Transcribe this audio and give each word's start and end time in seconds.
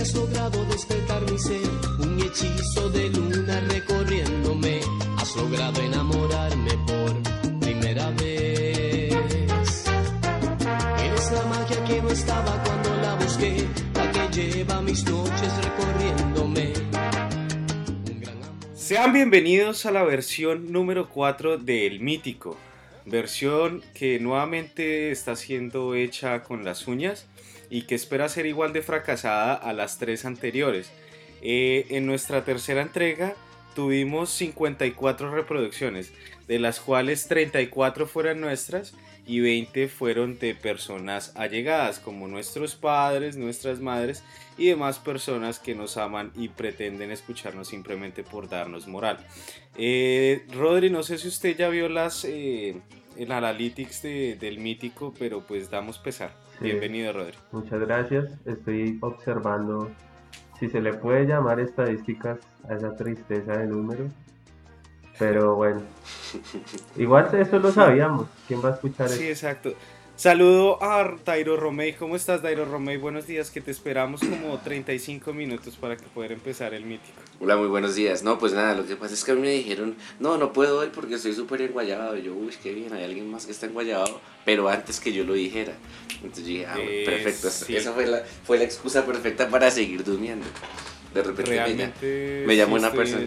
que 0.00 0.14
logrado 0.14 0.64
despertar 0.64 1.30
mi 1.30 1.38
ser, 1.38 1.60
un 1.98 2.18
hechizo 2.20 2.88
de 2.88 3.10
luna 3.10 3.60
recorriéndome. 3.68 4.80
Has 5.18 5.36
logrado 5.36 5.82
enamorarme 5.82 6.70
por 6.86 7.60
primera 7.60 8.10
vez. 8.12 9.12
Eres 11.04 11.32
la 11.32 11.42
magia 11.50 11.84
que 11.84 12.00
no 12.00 12.08
estaba 12.08 12.62
cuando 12.64 12.96
la 13.02 13.14
busqué, 13.16 13.66
la 13.94 14.10
que 14.10 14.40
lleva 14.40 14.80
mis 14.80 15.04
noches 15.04 15.52
recorriéndome. 15.64 16.72
Un 18.10 18.20
gran 18.20 18.36
amor. 18.36 18.54
Sean 18.74 19.12
bienvenidos 19.12 19.84
a 19.84 19.90
la 19.90 20.02
versión 20.02 20.72
número 20.72 21.10
4 21.10 21.58
de 21.58 21.86
El 21.86 22.00
Mítico, 22.00 22.56
versión 23.04 23.82
que 23.92 24.18
nuevamente 24.18 25.10
está 25.10 25.36
siendo 25.36 25.94
hecha 25.94 26.42
con 26.42 26.64
las 26.64 26.88
uñas 26.88 27.26
y 27.70 27.82
que 27.82 27.94
espera 27.94 28.28
ser 28.28 28.46
igual 28.46 28.72
de 28.72 28.82
fracasada 28.82 29.54
a 29.54 29.72
las 29.72 29.98
tres 29.98 30.24
anteriores. 30.24 30.90
Eh, 31.42 31.86
en 31.90 32.04
nuestra 32.06 32.44
tercera 32.44 32.82
entrega 32.82 33.34
tuvimos 33.74 34.30
54 34.30 35.32
reproducciones, 35.34 36.12
de 36.48 36.58
las 36.58 36.80
cuales 36.80 37.28
34 37.28 38.06
fueron 38.06 38.40
nuestras 38.40 38.94
y 39.26 39.38
20 39.40 39.86
fueron 39.86 40.38
de 40.40 40.54
personas 40.56 41.32
allegadas, 41.36 42.00
como 42.00 42.26
nuestros 42.26 42.74
padres, 42.74 43.36
nuestras 43.36 43.78
madres 43.80 44.24
y 44.58 44.66
demás 44.66 44.98
personas 44.98 45.60
que 45.60 45.76
nos 45.76 45.96
aman 45.96 46.32
y 46.34 46.48
pretenden 46.48 47.12
escucharnos 47.12 47.68
simplemente 47.68 48.24
por 48.24 48.48
darnos 48.48 48.88
moral. 48.88 49.24
Eh, 49.76 50.44
Rodri, 50.52 50.90
no 50.90 51.02
sé 51.04 51.16
si 51.18 51.28
usted 51.28 51.56
ya 51.56 51.68
vio 51.68 51.88
las 51.88 52.24
eh, 52.24 52.80
el 53.16 53.30
analytics 53.30 54.02
de- 54.02 54.36
del 54.36 54.58
mítico, 54.58 55.14
pero 55.18 55.46
pues 55.46 55.70
damos 55.70 55.98
pesar. 55.98 56.34
Sí. 56.60 56.66
Bienvenido, 56.66 57.12
Rodri. 57.12 57.34
Muchas 57.52 57.80
gracias. 57.80 58.26
Estoy 58.44 58.98
observando 59.00 59.90
si 60.58 60.68
se 60.68 60.80
le 60.80 60.92
puede 60.94 61.24
llamar 61.26 61.58
estadísticas 61.58 62.38
a 62.68 62.74
esa 62.74 62.94
tristeza 62.96 63.56
de 63.56 63.66
números. 63.66 64.10
Pero 65.18 65.54
bueno, 65.56 65.80
igual 66.96 67.28
eso 67.34 67.58
lo 67.58 67.70
sabíamos. 67.72 68.26
¿Quién 68.46 68.62
va 68.64 68.70
a 68.70 68.72
escuchar 68.74 69.08
Sí, 69.08 69.24
eso? 69.24 69.46
exacto. 69.46 69.72
Saludo 70.20 70.76
a 70.82 71.14
Dairo 71.24 71.56
Romey. 71.56 71.94
¿Cómo 71.94 72.14
estás, 72.14 72.42
Dairo 72.42 72.66
Romey? 72.66 72.98
Buenos 72.98 73.26
días, 73.26 73.50
que 73.50 73.62
te 73.62 73.70
esperamos 73.70 74.20
como 74.20 74.58
35 74.58 75.32
minutos 75.32 75.76
para 75.76 75.96
que 75.96 76.04
poder 76.08 76.32
empezar 76.32 76.74
el 76.74 76.84
mítico. 76.84 77.18
Hola, 77.40 77.56
muy 77.56 77.68
buenos 77.68 77.94
días. 77.94 78.22
No, 78.22 78.38
pues 78.38 78.52
nada, 78.52 78.74
lo 78.74 78.84
que 78.86 78.96
pasa 78.96 79.14
es 79.14 79.24
que 79.24 79.30
a 79.32 79.34
mí 79.34 79.40
me 79.40 79.48
dijeron, 79.52 79.96
no, 80.18 80.36
no 80.36 80.52
puedo 80.52 80.80
hoy 80.80 80.90
porque 80.94 81.14
estoy 81.14 81.32
súper 81.32 81.62
enguayabado. 81.62 82.18
Y 82.18 82.22
yo, 82.24 82.34
uy, 82.34 82.52
qué 82.62 82.74
bien, 82.74 82.92
hay 82.92 83.04
alguien 83.04 83.30
más 83.30 83.46
que 83.46 83.52
está 83.52 83.64
enguayabado, 83.64 84.20
pero 84.44 84.68
antes 84.68 85.00
que 85.00 85.10
yo 85.14 85.24
lo 85.24 85.32
dijera. 85.32 85.72
Entonces 86.16 86.44
dije, 86.44 86.66
ah, 86.66 86.74
Eh, 86.78 87.04
perfecto. 87.06 87.48
esa- 87.48 87.64
sí. 87.64 87.74
Esa 87.74 87.94
fue 87.94 88.04
la, 88.06 88.22
fue 88.44 88.58
la 88.58 88.64
excusa 88.64 89.06
perfecta 89.06 89.48
para 89.48 89.70
seguir 89.70 90.04
durmiendo. 90.04 90.44
De 91.14 91.22
repente 91.22 91.50
me, 91.52 91.56
Realmente. 91.56 92.44
me 92.46 92.56
llamó 92.58 92.76
sí 92.76 92.80
una 92.80 92.88
estoy- 92.88 92.98
persona. 93.06 93.26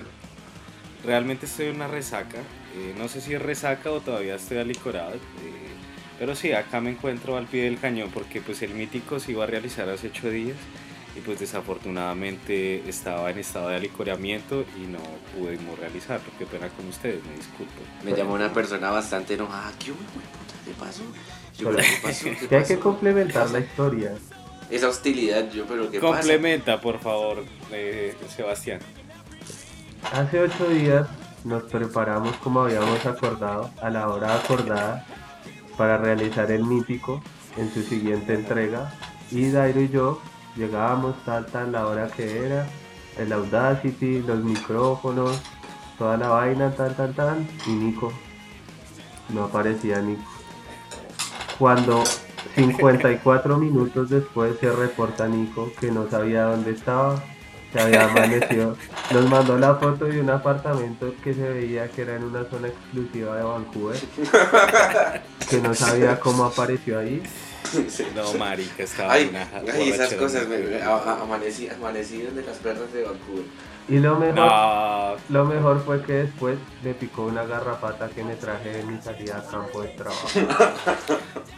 Realmente 1.03 1.47
estoy 1.47 1.65
en 1.69 1.75
una 1.77 1.87
resaca. 1.87 2.37
eh, 2.75 2.93
no 2.97 3.07
sé 3.07 3.19
si 3.21 3.33
es 3.33 3.41
resaca 3.41 3.91
o 3.91 3.99
todavía 3.99 4.35
estoy 4.35 4.57
alicorado. 4.59 5.13
eh, 5.15 5.62
pero 6.23 6.35
sí, 6.35 6.53
acá 6.53 6.79
me 6.79 6.91
encuentro 6.91 7.35
al 7.35 7.47
pie 7.47 7.65
del 7.65 7.77
cañón 7.77 8.09
porque 8.09 8.39
pues 8.39 8.61
el 8.61 8.73
mítico 8.73 9.19
se 9.19 9.33
iba 9.33 9.43
a 9.43 9.47
realizar 9.47 9.89
hace 9.89 10.07
8 10.07 10.29
días. 10.29 10.55
Y 11.17 11.19
pues 11.19 11.37
desafortunadamente 11.37 12.87
estaba 12.87 13.29
en 13.29 13.39
estado 13.39 13.67
de 13.67 13.75
alicoramiento 13.75 14.63
y 14.81 14.87
no 14.87 14.99
pudimos 15.37 15.77
realizarlo. 15.77 16.31
Qué 16.39 16.45
pena 16.45 16.69
con 16.69 16.87
ustedes, 16.87 17.21
me 17.25 17.35
disculpo. 17.35 17.73
Me 18.05 18.13
llamó 18.13 18.35
una 18.35 18.53
persona 18.53 18.89
bastante 18.89 19.33
enojada. 19.33 19.69
¿Qué 19.77 19.91
hubo, 19.91 19.97
puta? 19.99 20.55
¿Qué 20.63 20.71
pasó? 20.79 21.03
Yo, 21.57 21.71
pero, 21.71 21.79
¿qué 21.79 21.99
pasó? 22.01 22.23
¿Qué 22.23 22.47
Que 22.47 22.55
hay 22.55 22.63
que 22.63 22.75
pasó? 22.75 22.79
complementar 22.79 23.49
la 23.49 23.59
historia. 23.59 24.13
Esa 24.69 24.87
hostilidad, 24.87 25.51
yo, 25.51 25.65
pero 25.65 25.91
¿qué 25.91 25.99
pasa? 25.99 26.13
Complementa, 26.13 26.79
por 26.79 26.99
favor, 26.99 27.43
eh, 27.73 28.15
Sebastián. 28.33 28.79
Hace 30.13 30.39
ocho 30.39 30.69
días 30.69 31.05
nos 31.43 31.63
preparamos 31.63 32.33
como 32.37 32.61
habíamos 32.61 33.05
acordado 33.05 33.69
a 33.81 33.89
la 33.89 34.07
hora 34.07 34.35
acordada 34.35 35.05
para 35.77 35.97
realizar 35.97 36.51
el 36.51 36.63
mítico 36.63 37.21
en 37.57 37.71
su 37.71 37.81
siguiente 37.83 38.33
entrega 38.33 38.93
y 39.31 39.49
Dairo 39.49 39.81
y 39.81 39.89
yo 39.89 40.19
llegábamos 40.55 41.15
tal 41.25 41.45
tal 41.47 41.71
la 41.71 41.87
hora 41.87 42.07
que 42.07 42.45
era, 42.45 42.67
el 43.17 43.31
Audacity, 43.33 44.21
los 44.21 44.43
micrófonos, 44.43 45.39
toda 45.97 46.17
la 46.17 46.29
vaina 46.29 46.71
tal 46.71 46.95
tal 46.95 47.13
tal 47.13 47.47
y 47.67 47.71
Nico, 47.71 48.11
no 49.29 49.45
aparecía 49.45 50.01
Nico. 50.01 50.23
Cuando 51.57 52.03
54 52.55 53.57
minutos 53.57 54.09
después 54.09 54.57
se 54.59 54.71
reporta 54.71 55.27
Nico 55.27 55.71
que 55.79 55.91
no 55.91 56.09
sabía 56.09 56.43
dónde 56.43 56.71
estaba, 56.71 57.23
se 57.73 57.81
había 57.81 58.05
amanecido. 58.05 58.77
Nos 59.11 59.29
mandó 59.29 59.57
la 59.57 59.75
foto 59.75 60.05
de 60.05 60.21
un 60.21 60.29
apartamento 60.29 61.13
que 61.23 61.33
se 61.33 61.49
veía 61.49 61.89
que 61.89 62.03
era 62.03 62.15
en 62.15 62.23
una 62.23 62.45
zona 62.45 62.67
exclusiva 62.67 63.35
de 63.35 63.43
Vancouver, 63.43 63.99
que 65.49 65.57
no 65.57 65.73
sabía 65.73 66.19
cómo 66.19 66.45
apareció 66.45 66.99
ahí. 66.99 67.21
Sí. 67.89 68.05
No, 68.13 68.31
marica, 68.35 68.83
estaba 68.83 69.13
Ay, 69.13 69.29
una 69.29 69.47
ay, 69.73 69.89
esas 69.89 70.13
cosas, 70.13 70.47
me, 70.47 70.81
amanecí, 70.83 71.67
amanecí 71.69 72.19
de 72.19 72.43
las 72.43 72.57
perras 72.57 72.93
de 72.93 73.03
Vancouver. 73.03 73.45
Y 73.89 73.99
lo 73.99 74.17
mejor, 74.17 74.35
No, 74.35 75.15
lo 75.29 75.45
mejor 75.45 75.83
fue 75.83 76.01
que 76.03 76.13
después 76.13 76.57
me 76.83 76.93
picó 76.93 77.23
una 77.23 77.43
garrapata 77.45 78.09
que 78.09 78.23
me 78.23 78.35
traje 78.35 78.69
de 78.69 78.83
mi 78.83 79.01
salida 79.01 79.39
a 79.39 79.49
campo 79.49 79.81
de 79.81 79.89
trabajo. 79.89 80.27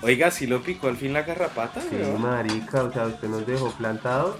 oiga, 0.01 0.31
¿sí 0.31 0.47
lo 0.47 0.61
picó 0.63 0.87
al 0.87 0.95
fin 0.95 1.11
la 1.11 1.23
garrapata? 1.23 1.81
Sí, 1.81 1.97
marica, 2.17 2.83
o 2.83 2.93
sea, 2.93 3.07
usted 3.07 3.27
nos 3.27 3.45
dejó 3.45 3.71
plantados 3.71 4.37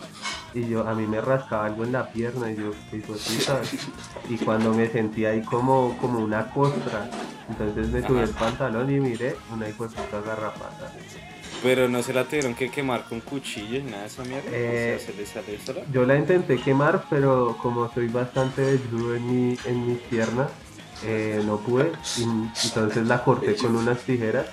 y 0.56 0.68
yo, 0.70 0.88
a 0.88 0.96
mí 0.96 1.06
me 1.06 1.20
rascaba 1.20 1.66
algo 1.66 1.84
en 1.84 1.92
la 1.92 2.10
pierna 2.10 2.50
y 2.50 2.56
yo, 2.56 2.72
puta. 3.06 3.62
Y 4.30 4.38
cuando 4.38 4.74
me 4.74 4.88
sentí 4.88 5.26
ahí 5.26 5.42
como, 5.42 5.98
como 6.00 6.20
una 6.20 6.50
costra, 6.50 7.10
entonces 7.50 7.90
me 7.90 8.02
subí 8.02 8.20
el 8.20 8.30
pantalón 8.30 8.90
y 8.90 9.00
miré 9.00 9.36
una 9.54 9.68
hijo 9.68 9.88
de 9.88 9.96
puta 9.96 10.22
garrapata. 10.22 10.94
Pero 11.62 11.90
no 11.90 12.02
se 12.02 12.14
la 12.14 12.24
tuvieron 12.24 12.56
que 12.56 12.70
quemar 12.70 13.04
con 13.04 13.20
cuchillo 13.20 13.84
ni 13.84 13.92
nada 13.92 14.04
de 14.04 14.08
esa 14.08 14.24
mierda. 14.24 14.50
Eh, 14.52 14.96
o 14.96 15.00
sea, 15.00 15.08
se 15.08 15.20
le 15.20 15.26
sale 15.26 15.60
sola. 15.60 15.82
Yo 15.92 16.06
la 16.06 16.16
intenté 16.16 16.58
quemar, 16.58 17.04
pero 17.10 17.58
como 17.62 17.92
soy 17.94 18.08
bastante 18.08 18.62
desnudo 18.62 19.16
en, 19.16 19.28
mi, 19.28 19.58
en 19.66 19.88
mis 19.88 20.00
piernas, 20.00 20.50
eh, 21.04 21.42
no 21.46 21.58
pude. 21.58 21.92
y 22.18 22.24
entonces 22.68 23.06
la 23.06 23.24
corté 23.24 23.56
con 23.56 23.76
unas 23.76 24.00
tijeras 24.00 24.46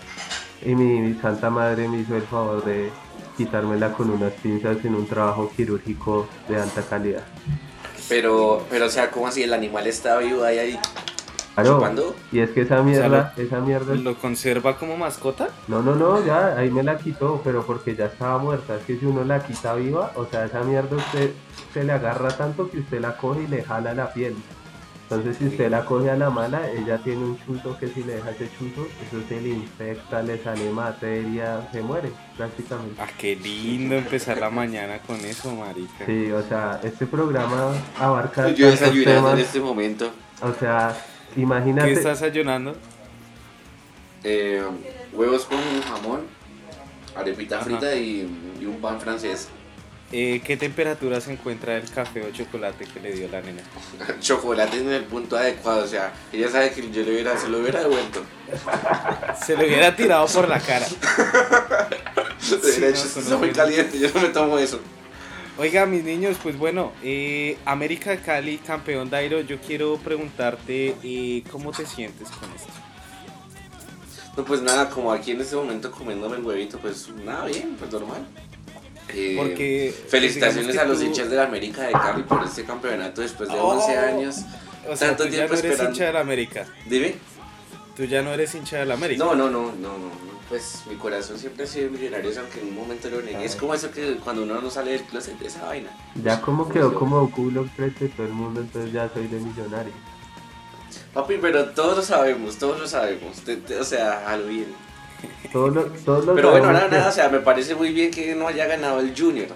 y 0.65 0.75
mi, 0.75 1.01
mi 1.01 1.15
santa 1.15 1.51
madre 1.51 1.89
me 1.89 2.01
hizo 2.01 2.17
el 2.17 2.23
favor 2.23 2.65
de 2.65 2.91
quitármela 3.37 3.93
con 3.93 4.10
unas 4.10 4.32
pinzas 4.34 4.84
en 4.84 4.94
un 4.94 5.06
trabajo 5.06 5.50
quirúrgico 5.56 6.26
de 6.48 6.60
alta 6.60 6.82
calidad. 6.82 7.22
Pero, 8.09 8.65
pero, 8.69 8.87
o 8.87 8.91
sea, 8.91 9.10
¿cómo 9.10 9.26
así? 9.28 9.43
El 9.43 9.53
animal 9.54 9.87
está 9.87 10.19
vivo 10.19 10.44
ahí, 10.44 10.59
ahí 10.59 10.78
Claro, 11.54 11.75
chupando. 11.76 12.16
y 12.32 12.41
es 12.41 12.50
que 12.50 12.62
esa 12.62 12.82
mierda, 12.82 13.34
esa 13.37 13.60
mierda, 13.60 13.94
¿Lo 13.94 14.15
conserva 14.16 14.78
como 14.78 14.97
mascota? 14.97 15.50
no, 15.69 15.82
no, 15.82 15.94
no, 15.94 16.25
ya 16.25 16.56
ahí 16.56 16.70
me 16.70 16.82
la 16.82 16.97
quitó, 16.97 17.43
pero 17.44 17.62
porque 17.66 17.94
ya 17.94 18.06
estaba 18.06 18.38
muerta. 18.38 18.76
Es 18.76 18.84
que 18.84 18.98
si 18.98 19.04
uno 19.04 19.22
la 19.22 19.44
quita 19.44 19.75
viva, 19.75 20.12
o 20.16 20.25
sea, 20.26 20.47
esa 20.47 20.62
mierda 20.62 20.97
usted 20.97 21.32
se 21.75 21.84
le 21.84 21.93
agarra 21.93 22.28
tanto 22.37 22.70
que 22.70 22.78
usted 22.78 23.00
la 23.00 23.16
coge 23.19 23.43
y 23.43 23.47
le 23.49 23.62
jala 23.62 23.93
la 23.94 24.10
piel. 24.12 24.34
Entonces, 25.12 25.37
si 25.37 25.47
usted 25.47 25.71
la 25.71 25.84
coge 25.84 26.11
a 26.11 26.17
la 26.17 26.31
mala, 26.31 26.71
ella 26.71 26.97
tiene 26.97 27.23
un 27.23 27.39
chuzo 27.45 27.77
que 27.78 27.87
si 27.89 28.03
le 28.03 28.15
deja 28.15 28.31
ese 28.31 28.49
chuzo, 28.56 28.87
eso 29.06 29.23
se 29.28 29.41
le 29.43 29.50
infecta, 29.50 30.23
le 30.23 30.43
sale 30.43 30.71
materia, 30.71 31.69
se 31.71 31.83
muere 31.83 32.11
prácticamente. 32.34 32.95
Ah, 32.99 33.06
qué 33.19 33.37
lindo 33.37 33.95
empezar 33.97 34.39
la 34.39 34.49
mañana 34.49 35.00
con 35.00 35.17
eso, 35.20 35.55
marica. 35.55 36.06
Sí, 36.06 36.32
o 36.32 36.43
sea, 36.43 36.81
este 36.82 37.05
programa 37.06 37.73
abarca 38.00 38.49
Yo 38.53 38.70
desayunando 38.70 39.32
en 39.32 39.38
este 39.41 39.61
momento. 39.61 40.11
o 40.41 40.55
sea, 40.55 40.97
¿Qué 41.35 41.43
imagínate, 41.43 41.93
estás 41.93 42.23
ayunando? 42.23 42.75
eh, 44.25 44.62
huevos 45.12 45.44
con 45.44 45.59
jamón, 45.82 46.20
arepita 47.14 47.56
Ajá. 47.56 47.64
frita 47.67 47.94
y, 47.94 48.29
y 48.61 48.64
un 48.64 48.81
pan 48.81 48.99
francés. 48.99 49.49
Eh, 50.14 50.43
¿Qué 50.44 50.59
temperatura 50.59 51.23
se 51.23 51.32
encuentra 51.32 51.75
el 51.79 51.91
café 51.91 52.20
o 52.20 52.31
chocolate 52.31 52.85
que 52.85 53.00
le 53.00 53.12
dio 53.12 53.29
la 53.29 53.41
nena? 53.41 53.62
Chocolate 54.20 54.79
en 54.79 54.93
el 54.93 55.05
punto 55.05 55.38
adecuado, 55.38 55.85
o 55.85 55.87
sea, 55.87 56.12
ella 56.31 56.50
sabe 56.50 56.70
que 56.70 56.91
yo 56.91 57.03
le 57.03 57.12
hubiera, 57.12 57.38
se 57.38 57.49
lo 57.49 57.61
hubiera 57.61 57.81
devuelto. 57.81 58.23
Se 59.47 59.56
lo 59.56 59.64
hubiera 59.64 59.97
tirado 59.97 60.26
por 60.26 60.47
la 60.47 60.61
cara. 60.61 60.87
de 62.50 62.81
no, 62.81 62.87
hecho, 62.87 63.19
está 63.19 63.37
muy 63.38 63.50
caliente, 63.50 63.99
yo 63.99 64.11
no 64.14 64.20
me 64.20 64.29
tomo 64.29 64.59
eso. 64.59 64.79
Oiga, 65.59 65.87
mis 65.87 66.05
niños, 66.05 66.37
pues 66.43 66.59
bueno, 66.59 66.93
eh, 67.03 67.56
América 67.64 68.17
Cali, 68.19 68.59
campeón 68.59 69.09
Dairo, 69.09 69.41
yo 69.41 69.59
quiero 69.61 69.97
preguntarte 69.97 70.97
eh, 71.03 71.43
cómo 71.50 71.73
te 71.73 71.87
sientes 71.87 72.29
con 72.29 72.50
esto. 72.53 72.73
No, 74.37 74.44
pues 74.44 74.61
nada, 74.61 74.91
como 74.91 75.12
aquí 75.12 75.31
en 75.31 75.41
este 75.41 75.56
momento 75.56 75.91
comiéndome 75.91 76.37
el 76.37 76.43
huevito, 76.43 76.79
pues 76.79 77.09
nada, 77.25 77.47
bien, 77.47 77.76
pues 77.79 77.91
normal. 77.91 78.26
Eh, 79.08 79.34
Porque 79.38 79.94
Felicitaciones 80.08 80.76
a 80.78 80.84
los 80.84 80.99
tú- 80.99 81.04
hinchas 81.04 81.28
de 81.31 81.37
la 81.37 81.44
América 81.44 81.82
de 81.82 81.93
Cali 81.93 82.22
por 82.22 82.43
este 82.44 82.64
campeonato 82.64 83.20
después 83.20 83.49
de 83.49 83.56
Oh. 83.58 83.69
11 83.78 83.96
años. 83.99 84.37
O 84.88 84.96
sea, 84.96 85.08
tanto 85.08 85.25
tú 85.25 85.28
ya 85.31 85.37
tiempo 85.37 85.52
no 85.54 85.58
eres 85.58 85.70
esperando. 85.72 85.90
hincha 85.96 86.06
de 86.06 86.12
la 86.12 86.20
América. 86.20 86.66
Dime. 86.87 87.14
Tú 87.96 88.04
ya 88.04 88.22
no 88.22 88.32
eres 88.32 88.54
hincha 88.54 88.78
de 88.78 88.87
la 88.87 88.94
América. 88.94 89.22
No, 89.25 89.34
no, 89.34 89.50
no, 89.50 89.66
no, 89.72 89.99
no. 89.99 90.32
pues 90.49 90.82
mi 90.90 90.96
corazón 90.96 91.38
siempre 91.38 91.64
ha 91.64 91.66
sido 91.66 91.88
Millonarios, 91.90 92.37
aunque 92.37 92.60
en 92.60 92.69
un 92.69 92.75
momento 92.75 93.08
lo 93.08 93.22
negué. 93.22 93.43
Es 93.44 93.56
como 93.56 93.72
eso 93.75 93.90
que 93.90 94.16
cuando 94.16 94.43
uno 94.43 94.60
no 94.60 94.70
sale 94.70 94.90
del 94.93 95.02
closet 95.02 95.38
de 95.38 95.46
esa 95.46 95.64
vaina. 95.64 95.88
Ya 96.22 96.43
como 96.43 96.69
quedó 96.69 96.94
como 96.94 97.31
culo 97.31 97.64
frente 97.75 98.04
a 98.06 98.16
todo 98.16 98.26
el 98.26 98.34
mundo, 98.34 98.60
entonces 98.60 98.93
ya 98.93 99.08
soy 99.14 99.28
de 99.28 99.38
millonario. 99.38 99.93
Papi, 101.14 101.38
pero 101.40 101.70
todos 101.70 101.96
lo 101.96 102.02
sabemos, 102.02 102.56
todos 102.58 102.81
lo 102.81 102.87
sabemos. 102.87 103.37
Te- 103.40 103.56
te- 103.56 103.76
o 103.78 103.84
sea, 103.84 104.28
a 104.28 104.37
lo 104.37 104.46
bien. 104.49 104.66
Todos 105.53 105.75
lo- 105.75 105.85
todos 105.85 106.25
lo 106.25 106.35
Pero 106.35 106.51
bueno, 106.51 106.73
nada, 106.73 106.89
nada, 106.89 107.09
o 107.09 107.13
sea, 107.13 107.29
me 107.29 107.41
parece 107.41 107.75
muy 107.75 107.93
bien 107.93 108.11
que 108.11 108.35
no 108.35 108.49
haya 108.49 108.67
ganado 108.67 109.01
el 109.01 109.15
Junior. 109.17 109.49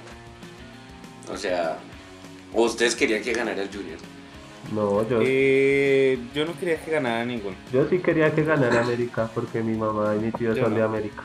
O 1.33 1.37
sea, 1.37 1.79
o 2.53 2.63
ustedes 2.65 2.95
querían 2.95 3.23
que 3.23 3.33
ganara 3.33 3.63
el 3.63 3.69
Junior. 3.69 3.99
No, 4.73 5.09
yo, 5.09 5.21
Eh, 5.23 6.19
yo 6.35 6.45
no 6.45 6.59
quería 6.59 6.81
que 6.81 6.91
ganara 6.91 7.25
ninguno. 7.25 7.57
yo 7.73 7.89
sí 7.89 7.99
quería 7.99 8.35
que 8.35 8.43
ganara 8.43 8.81
América 8.83 9.31
porque 9.35 9.63
mi 9.63 9.77
mamá 9.77 10.15
y 10.17 10.25
mi 10.25 10.33
tío 10.33 10.55
Yo 10.55 10.65
son 10.65 10.73
no. 10.73 10.79
de 10.79 10.85
América. 10.85 11.23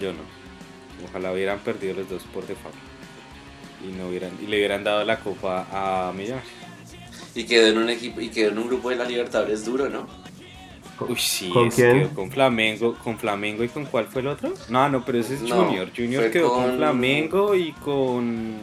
Yo 0.00 0.12
no. 0.12 0.20
Ojalá 1.08 1.32
hubieran 1.32 1.58
perdido 1.60 1.94
los 1.94 2.08
dos 2.10 2.22
por 2.32 2.46
default. 2.46 2.74
Y 3.82 3.92
no 3.92 4.08
hubieran, 4.08 4.32
y 4.42 4.46
le 4.46 4.58
hubieran 4.58 4.84
dado 4.84 5.02
la 5.04 5.18
copa 5.20 5.66
a 5.72 6.12
Millonarios. 6.12 6.46
Y 7.34 7.44
quedó 7.44 7.68
en 7.68 7.78
un 7.78 7.88
equipo, 7.88 8.20
y 8.20 8.28
quedó 8.28 8.50
en 8.50 8.58
un 8.58 8.66
grupo 8.68 8.90
de 8.90 8.96
la 8.96 9.04
Libertadores 9.04 9.64
duro, 9.64 9.88
¿no? 9.88 10.06
Uy, 11.08 11.16
sí, 11.18 11.50
¿Con 11.50 11.68
es- 11.68 11.74
quién? 11.74 12.00
quedó 12.00 12.14
con 12.14 12.30
Flamengo, 12.30 12.94
con 13.02 13.18
Flamengo 13.18 13.64
y 13.64 13.68
con 13.68 13.86
cuál 13.86 14.06
fue 14.06 14.22
el 14.22 14.28
otro? 14.28 14.52
No, 14.68 14.88
no, 14.88 15.04
pero 15.04 15.18
ese 15.18 15.34
es 15.34 15.42
No, 15.42 15.64
Junior. 15.64 15.90
Junior 15.96 16.30
quedó 16.30 16.50
con... 16.52 16.64
con- 16.64 16.76
Flamengo 16.76 17.54
y 17.54 17.72
con 17.72 18.58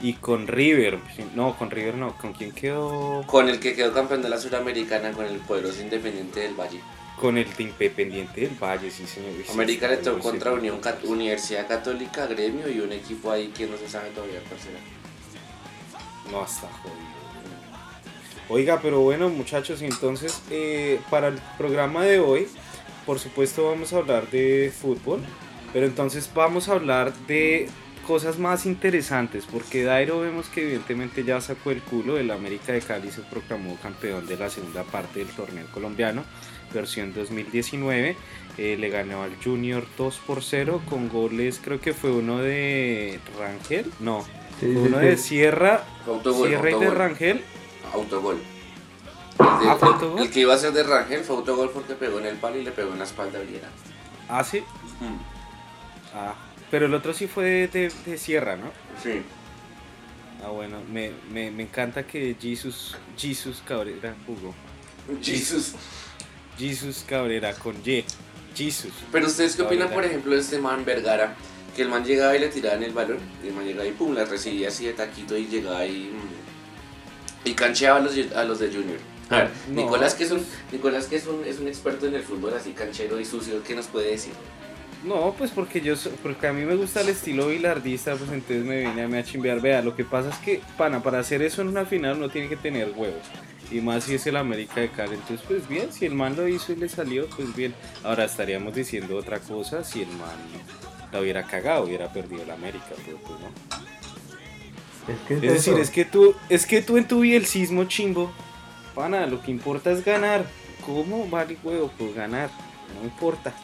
y 0.00 0.12
con 0.14 0.46
River. 0.46 0.98
No, 1.34 1.56
con 1.56 1.70
River 1.70 1.94
no. 1.96 2.16
¿Con 2.18 2.32
quién 2.34 2.52
quedó? 2.52 3.22
Con 3.26 3.48
el 3.48 3.58
que 3.58 3.74
quedó 3.74 3.92
campeón 3.94 4.20
de 4.22 4.28
la 4.28 4.38
Suramericana, 4.38 5.12
con 5.12 5.24
el 5.24 5.38
poderoso 5.38 5.80
Independiente 5.80 6.40
del 6.40 6.54
Valle. 6.54 6.80
Con 7.18 7.38
el 7.38 7.46
de 7.54 7.62
Independiente 7.62 8.40
del 8.42 8.54
Valle, 8.60 8.90
sí, 8.90 9.06
señor. 9.06 9.30
Sí, 9.46 9.52
América 9.52 9.88
le 9.88 9.98
tocó 9.98 10.18
contra 10.18 10.50
sí. 10.50 10.58
Unión 10.58 10.80
Cat- 10.80 11.04
Universidad 11.04 11.66
Católica, 11.68 12.26
Gremio 12.26 12.68
y 12.68 12.80
un 12.80 12.92
equipo 12.92 13.30
ahí 13.30 13.48
que 13.56 13.66
no 13.66 13.76
se 13.78 13.88
sabe 13.88 14.10
todavía 14.10 14.40
cuál 14.48 14.60
será. 14.60 14.78
No, 16.30 16.44
está 16.44 16.68
jodido. 16.82 17.13
Oiga, 18.48 18.80
pero 18.82 19.00
bueno, 19.00 19.28
muchachos, 19.30 19.80
entonces 19.82 20.42
eh, 20.50 21.00
para 21.10 21.28
el 21.28 21.38
programa 21.56 22.04
de 22.04 22.18
hoy, 22.18 22.46
por 23.06 23.18
supuesto 23.18 23.70
vamos 23.70 23.92
a 23.92 23.98
hablar 23.98 24.30
de 24.30 24.72
fútbol, 24.76 25.20
pero 25.72 25.86
entonces 25.86 26.30
vamos 26.34 26.68
a 26.68 26.72
hablar 26.72 27.14
de 27.26 27.68
cosas 28.06 28.38
más 28.38 28.66
interesantes, 28.66 29.44
porque 29.50 29.82
Dairo 29.82 30.20
vemos 30.20 30.48
que 30.50 30.62
evidentemente 30.62 31.24
ya 31.24 31.40
sacó 31.40 31.70
el 31.70 31.80
culo, 31.80 32.18
el 32.18 32.30
América 32.30 32.72
de 32.72 32.82
Cali 32.82 33.10
se 33.10 33.22
proclamó 33.22 33.76
campeón 33.82 34.26
de 34.26 34.36
la 34.36 34.50
segunda 34.50 34.82
parte 34.84 35.20
del 35.20 35.28
torneo 35.28 35.66
colombiano, 35.72 36.22
versión 36.74 37.14
2019, 37.14 38.14
eh, 38.58 38.76
le 38.78 38.88
ganó 38.90 39.22
al 39.22 39.32
Junior 39.42 39.86
2 39.96 40.20
por 40.26 40.42
0 40.42 40.82
con 40.88 41.08
goles, 41.08 41.60
creo 41.64 41.80
que 41.80 41.94
fue 41.94 42.10
uno 42.10 42.40
de 42.40 43.18
Rangel, 43.38 43.90
no, 44.00 44.22
Sí, 44.60 44.66
uno 44.66 45.00
sí. 45.00 45.06
de 45.06 45.16
Sierra, 45.16 45.84
Sierra 46.22 46.70
y 46.70 46.78
de. 46.78 46.90
Rangel, 46.90 47.40
Autogol. 47.94 48.34
El, 48.36 49.38
de- 49.38 49.68
Ah, 49.70 49.76
¿fue 49.78 49.88
autogol? 49.88 50.20
el 50.22 50.30
que 50.30 50.40
iba 50.40 50.54
a 50.54 50.58
ser 50.58 50.72
de 50.72 50.82
Rangel 50.84 51.24
fue 51.24 51.36
autogol 51.36 51.70
porque 51.72 51.94
pegó 51.94 52.18
en 52.20 52.26
el 52.26 52.36
palo 52.36 52.56
y 52.58 52.62
le 52.64 52.70
pegó 52.72 52.92
en 52.92 52.98
la 52.98 53.04
espalda 53.04 53.38
a 53.38 53.42
Viera. 53.42 53.68
ah 54.28 54.44
sí, 54.44 54.62
Ah, 56.14 56.34
pero 56.70 56.86
el 56.86 56.94
otro 56.94 57.12
sí 57.12 57.26
fue 57.26 57.68
de, 57.68 57.90
de 58.06 58.18
Sierra, 58.18 58.56
¿no? 58.56 58.70
Sí. 59.02 59.22
Ah, 60.44 60.48
bueno, 60.50 60.78
me, 60.92 61.10
me, 61.30 61.50
me 61.50 61.64
encanta 61.64 62.06
que 62.06 62.36
Jesus, 62.40 62.96
Jesus 63.16 63.62
Cabrera 63.66 64.14
jugó. 64.26 64.54
Jesus. 65.22 65.74
Jesus 66.58 67.04
Cabrera 67.08 67.52
con 67.54 67.76
Y. 67.84 68.04
Jesus. 68.54 68.92
Pero 69.10 69.26
ustedes 69.26 69.56
qué 69.56 69.62
opinan, 69.62 69.90
por 69.90 70.04
ejemplo, 70.04 70.32
de 70.34 70.40
este 70.40 70.58
man 70.60 70.84
Vergara, 70.84 71.34
que 71.74 71.82
el 71.82 71.88
man 71.88 72.04
llegaba 72.04 72.36
y 72.36 72.38
le 72.38 72.48
tiraban 72.48 72.84
el 72.84 72.92
balón, 72.92 73.18
y 73.42 73.48
el 73.48 73.54
man 73.54 73.64
llegaba 73.64 73.86
y 73.88 73.92
pum, 73.92 74.14
la 74.14 74.24
recibía 74.24 74.68
así 74.68 74.86
de 74.86 74.92
taquito 74.92 75.36
y 75.36 75.46
llegaba 75.46 75.84
y, 75.86 76.04
mm, 76.12 76.43
y 77.44 77.52
cancheaba 77.54 77.98
a 77.98 78.02
los, 78.02 78.14
a 78.34 78.44
los 78.44 78.58
de 78.58 78.68
Junior. 78.68 78.98
A 79.30 79.36
ver, 79.38 79.50
No. 79.70 79.82
Nicolás, 79.82 80.14
que, 80.14 80.24
es 80.24 80.30
un, 80.30 80.44
Nicolás 80.72 81.06
que 81.06 81.16
es, 81.16 81.26
un, 81.26 81.44
es 81.44 81.58
un 81.58 81.68
experto 81.68 82.06
en 82.06 82.14
el 82.14 82.22
fútbol 82.22 82.54
así 82.54 82.72
canchero 82.72 83.18
y 83.20 83.24
sucio, 83.24 83.62
¿qué 83.62 83.74
nos 83.74 83.86
puede 83.86 84.10
decir? 84.10 84.32
No, 85.02 85.34
pues 85.36 85.50
porque 85.50 85.80
yo 85.82 85.96
so- 85.96 86.10
porque 86.22 86.46
a 86.46 86.52
mí 86.52 86.64
me 86.64 86.74
gusta 86.76 87.02
el 87.02 87.10
estilo 87.10 87.48
bilardista, 87.48 88.16
pues 88.16 88.30
entonces 88.30 88.64
me 88.64 88.80
vine 88.80 89.02
a, 89.02 89.08
me 89.08 89.18
a 89.18 89.24
chimbear. 89.24 89.60
Vea, 89.60 89.82
lo 89.82 89.94
que 89.94 90.04
pasa 90.04 90.30
es 90.30 90.36
que, 90.38 90.62
pana, 90.78 91.02
para 91.02 91.18
hacer 91.18 91.42
eso 91.42 91.60
en 91.62 91.68
una 91.68 91.84
final 91.84 92.16
uno 92.16 92.28
tiene 92.30 92.48
que 92.48 92.56
tener 92.56 92.90
huevos. 92.96 93.20
Y 93.70 93.80
más 93.80 94.04
si 94.04 94.14
es 94.14 94.26
el 94.26 94.36
América 94.36 94.80
de 94.80 94.88
Cali. 94.90 95.14
Entonces, 95.14 95.44
pues 95.46 95.66
bien, 95.68 95.92
si 95.92 96.06
el 96.06 96.14
man 96.14 96.36
lo 96.36 96.46
hizo 96.48 96.72
y 96.72 96.76
le 96.76 96.88
salió, 96.88 97.26
pues 97.28 97.54
bien. 97.54 97.74
Ahora 98.02 98.24
estaríamos 98.24 98.74
diciendo 98.74 99.16
otra 99.16 99.40
cosa 99.40 99.84
si 99.84 100.02
el 100.02 100.08
man 100.08 100.36
la 101.12 101.20
hubiera 101.20 101.42
cagado, 101.44 101.84
hubiera 101.84 102.10
perdido 102.12 102.42
el 102.42 102.50
América, 102.50 102.90
pero 103.04 103.18
pues 103.18 103.40
no. 103.40 103.48
Es 105.08 105.18
que 105.26 105.34
es, 105.34 105.42
Es 105.42 105.52
decir, 105.52 105.78
es 105.78 105.90
que 105.90 106.04
tú, 106.04 106.34
es 106.48 106.66
que 106.66 106.82
tú 106.82 106.96
en 106.96 107.06
tu 107.06 107.20
bielcismo 107.20 107.84
chimbo, 107.84 108.30
pana, 108.94 109.26
lo 109.26 109.42
que 109.42 109.50
importa 109.50 109.90
es 109.90 110.04
ganar. 110.04 110.44
¿Cómo 110.84 111.26
vale 111.28 111.56
huevo? 111.62 111.90
Pues 111.96 112.14
ganar, 112.14 112.50
no 112.98 113.04
importa. 113.04 113.54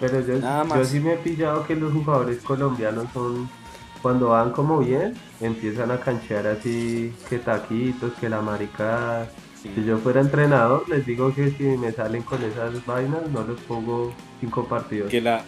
Pero 0.00 0.20
yo, 0.20 0.38
Nada 0.38 0.64
yo 0.76 0.84
sí 0.84 1.00
me 1.00 1.14
he 1.14 1.16
pillado 1.16 1.66
que 1.66 1.74
los 1.74 1.92
jugadores 1.92 2.38
colombianos 2.38 3.06
son, 3.12 3.48
cuando 4.00 4.28
van 4.28 4.52
como 4.52 4.78
bien, 4.78 5.14
empiezan 5.40 5.90
a 5.90 5.98
canchear 5.98 6.46
así, 6.46 7.12
que 7.28 7.38
taquitos, 7.38 8.12
que 8.14 8.28
la 8.28 8.40
marica. 8.40 9.28
Si 9.60 9.84
yo 9.84 9.98
fuera 9.98 10.20
entrenador, 10.20 10.88
les 10.88 11.04
digo 11.04 11.34
que 11.34 11.50
si 11.50 11.64
me 11.64 11.90
salen 11.90 12.22
con 12.22 12.40
esas 12.44 12.86
vainas, 12.86 13.28
no 13.28 13.42
los 13.42 13.60
pongo 13.62 14.14
cinco 14.40 14.64
partidos. 14.68 15.10
Que 15.10 15.20
la, 15.20 15.42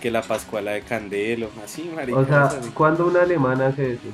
que 0.00 0.10
la 0.10 0.22
Pascuala 0.22 0.70
de 0.70 0.80
Candelo, 0.80 1.50
así, 1.62 1.90
marica. 1.94 2.18
O 2.18 2.24
sea, 2.24 2.44
así. 2.44 2.70
cuando 2.70 3.06
un 3.06 3.16
alemán 3.18 3.60
hace 3.60 3.92
eso? 3.92 4.08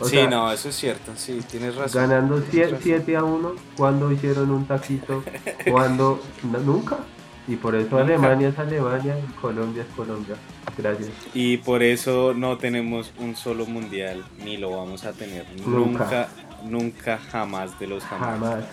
O 0.00 0.04
sí, 0.06 0.16
sea, 0.16 0.28
no, 0.28 0.50
eso 0.50 0.68
es 0.70 0.76
cierto, 0.76 1.12
sí, 1.16 1.40
tienes 1.50 1.76
razón. 1.76 2.08
ganando 2.08 2.40
tienes 2.42 2.70
razón. 2.72 2.82
7 2.84 3.16
a 3.16 3.22
1, 3.24 3.52
cuando 3.76 4.10
hicieron 4.10 4.50
un 4.50 4.66
taquito, 4.66 5.22
cuando 5.70 6.20
no, 6.42 6.58
nunca. 6.58 6.98
Y 7.46 7.56
por 7.56 7.74
eso 7.74 7.90
Nunca. 7.90 8.02
Alemania 8.04 8.48
es 8.48 8.58
Alemania 8.58 9.16
y 9.18 9.32
Colombia 9.34 9.82
es 9.82 9.94
Colombia. 9.94 10.34
Gracias. 10.78 11.10
Y 11.34 11.58
por 11.58 11.82
eso 11.82 12.32
no 12.34 12.56
tenemos 12.56 13.12
un 13.18 13.36
solo 13.36 13.66
mundial, 13.66 14.24
ni 14.42 14.56
lo 14.56 14.70
vamos 14.70 15.04
a 15.04 15.12
tener 15.12 15.44
Nunca. 15.66 15.68
nunca, 16.04 16.28
nunca, 16.64 17.18
jamás 17.18 17.78
de 17.78 17.86
los 17.86 18.02
jamás. 18.02 18.30
Jamás. 18.40 18.64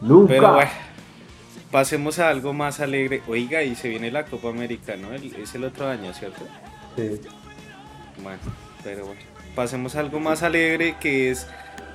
Nunca. 0.00 0.28
Pero 0.32 0.52
bueno, 0.54 0.70
pasemos 1.72 2.20
a 2.20 2.28
algo 2.28 2.52
más 2.52 2.78
alegre. 2.78 3.20
Oiga, 3.26 3.64
y 3.64 3.74
se 3.74 3.88
viene 3.88 4.12
la 4.12 4.24
Copa 4.26 4.48
América, 4.50 4.96
¿no? 4.96 5.12
El- 5.12 5.34
es 5.34 5.54
el 5.56 5.64
otro 5.64 5.88
año, 5.88 6.14
¿cierto? 6.14 6.44
Sí. 6.96 7.20
Bueno, 8.22 8.38
pero 8.84 9.06
bueno. 9.06 9.20
Pasemos 9.58 9.96
algo 9.96 10.20
más 10.20 10.44
alegre 10.44 10.94
que 11.00 11.32
es 11.32 11.48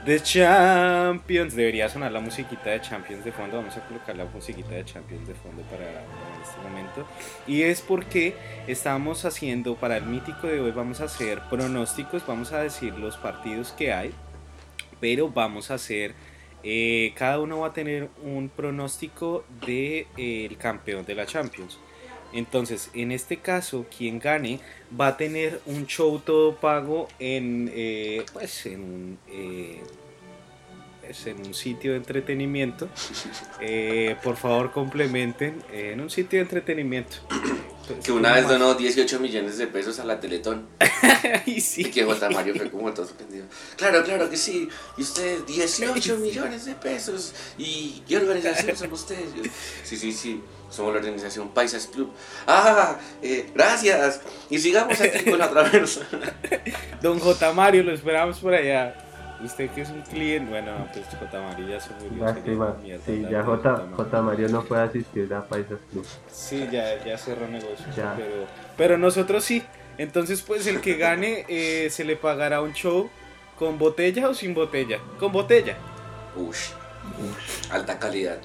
The 0.03 0.19
Champions. 0.19 1.55
Debería 1.55 1.87
sonar 1.87 2.11
la 2.11 2.19
musiquita 2.19 2.71
de 2.71 2.81
Champions 2.81 3.23
de 3.23 3.31
fondo. 3.31 3.55
Vamos 3.55 3.77
a 3.77 3.87
colocar 3.87 4.17
la 4.17 4.25
musiquita 4.25 4.71
de 4.71 4.83
Champions 4.83 5.25
de 5.25 5.33
fondo 5.33 5.61
para, 5.71 5.85
para 5.85 6.43
este 6.43 6.61
momento. 6.61 7.07
Y 7.47 7.61
es 7.61 7.79
porque 7.79 8.35
estamos 8.67 9.23
haciendo, 9.23 9.75
para 9.75 9.95
el 9.95 10.03
mítico 10.03 10.47
de 10.47 10.59
hoy, 10.59 10.71
vamos 10.71 10.99
a 10.99 11.05
hacer 11.05 11.39
pronósticos. 11.49 12.27
Vamos 12.27 12.51
a 12.51 12.59
decir 12.59 12.95
los 12.95 13.15
partidos 13.15 13.71
que 13.71 13.93
hay. 13.93 14.13
Pero 14.99 15.29
vamos 15.29 15.71
a 15.71 15.75
hacer. 15.75 16.15
eh, 16.63 17.13
cada 17.15 17.39
uno 17.39 17.59
va 17.59 17.67
a 17.67 17.73
tener 17.73 18.09
un 18.21 18.49
pronóstico 18.49 19.45
del 19.65 20.05
de, 20.17 20.45
el 20.47 20.57
campeón 20.57 21.05
de 21.05 21.15
la 21.15 21.25
Champions. 21.25 21.79
Entonces, 22.33 22.89
en 22.93 23.11
este 23.11 23.37
caso, 23.37 23.85
quien 23.95 24.19
gane 24.19 24.59
va 24.99 25.07
a 25.07 25.17
tener 25.17 25.61
un 25.65 25.85
show 25.85 26.19
todo 26.19 26.55
pago 26.55 27.07
en, 27.19 27.71
eh, 27.73 28.25
pues, 28.33 28.65
en 28.65 28.81
un, 28.81 29.19
eh, 29.29 29.81
pues, 31.01 31.27
en 31.27 31.45
un 31.45 31.53
sitio 31.53 31.91
de 31.91 31.97
entretenimiento. 31.97 32.89
Eh, 33.65 34.17
por 34.21 34.35
favor, 34.35 34.71
complementen 34.71 35.63
en 35.71 36.01
un 36.01 36.09
sitio 36.09 36.39
de 36.39 36.43
entretenimiento. 36.43 37.17
Entonces, 37.83 38.05
Que 38.05 38.11
una 38.13 38.33
vez 38.33 38.43
¿cómo 38.43 38.53
donó 38.53 38.73
18 38.75 39.19
millones 39.19 39.57
de 39.57 39.67
pesos 39.67 39.99
a 39.99 40.05
la 40.05 40.19
Teletón. 40.19 40.67
sí. 41.59 41.81
Y 41.81 41.91
que 41.91 42.05
J. 42.05 42.29
Mario 42.29 42.55
fue 42.55 42.71
como 42.71 42.93
todo 42.93 43.05
sorprendido. 43.05 43.45
Claro, 43.75 44.03
claro 44.03 44.29
que 44.29 44.37
sí. 44.37 44.69
Y 44.97 45.01
usted, 45.01 45.43
18 45.45 46.17
millones 46.17 46.65
de 46.65 46.75
pesos. 46.75 47.33
¿Y 47.57 48.01
qué 48.07 48.17
organización 48.17 48.77
son 48.77 48.93
ustedes? 48.93 49.29
Sí, 49.83 49.97
sí, 49.97 50.13
sí. 50.13 50.41
Somos 50.69 50.93
la 50.93 50.99
organización 50.99 51.49
Paisas 51.49 51.87
Club. 51.87 52.11
Ah, 52.47 52.97
eh, 53.21 53.49
gracias. 53.53 54.21
Y 54.49 54.57
sigamos 54.57 54.99
aquí 55.01 55.29
con 55.29 55.37
la 55.37 55.45
otra 55.49 55.69
persona. 55.69 56.33
Don 57.01 57.19
J. 57.19 57.53
Mario, 57.53 57.83
lo 57.83 57.93
esperamos 57.93 58.39
por 58.39 58.53
allá. 58.53 58.95
Usted 59.43 59.69
que 59.71 59.81
es 59.81 59.89
un 59.89 60.01
cliente, 60.01 60.49
bueno, 60.49 60.79
no, 60.79 60.87
pues 60.91 61.05
J. 61.05 61.41
Mario 61.41 61.67
ya 61.67 61.79
se 61.79 61.93
murió. 61.95 62.23
Lástima. 62.23 62.75
Sí, 63.05 63.25
ya 63.29 63.43
J, 63.43 63.71
Mario. 63.71 63.95
J 63.97 64.21
Mario 64.21 64.49
no 64.49 64.63
puede 64.63 64.83
asistir 64.83 65.33
a 65.33 65.43
Paisas 65.43 65.79
Club. 65.91 66.05
Sí, 66.31 66.67
ya, 66.71 67.03
ya 67.03 67.17
cerró 67.17 67.47
negocios. 67.47 67.93
Ya. 67.95 68.13
Pero, 68.15 68.47
pero 68.77 68.97
nosotros 68.97 69.43
sí. 69.43 69.63
Entonces, 69.97 70.41
pues 70.41 70.65
el 70.67 70.81
que 70.81 70.95
gane 70.95 71.45
eh, 71.49 71.89
se 71.89 72.03
le 72.03 72.15
pagará 72.15 72.61
un 72.61 72.73
show 72.73 73.09
con 73.59 73.77
botella 73.77 74.29
o 74.29 74.33
sin 74.33 74.53
botella. 74.53 74.99
Con 75.19 75.31
botella. 75.31 75.77
Ush. 76.35 76.69
Alta 77.69 77.99
calidad. 77.99 78.39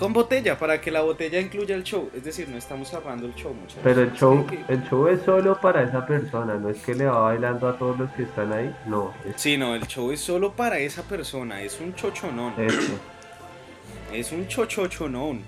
Con 0.00 0.14
botella, 0.14 0.58
para 0.58 0.80
que 0.80 0.90
la 0.90 1.02
botella 1.02 1.38
incluya 1.38 1.74
el 1.76 1.82
show. 1.84 2.10
Es 2.16 2.24
decir, 2.24 2.48
no 2.48 2.56
estamos 2.56 2.88
cerrando 2.88 3.26
el 3.26 3.34
show, 3.34 3.52
muchachos. 3.52 3.80
Pero 3.84 4.00
el 4.00 4.12
show, 4.14 4.46
que- 4.46 4.64
el 4.66 4.82
show 4.88 5.06
es 5.08 5.20
solo 5.20 5.60
para 5.60 5.82
esa 5.82 6.06
persona, 6.06 6.54
no 6.54 6.70
es 6.70 6.78
que 6.80 6.94
le 6.94 7.04
va 7.04 7.18
bailando 7.20 7.68
a 7.68 7.76
todos 7.78 7.98
los 7.98 8.10
que 8.12 8.22
están 8.22 8.50
ahí, 8.50 8.74
no, 8.86 9.12
es 9.26 9.34
Sí, 9.40 9.58
no, 9.58 9.74
el 9.74 9.86
show 9.86 10.10
es 10.10 10.20
solo 10.20 10.52
para 10.52 10.78
esa 10.78 11.02
persona. 11.02 11.60
Es 11.62 11.78
un 11.80 11.94
chochonón. 11.94 12.54
eso. 12.56 12.92
Es 14.12 14.32
un 14.32 14.48
chochochonón. 14.48 15.42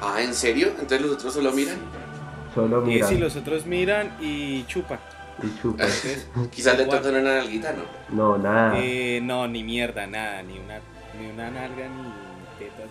Ah, 0.00 0.22
¿en 0.22 0.32
serio? 0.34 0.68
Entonces 0.68 1.00
los 1.00 1.12
otros 1.12 1.34
solo 1.34 1.50
miran. 1.50 1.78
Solo 2.54 2.82
Y 2.82 2.86
mira 2.94 3.08
si 3.08 3.16
los 3.18 3.34
otros 3.34 3.66
miran 3.66 4.16
y 4.20 4.64
chupan. 4.66 5.00
y 5.42 5.60
chupa. 5.60 5.82
Entonces, 5.82 6.28
Quizás 6.52 6.78
le 6.78 6.84
tocan 6.84 7.06
una 7.16 7.22
nalguita, 7.38 7.72
¿no? 7.72 7.82
No, 8.14 8.38
nada. 8.38 8.74
Eh, 8.76 9.18
no, 9.22 9.48
ni 9.48 9.64
mierda, 9.64 10.06
nada, 10.06 10.42
ni 10.42 10.58
una, 10.60 10.78
ni 11.18 11.28
una 11.30 11.50
nalga, 11.50 11.88
ni 11.88 12.33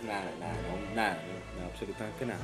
nada, 0.02 0.30
nada, 0.40 0.52
no, 0.52 0.94
nada, 0.96 1.18
no, 1.58 1.62
no, 1.64 1.70
absolutamente 1.70 2.26
nada. 2.26 2.40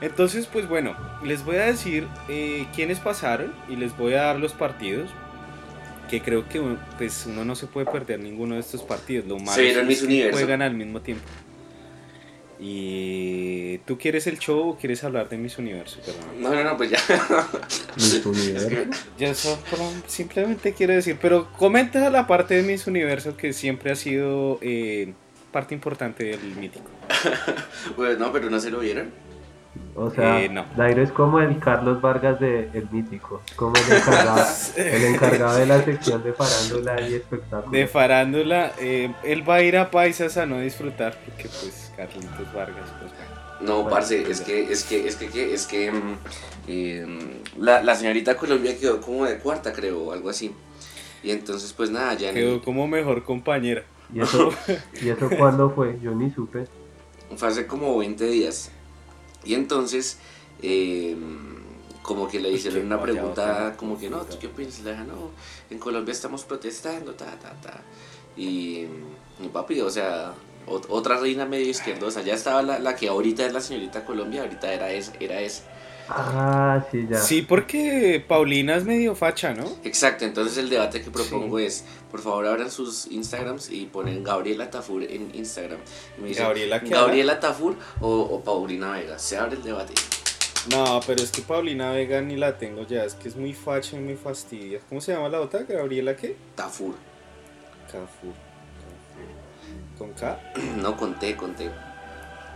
Entonces, 0.00 0.46
pues 0.46 0.68
bueno, 0.68 0.96
les 1.22 1.44
voy 1.44 1.56
a 1.56 1.66
decir 1.66 2.06
eh, 2.28 2.66
quiénes 2.74 2.98
pasaron 3.00 3.52
y 3.68 3.76
les 3.76 3.96
voy 3.96 4.14
a 4.14 4.22
dar 4.22 4.38
los 4.40 4.52
partidos. 4.52 5.10
Que 6.10 6.20
creo 6.20 6.46
que 6.48 6.60
uno- 6.60 6.78
pues, 6.98 7.24
uno 7.26 7.44
no 7.46 7.54
se 7.56 7.66
puede 7.66 7.86
perder 7.86 8.20
ninguno 8.20 8.54
de 8.56 8.60
estos 8.60 8.82
partidos. 8.82 9.26
Lo 9.26 9.38
malo 9.38 9.60
es 9.62 10.02
que 10.02 10.30
juegan 10.32 10.60
al 10.62 10.74
mismo 10.74 11.00
tiempo. 11.00 11.24
Y 12.60 13.78
tú 13.78 13.98
quieres 13.98 14.26
el 14.26 14.38
show 14.38 14.70
o 14.70 14.76
quieres 14.76 15.02
hablar 15.02 15.28
de 15.28 15.36
Miss 15.38 15.58
Universo, 15.58 15.98
perdón. 16.04 16.40
No, 16.40 16.54
no, 16.54 16.62
no, 16.64 16.76
pues 16.76 16.90
ya. 16.90 16.98
Miss 17.96 18.14
Es 18.14 18.26
Universo. 18.26 18.68
que- 18.68 18.88
Yo 19.26 19.34
solo 19.34 19.90
simplemente 20.06 20.72
quiero 20.72 20.92
decir, 20.92 21.18
pero 21.20 21.50
comenta 21.52 22.08
la 22.10 22.26
parte 22.26 22.54
de 22.54 22.62
Miss 22.62 22.86
Universo 22.86 23.36
que 23.36 23.52
siempre 23.52 23.90
ha 23.90 23.96
sido 23.96 24.58
eh, 24.62 25.14
parte 25.54 25.74
importante 25.74 26.24
del 26.24 26.40
mítico. 26.56 26.90
pues 27.96 28.18
no, 28.18 28.32
pero 28.32 28.50
no 28.50 28.58
se 28.60 28.70
lo 28.70 28.80
vieron. 28.80 29.10
O 29.96 30.10
sea, 30.10 30.40
Eh, 30.42 30.48
no. 30.48 30.66
Dairo 30.76 31.02
es 31.02 31.10
como 31.12 31.40
el 31.40 31.58
Carlos 31.58 32.00
Vargas 32.00 32.38
de 32.40 32.68
El 32.74 32.88
Mítico, 32.90 33.40
como 33.56 33.74
el 33.76 33.92
encargado, 33.96 34.44
el 34.76 35.04
encargado 35.04 35.56
de 35.56 35.66
la 35.66 35.82
sección 35.84 36.22
de 36.24 36.32
farándula 36.32 37.00
y 37.08 37.14
espectáculos. 37.14 37.70
De 37.72 37.86
farándula, 37.86 38.72
eh, 38.78 39.12
él 39.24 39.48
va 39.48 39.56
a 39.56 39.62
ir 39.62 39.76
a 39.76 39.90
Paisas 39.90 40.36
a 40.36 40.46
no 40.46 40.58
disfrutar 40.60 41.16
porque 41.24 41.44
pues 41.48 41.92
Carlitos 41.96 42.52
Vargas, 42.52 42.88
pues 43.00 43.12
bueno. 43.12 43.34
No, 43.60 43.74
Bueno, 43.82 43.90
parce, 43.90 44.20
es 44.30 44.40
que, 44.40 44.70
es 44.72 44.82
que, 44.84 45.06
es 45.08 45.16
que, 45.16 45.28
que- 45.28 45.54
es 45.54 45.66
que 45.66 45.90
mm, 45.92 46.18
eh, 46.68 47.06
la, 47.58 47.82
la 47.82 47.94
señorita 47.94 48.36
Colombia 48.36 48.76
quedó 48.78 49.00
como 49.00 49.24
de 49.26 49.38
cuarta, 49.38 49.72
creo, 49.72 50.02
o 50.02 50.12
algo 50.12 50.28
así. 50.28 50.52
Y 51.22 51.30
entonces, 51.30 51.72
pues 51.72 51.90
nada, 51.90 52.14
ya 52.14 52.32
quedó 52.32 52.60
como 52.62 52.86
mejor 52.86 53.22
compañera. 53.24 53.84
¿Y 54.14 54.20
eso, 54.20 54.50
¿Y 55.02 55.08
eso 55.10 55.28
cuándo 55.36 55.70
fue? 55.70 55.98
Yo 56.00 56.14
ni 56.14 56.30
supe. 56.30 56.66
fue 57.36 57.48
hace 57.48 57.66
como 57.66 57.98
20 57.98 58.24
días. 58.26 58.70
Y 59.44 59.54
entonces, 59.54 60.18
eh, 60.62 61.16
como 62.02 62.28
que 62.28 62.40
le 62.40 62.50
hicieron 62.50 62.86
una 62.86 63.00
pregunta, 63.02 63.74
como 63.76 63.98
que 63.98 64.08
no, 64.10 64.22
¿tú 64.22 64.38
qué 64.38 64.48
piensas? 64.48 64.84
Le 64.84 64.96
no, 64.98 65.30
en 65.70 65.78
Colombia 65.78 66.12
estamos 66.12 66.44
protestando, 66.44 67.14
ta, 67.14 67.26
ta, 67.38 67.52
ta. 67.60 67.82
Y, 68.36 68.86
y 69.42 69.48
papi, 69.52 69.80
o 69.80 69.90
sea, 69.90 70.34
ot- 70.66 70.86
otra 70.88 71.18
reina 71.18 71.44
medio 71.46 71.68
izquierdosa, 71.68 72.22
ya 72.22 72.34
estaba 72.34 72.62
la, 72.62 72.78
la 72.78 72.96
que 72.96 73.08
ahorita 73.08 73.44
es 73.46 73.52
la 73.52 73.60
señorita 73.60 74.04
Colombia, 74.04 74.42
ahorita 74.42 74.72
era 74.72 74.90
esa, 74.92 75.12
era 75.20 75.40
esa. 75.40 75.64
Ah, 76.08 76.84
sí, 76.90 77.06
ya. 77.08 77.18
Sí, 77.18 77.42
porque 77.42 78.22
Paulina 78.26 78.76
es 78.76 78.84
medio 78.84 79.14
facha, 79.14 79.54
¿no? 79.54 79.64
Exacto, 79.84 80.24
entonces 80.24 80.58
el 80.58 80.68
debate 80.68 81.00
que 81.02 81.10
propongo 81.10 81.58
Sí. 81.58 81.64
es, 81.64 81.84
por 82.10 82.20
favor 82.20 82.46
abran 82.46 82.70
sus 82.70 83.06
Instagrams 83.06 83.70
y 83.70 83.86
ponen 83.86 84.22
Gabriela 84.22 84.70
Tafur 84.70 85.02
en 85.02 85.34
Instagram. 85.34 85.78
Y 86.18 86.20
me 86.20 86.28
dicen, 86.28 86.44
Gabriela, 86.44 86.80
¿qué 86.80 86.90
Gabriela 86.90 87.40
Tafur 87.40 87.76
o, 88.00 88.08
o 88.20 88.44
Paulina 88.44 88.92
Vega. 88.92 89.18
Se 89.18 89.38
abre 89.38 89.56
el 89.56 89.62
debate. 89.62 89.94
No, 90.70 91.00
pero 91.06 91.22
es 91.22 91.30
que 91.30 91.42
Paulina 91.42 91.90
Vega 91.92 92.20
ni 92.20 92.36
la 92.36 92.56
tengo 92.58 92.86
ya, 92.86 93.04
es 93.04 93.14
que 93.14 93.28
es 93.28 93.36
muy 93.36 93.52
facha 93.54 93.96
y 93.96 94.00
muy 94.00 94.16
fastidia. 94.16 94.80
¿Cómo 94.88 95.00
se 95.00 95.12
llama 95.12 95.28
la 95.28 95.40
otra? 95.40 95.62
¿Gabriela 95.62 96.16
qué? 96.16 96.36
Tafur. 96.54 96.94
Cafur. 97.86 98.34
¿Con 99.98 100.12
K? 100.12 100.38
No 100.76 100.96
conté, 100.96 101.36
conté. 101.36 101.70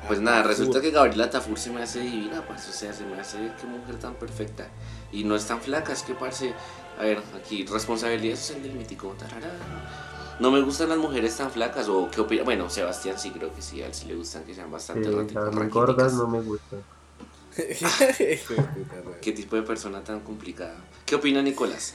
Pues 0.06 0.20
nada, 0.20 0.42
resulta 0.42 0.80
que 0.80 0.90
Gabriela 0.90 1.28
Tafur 1.28 1.58
se 1.58 1.70
me 1.70 1.82
hace 1.82 2.00
divina, 2.00 2.46
parce. 2.46 2.70
O 2.70 2.72
sea, 2.72 2.92
se 2.92 3.04
me 3.04 3.18
hace 3.20 3.38
qué 3.60 3.66
mujer 3.66 3.98
tan 3.98 4.14
perfecta. 4.14 4.68
Y 5.12 5.24
no 5.24 5.34
es 5.34 5.46
tan 5.46 5.60
flaca, 5.60 5.92
es 5.92 6.02
que 6.02 6.14
parce. 6.14 6.54
A 6.98 7.02
ver, 7.02 7.22
aquí, 7.36 7.64
responsabilidad 7.66 8.36
social 8.36 8.62
del 8.62 8.72
mítico. 8.74 9.08
tarará. 9.18 9.50
No 10.40 10.50
me 10.52 10.60
gustan 10.60 10.88
las 10.88 10.98
mujeres 10.98 11.36
tan 11.36 11.50
flacas, 11.50 11.88
o 11.88 12.08
qué 12.10 12.20
opina. 12.20 12.44
Bueno, 12.44 12.70
Sebastián 12.70 13.18
sí 13.18 13.30
creo 13.30 13.52
que 13.52 13.60
sí, 13.60 13.82
a 13.82 13.86
él 13.86 13.94
sí 13.94 14.06
le 14.06 14.14
gustan 14.14 14.44
que 14.44 14.54
sean 14.54 14.68
Sí, 14.68 14.72
bastante 14.72 15.10
las 15.10 15.54
muy 15.54 15.68
gordas 15.68 16.12
no 16.14 16.28
me 16.28 16.40
gustan. 16.40 16.80
¿Qué 19.20 19.32
tipo 19.32 19.56
de 19.56 19.62
persona 19.62 20.04
tan 20.04 20.20
complicada? 20.20 20.76
¿Qué 21.04 21.16
opina 21.16 21.42
Nicolás? 21.42 21.94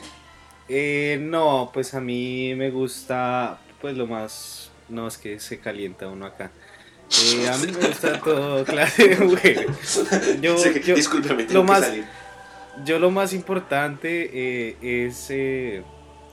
Eh, 0.67 1.17
no, 1.21 1.71
pues 1.73 1.93
a 1.93 2.01
mí 2.01 2.53
me 2.55 2.69
gusta, 2.69 3.61
pues 3.81 3.95
lo 3.95 4.07
más, 4.07 4.71
no 4.89 5.07
es 5.07 5.17
que 5.17 5.39
se 5.39 5.59
calienta 5.59 6.07
uno 6.07 6.25
acá. 6.25 6.51
Eh, 7.21 7.47
a 7.47 7.57
mí 7.57 7.67
me 7.71 7.87
gusta 7.87 8.19
todo 8.19 8.63
clase 8.65 9.09
de 9.09 9.17
mujeres. 9.25 9.67
Yo, 10.41 10.57
Sí, 10.57 10.69
yo, 10.83 10.95
discúlpeme, 10.95 11.43
lo 11.43 11.47
tengo 11.49 11.61
que 11.65 11.71
más- 11.71 11.85
salir. 11.85 12.05
yo 12.85 12.99
lo 12.99 13.11
más 13.11 13.33
importante 13.33 14.29
eh, 14.33 15.05
es 15.05 15.27
eh, 15.29 15.83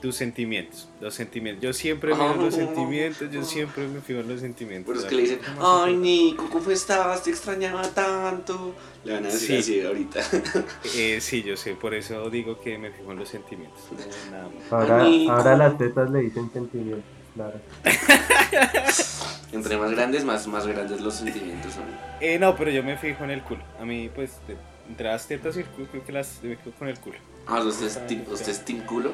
tus 0.01 0.15
sentimientos, 0.15 0.89
los 0.99 1.13
sentimientos. 1.13 1.61
Yo 1.61 1.73
siempre 1.73 2.13
miro 2.15 2.35
los 2.35 2.55
sentimientos, 2.55 3.29
yo 3.31 3.43
siempre 3.43 3.87
me 3.87 4.01
fijo 4.01 4.21
en 4.21 4.29
los 4.29 4.39
sentimientos. 4.41 4.87
Por 4.87 4.95
eso 4.95 5.03
la 5.05 5.09
que 5.09 5.15
le 5.15 5.21
dicen, 5.21 5.39
ay. 5.61 5.95
Nico, 5.95 6.49
¿cómo 6.49 6.71
estás? 6.71 7.21
Te 7.23 7.29
extrañaba 7.29 7.83
tanto. 7.89 8.73
Le 9.03 9.13
van 9.13 9.25
a 9.25 9.27
decir 9.29 9.47
Sí. 9.49 9.57
así 9.57 9.81
ahorita. 9.85 10.19
Eh, 10.95 11.19
sí, 11.21 11.43
yo 11.43 11.55
sé, 11.57 11.75
por 11.75 11.93
eso 11.93 12.29
digo 12.31 12.59
que 12.59 12.77
me 12.79 12.89
fijo 12.91 13.11
en 13.11 13.19
los 13.19 13.29
sentimientos. 13.29 13.79
no, 13.91 14.31
nada 14.31 14.49
más. 14.49 14.71
Ahora, 14.89 15.03
ahora 15.37 15.57
las 15.57 15.77
tetas 15.77 16.09
le 16.09 16.21
dicen 16.21 16.49
sentimientos, 16.51 17.03
claro. 17.35 17.59
Entre 19.51 19.77
más 19.77 19.91
grandes, 19.91 20.23
más, 20.23 20.47
más 20.47 20.65
grandes 20.65 21.01
los 21.01 21.15
sentimientos 21.15 21.73
son. 21.73 21.83
Eh, 22.21 22.39
no, 22.39 22.55
pero 22.55 22.71
yo 22.71 22.83
me 22.83 22.97
fijo 22.97 23.23
en 23.23 23.31
el 23.31 23.41
culo. 23.41 23.61
A 23.79 23.85
mí, 23.85 24.09
pues, 24.13 24.31
de- 24.47 24.55
entre 24.89 25.07
las 25.07 25.27
tetas 25.27 25.55
y 25.55 25.59
el 25.59 25.65
culo, 25.67 25.87
creo 25.91 26.03
que 26.05 26.11
las 26.11 26.39
me 26.43 26.55
fijo 26.55 26.71
con 26.77 26.87
el 26.87 26.97
culo. 26.99 27.17
Ah, 27.47 27.59
usted 27.61 27.87
es 27.87 28.07
team, 28.07 28.23
usted 28.29 28.49
es 28.51 28.63
team 28.65 28.79
culo. 28.85 29.11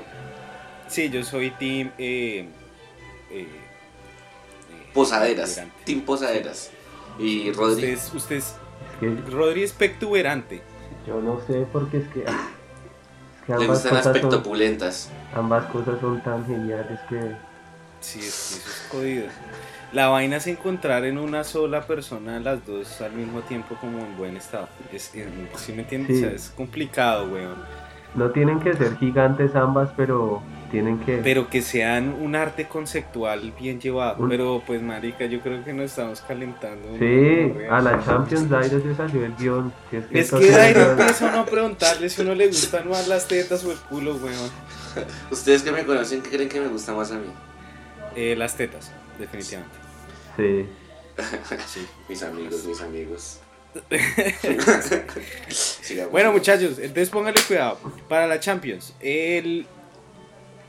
Sí, 0.88 1.10
yo 1.10 1.24
soy 1.24 1.52
team. 1.52 1.92
Eh, 1.98 2.48
eh, 3.32 3.42
eh, 3.42 3.48
Posaderas. 4.94 5.62
Team 5.86 6.02
posaderas. 6.02 6.72
Y 7.20 7.52
Rodri. 7.52 7.74
Usted 7.76 7.90
es, 7.90 8.14
usted 8.14 8.36
es. 8.38 8.56
Rodri 9.32 9.64
es 9.64 9.74
pectuberante. 9.74 10.62
yo 11.06 11.20
no 11.22 11.40
sé 11.48 11.66
porque 11.72 11.98
es 11.98 12.08
que, 12.10 12.24
ah, 12.28 12.50
es 13.40 13.46
que 13.46 13.52
Le 13.54 13.64
ambas, 13.64 13.68
gustan 13.84 13.94
las 13.96 14.08
pectopulentas. 14.08 15.10
ambas 15.34 15.66
cosas 15.72 16.00
son 16.00 16.22
tan 16.24 16.46
geniales 16.48 17.00
que 17.10 17.36
Sí, 18.00 18.20
es, 18.20 18.28
eso 18.28 18.58
es 18.70 18.88
jodido. 18.90 19.26
La 19.92 20.08
vaina 20.10 20.38
es 20.38 20.48
encontrar 20.48 21.06
en 21.06 21.18
una 21.18 21.44
sola 21.44 21.88
persona 21.88 22.40
las 22.40 22.66
dos 22.66 23.00
al 23.02 23.14
mismo 23.14 23.42
tiempo 23.42 23.76
como 23.80 24.00
en 24.00 24.18
buen 24.18 24.36
estado. 24.38 24.68
Es, 24.92 25.14
es- 25.16 25.26
¿sí 25.56 25.72
me 25.74 25.82
entiendes? 25.84 26.18
Sí. 26.18 26.24
O 26.24 26.28
sea, 26.28 26.36
es 26.36 26.50
complicado, 26.56 27.26
weón. 27.28 27.56
no 28.16 28.30
tienen 28.32 28.60
que 28.60 28.74
ser 28.74 28.98
gigantes 28.98 29.56
ambas, 29.56 29.90
pero 29.96 30.42
tienen 30.72 31.00
que... 31.00 31.18
Pero 31.24 31.50
que 31.50 31.62
sean 31.62 32.14
un 32.20 32.36
arte 32.36 32.68
conceptual 32.68 33.54
bien 33.60 33.80
llevado. 33.80 34.22
Un- 34.24 34.30
Pero 34.30 34.62
pues, 34.68 34.82
marica, 34.82 35.26
yo 35.26 35.40
creo 35.40 35.64
que 35.64 35.72
nos 35.74 35.86
estamos 35.86 36.20
calentando. 36.22 36.90
Sí, 37.00 37.54
a 37.70 37.80
la 37.82 38.04
Champions 38.04 38.50
Dairo 38.50 38.82
se 38.82 38.94
salió 38.96 39.26
el 39.26 39.36
guion. 39.36 39.72
Si 39.90 39.96
es 39.98 40.06
que 40.06 40.20
Es 40.20 40.32
que 40.32 40.52
Dairo 40.52 40.92
empieza 40.92 41.28
uno 41.30 41.40
a 41.40 41.46
preguntarle 41.46 42.10
si 42.10 42.22
a 42.22 42.26
uno 42.26 42.36
le 42.36 42.48
gustan 42.48 42.90
más 42.90 43.08
las 43.08 43.28
tetas 43.28 43.64
o 43.64 43.72
el 43.72 43.78
culo, 43.78 44.16
weón. 44.16 44.52
Ustedes 45.32 45.62
que 45.64 45.72
me 45.72 45.86
conocen, 45.86 46.22
¿qué 46.22 46.30
creen 46.32 46.50
que 46.50 46.60
me 46.60 46.68
gusta 46.68 46.94
más 46.94 47.12
a 47.12 47.16
mí? 47.16 47.28
Eh, 48.18 48.36
las 48.36 48.58
tetas, 48.58 48.92
definitivamente. 49.20 49.78
Sí. 50.36 50.66
Sí. 51.68 51.88
Mis 52.10 52.24
amigos, 52.24 52.66
mis 52.66 52.82
amigos. 52.82 53.40
Bueno, 56.12 56.32
muchachos, 56.32 56.80
entonces 56.80 57.10
pónganle 57.10 57.40
cuidado. 57.48 57.80
Para 58.10 58.28
la 58.28 58.40
Champions, 58.40 58.94
el 59.00 59.66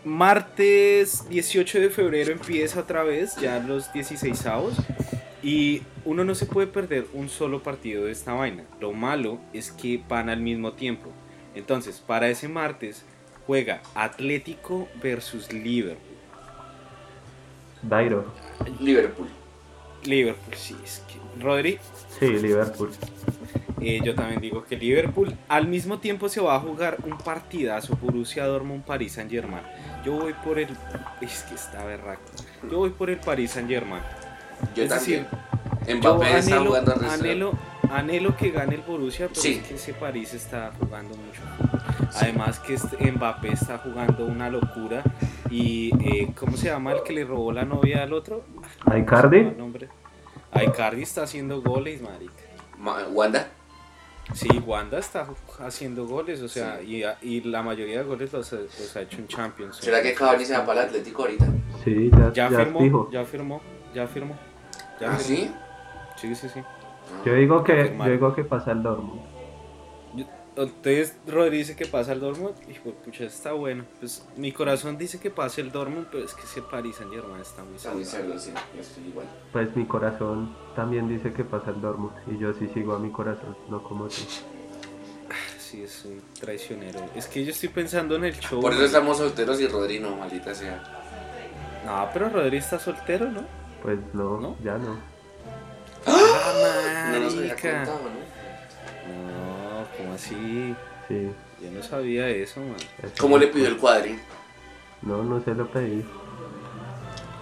martes 0.05 1.29
18 1.29 1.81
de 1.81 1.91
febrero 1.91 2.33
empieza 2.33 2.81
otra 2.81 3.03
vez, 3.03 3.37
ya 3.37 3.59
los 3.59 3.93
16 3.93 4.47
avos. 4.47 4.75
Y 5.43 5.83
uno 6.05 6.25
no 6.25 6.35
se 6.35 6.47
puede 6.47 6.67
perder 6.67 7.07
un 7.15 7.29
solo 7.29 7.63
partido 7.63 8.05
de 8.05 8.13
esta 8.13 8.35
vaina. 8.35 8.65
Lo 8.81 8.93
malo 8.93 9.39
es 9.53 9.71
que 9.71 10.03
van 10.09 10.29
al 10.29 10.41
mismo 10.41 10.73
tiempo. 10.73 11.11
Entonces, 11.55 12.01
para 12.01 12.29
ese 12.29 12.49
martes 12.49 13.05
juega 13.47 13.83
Atlético 13.95 14.89
versus 15.03 15.53
Liverpool. 15.53 16.08
Dairo. 17.83 18.25
Liverpool. 18.81 19.29
Liverpool, 20.05 20.55
sí, 20.55 20.77
es 20.85 21.03
que. 21.09 21.19
Rodri, 21.43 21.79
Sí, 22.19 22.27
Liverpool. 22.27 22.91
Eh, 23.81 24.01
yo 24.05 24.15
también 24.17 24.41
digo 24.41 24.65
que 24.65 24.77
Liverpool 24.77 25.37
al 25.49 25.69
mismo 25.69 25.99
tiempo 26.01 26.29
se 26.29 26.41
va 26.41 26.57
a 26.57 26.61
jugar 26.61 26.97
un 27.05 27.17
partidazo 27.17 27.97
Borussia 27.97 28.45
Dortmund 28.45 28.83
Paris 28.85 29.13
Saint 29.13 29.31
Germain. 29.31 29.63
Yo 30.05 30.15
voy 30.15 30.35
por 30.45 30.59
el 30.59 30.69
es 31.21 31.43
que 31.45 31.55
está 31.55 31.85
berraco. 31.85 32.23
Yo 32.69 32.79
voy 32.79 32.91
por 32.91 33.09
el 33.11 33.19
Paris 33.19 33.53
Saint 33.53 33.69
Germain. 33.69 34.03
Yo 34.75 34.83
es 34.83 34.89
también. 34.89 35.27
decir, 35.87 36.03
Yo 36.03 36.15
Mbappé 36.15 36.39
está 36.39 36.55
anhelo, 36.57 36.67
jugando 36.71 36.95
anhelo, 37.09 37.53
anhelo 37.91 38.37
que 38.37 38.51
gane 38.51 38.75
el 38.75 38.81
Borussia, 38.83 39.29
pero 39.29 39.41
Sí. 39.41 39.61
es 39.63 39.69
que 39.69 39.75
ese 39.77 39.95
París 39.95 40.35
está 40.35 40.73
jugando 40.81 41.15
mucho. 41.17 41.41
Además 42.15 42.59
que 42.61 42.75
este 42.75 43.11
Mbappé 43.13 43.53
está 43.53 43.79
jugando 43.79 44.25
una 44.27 44.49
locura. 44.51 45.03
Y, 45.51 45.91
eh, 46.05 46.33
¿cómo 46.39 46.57
se 46.57 46.67
llama 46.67 46.93
el 46.93 47.03
que 47.03 47.13
le 47.13 47.25
robó 47.25 47.53
la 47.53 47.65
novia 47.65 48.03
al 48.03 48.13
otro? 48.13 48.45
¿A 48.87 48.99
Icardi? 48.99 49.39
El 49.39 49.59
nombre. 49.59 49.89
A 50.53 50.65
Icardi 50.65 51.03
está 51.03 51.23
haciendo 51.23 51.61
goles, 51.63 52.01
marica. 52.03 52.33
Ma- 52.79 53.07
Wanda. 53.11 53.49
Sí, 54.35 54.49
Wanda 54.67 54.99
está 54.99 55.27
haciendo 55.65 56.07
goles, 56.07 56.43
o 56.43 56.49
sea, 56.49 56.83
y, 56.83 57.03
y 57.23 57.41
la 57.43 57.63
mayoría 57.63 57.99
de 58.01 58.05
goles 58.05 58.31
los, 58.33 58.53
ha- 58.53 58.57
los 58.57 58.95
ha 58.95 59.01
hecho 59.01 59.17
en 59.19 59.27
Champions. 59.27 59.77
¿Será 59.77 60.03
que 60.03 60.13
Cavani 60.13 60.45
se 60.45 60.53
va 60.57 60.67
para 60.67 60.83
el 60.83 60.89
Atlético 60.89 61.23
ahorita? 61.23 61.47
Sí, 61.83 62.11
ya, 62.11 62.33
Ya, 62.35 62.51
ya, 62.51 62.59
firmó, 62.59 63.09
ya 63.11 63.25
firmó, 63.25 63.61
ya 63.95 64.07
firmó. 64.07 64.37
Ya 65.01 65.13
¿Ah, 65.13 65.17
firmó. 65.17 65.21
sí? 65.21 65.51
Sí, 66.17 66.35
sí, 66.35 66.49
sí. 66.51 66.61
Yo 67.25 67.35
digo 67.35 67.65
que, 67.65 67.95
yo 67.99 68.11
digo 68.11 68.35
que 68.35 68.45
pasa 68.45 68.73
el 68.73 68.83
Dortmund. 68.83 69.23
Entonces 70.63 71.15
Rodri 71.27 71.59
dice 71.59 71.77
que 71.77 71.87
pasa 71.87 72.13
el 72.13 72.21
Dortmund 72.21 72.55
y 72.69 72.75
pues 72.75 72.95
pucha 73.05 73.25
está 73.25 73.53
bueno. 73.53 73.85
Pues 74.01 74.27
mi 74.37 74.53
corazón 74.53 74.99
dice 74.99 75.21
que 75.21 75.31
pase 75.31 75.61
el 75.61 75.71
Dortmund, 75.73 76.09
pero 76.11 76.25
es 76.25 76.35
que 76.35 76.43
ese 76.43 76.63
Paris 76.63 76.97
Saint 76.97 77.13
Germain 77.13 77.41
está 77.41 77.63
muy 77.65 77.77
Está 77.77 77.93
muy 77.93 78.05
salvaje. 78.05 78.39
cerdo, 78.41 78.59
sí. 78.61 78.67
Yo 78.75 78.81
estoy 78.81 79.05
igual. 79.09 79.27
Pues 79.53 79.77
mi 79.77 79.87
corazón 79.87 80.55
también 80.75 81.09
dice 81.09 81.33
que 81.33 81.45
pasa 81.45 81.71
el 81.71 81.81
Dortmund. 81.81 82.13
Y 82.27 82.39
yo 82.39 82.53
sí 82.55 82.69
sigo 82.75 82.95
a 82.95 82.99
mi 82.99 83.11
corazón, 83.11 83.57
no 83.69 83.83
como 83.83 84.09
tú. 84.09 84.15
Sí, 85.59 85.83
es 85.83 86.05
un 86.07 86.23
traicionero. 86.41 86.99
Es 87.15 87.27
que 87.27 87.45
yo 87.45 87.51
estoy 87.53 87.69
pensando 87.69 88.17
en 88.17 88.25
el 88.25 88.35
show. 88.41 88.61
Por 88.61 88.73
eso 88.73 88.85
estamos 88.85 89.19
solteros 89.19 89.61
y 89.61 89.67
Rodri 89.69 90.01
no, 90.01 90.17
maldita 90.17 90.55
sea. 90.55 90.83
No, 91.85 92.09
pero 92.13 92.31
Rodri 92.31 92.57
está 92.57 92.79
soltero, 92.79 93.31
¿no? 93.31 93.43
Pues 93.83 93.99
no, 94.15 94.41
¿No? 94.41 94.57
ya 94.65 94.79
no. 94.79 94.97
¡Ah, 96.07 97.11
No 97.13 97.21
nos 97.21 97.37
había 97.37 97.55
contado, 97.55 98.01
¿no? 98.03 98.29
No, 99.09 99.48
¿cómo 99.99 100.15
así? 100.15 100.75
Sí. 101.09 101.31
Yo 101.63 101.71
no 101.73 101.83
sabía 101.83 102.29
eso, 102.29 102.61
man. 102.61 102.77
eso 103.03 103.13
¿Cómo 103.19 103.37
le 103.39 103.49
pidió 103.49 103.67
el 103.69 103.77
cuadri? 103.77 104.19
No, 105.03 105.23
no 105.23 105.43
se 105.45 105.55
lo 105.55 105.67
pedí. 105.69 106.05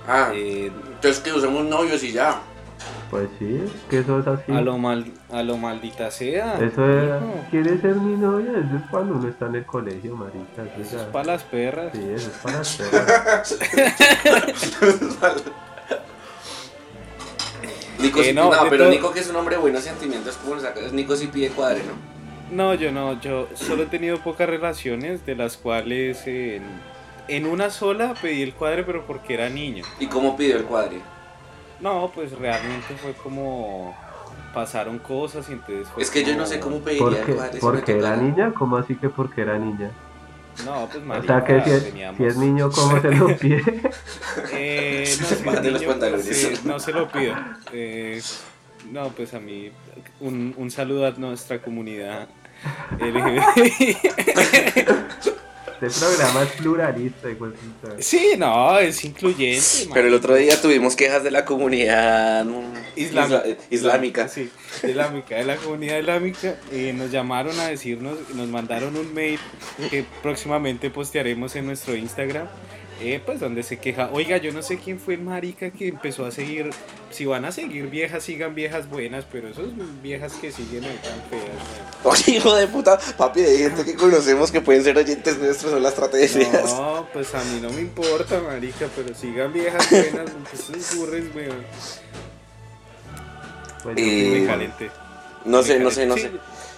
Ah, 0.08 0.30
Eh, 0.34 0.70
entonces 0.92 1.20
que 1.20 1.32
usamos 1.32 1.64
novios 1.64 2.02
y 2.02 2.12
ya. 2.12 2.40
Pues 3.10 3.28
sí, 3.38 3.62
es 3.64 3.70
que 3.88 3.98
eso 4.00 4.18
es 4.20 4.26
así. 4.26 4.52
a, 4.52 4.60
lo 4.60 4.78
mal, 4.78 5.12
a 5.32 5.42
lo 5.42 5.56
maldita 5.56 6.10
sea. 6.10 6.54
Eso 6.58 6.88
es, 6.88 7.04
hijo. 7.06 7.44
¿quiere 7.50 7.78
ser 7.80 7.94
mi 7.96 8.16
novia? 8.16 8.50
Eso 8.52 8.76
es 8.76 8.90
cuando 8.90 9.14
uno 9.14 9.28
está 9.28 9.46
en 9.46 9.54
el 9.56 9.64
colegio, 9.66 10.16
marica. 10.16 10.62
Eso 10.62 10.80
Eso 10.82 10.96
es 10.98 11.06
ya- 11.06 11.12
para 11.12 11.24
las 11.26 11.42
perras. 11.44 11.92
Sí, 11.94 12.04
eso 12.14 12.30
es 12.30 12.36
para 12.38 12.58
las 12.58 12.74
perras. 12.76 13.58
Nico 17.98 18.20
Eh, 18.20 18.24
sí, 18.24 18.32
no, 18.34 18.50
no, 18.50 18.64
de 18.64 18.70
pero 18.70 18.84
todo- 18.84 18.92
Nico 18.92 19.12
que 19.12 19.20
es 19.20 19.28
un 19.30 19.36
hombre 19.36 19.56
de 19.56 19.62
buenos 19.62 19.82
sentimientos, 19.82 20.36
¿cómo 20.42 20.56
lo 20.56 20.60
sacas? 20.60 20.92
Nico 20.92 21.16
sí 21.16 21.28
pide 21.28 21.48
cuadre, 21.50 21.82
¿no? 21.84 22.15
No, 22.50 22.74
yo 22.74 22.92
no, 22.92 23.20
yo 23.20 23.48
solo 23.54 23.82
he 23.84 23.86
tenido 23.86 24.18
pocas 24.18 24.48
relaciones, 24.48 25.26
de 25.26 25.34
las 25.34 25.56
cuales 25.56 26.22
eh, 26.26 26.56
en, 26.56 26.64
en 27.28 27.46
una 27.46 27.70
sola 27.70 28.14
pedí 28.20 28.42
el 28.42 28.54
cuadre, 28.54 28.84
pero 28.84 29.04
porque 29.04 29.34
era 29.34 29.48
niño. 29.48 29.84
¿Y 29.98 30.06
cómo 30.06 30.36
pidió 30.36 30.56
el 30.56 30.64
cuadre? 30.64 31.00
No, 31.80 32.10
pues 32.14 32.32
realmente 32.32 32.94
fue 33.02 33.12
como 33.14 33.94
pasaron 34.54 34.98
cosas 34.98 35.48
y 35.50 35.52
entonces 35.52 35.86
fue 35.88 36.02
Es 36.02 36.10
que 36.10 36.24
yo 36.24 36.34
no 36.34 36.46
sé 36.46 36.58
cómo 36.60 36.78
pediría 36.78 37.04
¿Por 37.04 37.14
el 37.18 37.24
qué? 37.26 37.32
cuadre. 37.34 37.60
si 37.60 37.66
me 37.66 37.72
¿Porque 37.72 37.98
era 37.98 38.16
niña? 38.16 38.52
¿Cómo 38.54 38.76
así 38.78 38.94
que 38.94 39.08
porque 39.10 39.42
era 39.42 39.58
niña? 39.58 39.90
No, 40.64 40.86
pues 40.90 41.02
O 41.02 41.06
marica, 41.06 41.26
sea 41.26 41.44
que 41.44 41.64
si 41.64 41.70
es, 41.70 41.84
teníamos- 41.84 42.16
si 42.16 42.24
es 42.24 42.36
niño, 42.38 42.70
¿cómo 42.70 43.00
se 43.02 43.10
lo 43.10 43.26
pide? 43.38 43.62
Eh, 44.52 45.04
no, 45.20 45.26
Se 45.26 45.36
si 45.36 45.44
los 45.70 45.84
pantalones. 45.84 46.24
sí, 46.24 46.54
no 46.64 46.78
se 46.80 46.92
lo 46.92 47.08
pido. 47.08 47.34
Eh, 47.72 48.22
no, 48.92 49.10
pues 49.10 49.34
a 49.34 49.40
mí, 49.40 49.70
un, 50.20 50.54
un 50.56 50.70
saludo 50.70 51.06
a 51.06 51.10
nuestra 51.12 51.60
comunidad 51.60 52.28
LGBT. 52.98 54.88
Este 55.78 56.00
programa 56.06 56.42
es 56.42 56.52
pluralista, 56.52 57.28
igual. 57.30 57.54
Sí, 57.98 58.30
no, 58.38 58.78
es 58.78 59.04
incluyente. 59.04 59.90
Pero 59.92 60.08
el 60.08 60.14
otro 60.14 60.34
día 60.34 60.58
tuvimos 60.60 60.96
quejas 60.96 61.22
de 61.22 61.30
la 61.30 61.44
comunidad 61.44 62.46
Islámica. 62.96 63.42
isla- 63.46 63.56
islámica. 63.70 64.28
Sí, 64.28 64.50
islámica, 64.82 65.36
de 65.36 65.44
la 65.44 65.56
comunidad 65.56 65.98
islámica. 65.98 66.54
eh, 66.72 66.94
nos 66.96 67.10
llamaron 67.10 67.60
a 67.60 67.66
decirnos, 67.66 68.16
nos 68.34 68.48
mandaron 68.48 68.96
un 68.96 69.12
mail 69.12 69.38
que 69.90 70.06
próximamente 70.22 70.88
postearemos 70.88 71.54
en 71.56 71.66
nuestro 71.66 71.94
Instagram. 71.94 72.46
Eh, 73.00 73.20
pues 73.24 73.40
donde 73.40 73.62
se 73.62 73.78
queja, 73.78 74.08
oiga, 74.12 74.38
yo 74.38 74.52
no 74.52 74.62
sé 74.62 74.78
quién 74.78 74.98
fue 74.98 75.16
marica 75.18 75.70
que 75.70 75.88
empezó 75.88 76.24
a 76.24 76.30
seguir, 76.30 76.70
si 77.10 77.26
van 77.26 77.44
a 77.44 77.52
seguir 77.52 77.88
viejas, 77.90 78.22
sigan 78.24 78.54
viejas 78.54 78.88
buenas, 78.88 79.26
pero 79.30 79.48
esos 79.48 79.68
viejas 80.02 80.32
que 80.34 80.50
siguen 80.50 80.82
tan 80.82 81.20
feas. 81.28 82.02
Oye, 82.04 82.36
hijo 82.38 82.54
de 82.54 82.66
puta, 82.68 82.98
papi, 83.18 83.40
hay 83.40 83.58
gente 83.58 83.84
que 83.84 83.94
conocemos 83.94 84.50
que 84.50 84.60
pueden 84.60 84.82
ser 84.82 84.96
oyentes 84.96 85.38
nuestros, 85.38 85.72
no 85.72 85.78
las 85.80 85.94
trate 85.94 86.16
de 86.16 86.26
weón. 86.26 86.50
feas. 86.52 86.72
No, 86.74 87.06
pues 87.12 87.34
a 87.34 87.44
mí 87.44 87.60
no 87.60 87.70
me 87.70 87.82
importa, 87.82 88.40
marica, 88.40 88.88
pero 88.96 89.14
sigan 89.14 89.52
viejas 89.52 89.90
buenas, 89.90 90.30
pues 90.50 90.62
sus 90.62 90.98
burres, 90.98 91.24
weón. 91.34 91.64
Pues, 93.82 93.96
Eh, 93.98 94.38
Me 94.40 94.46
calenté. 94.46 94.90
No 95.44 95.62
sé, 95.62 95.78
no 95.78 95.90
sé, 95.90 96.06
no 96.06 96.16
sé. 96.16 96.30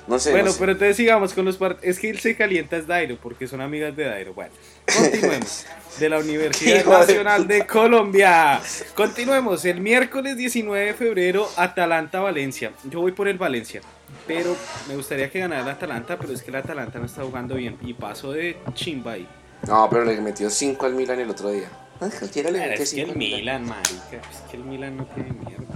No 0.08 0.18
sé. 0.18 0.30
Bueno, 0.30 0.46
no 0.46 0.52
sé. 0.52 0.58
pero 0.58 0.72
entonces 0.72 0.96
sigamos 0.96 1.34
con 1.34 1.44
los 1.44 1.56
partidos. 1.56 1.84
Es 1.84 2.00
que 2.00 2.10
él 2.10 2.18
se 2.18 2.34
calienta 2.34 2.76
es 2.76 2.86
Dairo, 2.86 3.16
porque 3.22 3.46
son 3.46 3.60
amigas 3.60 3.94
de 3.94 4.04
Dairo. 4.04 4.34
Bueno, 4.34 4.52
continuemos. 4.84 5.66
De 5.98 6.08
la 6.08 6.20
Universidad 6.20 6.84
de 6.84 6.90
Nacional 6.90 7.48
de, 7.48 7.66
Colombia. 7.66 8.60
Continuemos. 8.94 9.64
El 9.64 9.80
miércoles 9.80 10.36
19 10.36 10.86
de 10.86 10.94
febrero, 10.94 11.48
Atalanta-Valencia. 11.56 12.70
Yo 12.84 13.00
voy 13.00 13.10
por 13.10 13.26
el 13.26 13.36
Valencia. 13.36 13.80
Pero 14.24 14.56
me 14.86 14.94
gustaría 14.94 15.28
que 15.28 15.40
ganara 15.40 15.62
el 15.62 15.68
Atalanta, 15.68 16.16
pero 16.16 16.32
es 16.32 16.42
que 16.42 16.50
el 16.50 16.56
Atalanta 16.56 17.00
no 17.00 17.06
está 17.06 17.24
jugando 17.24 17.56
bien. 17.56 17.76
Y 17.82 17.94
paso 17.94 18.30
de 18.30 18.56
chimba 18.74 19.12
ahí. 19.12 19.26
No, 19.66 19.88
pero 19.90 20.04
le 20.04 20.20
metió 20.20 20.48
5 20.48 20.86
al 20.86 20.94
Milan 20.94 21.18
el 21.18 21.30
otro 21.30 21.50
día. 21.50 21.68
Cualquiera 21.98 22.50
le 22.50 22.58
Pero 22.58 22.70
mete 22.70 22.82
es 22.82 22.90
que 22.90 22.96
cinco 22.96 23.06
el 23.06 23.10
al 23.10 23.18
Milan, 23.18 23.64
marica. 23.64 24.28
Es 24.30 24.50
que 24.50 24.56
el 24.56 24.64
Milan 24.64 24.96
no 24.96 25.06
tiene 25.06 25.32
mierda. 25.32 25.74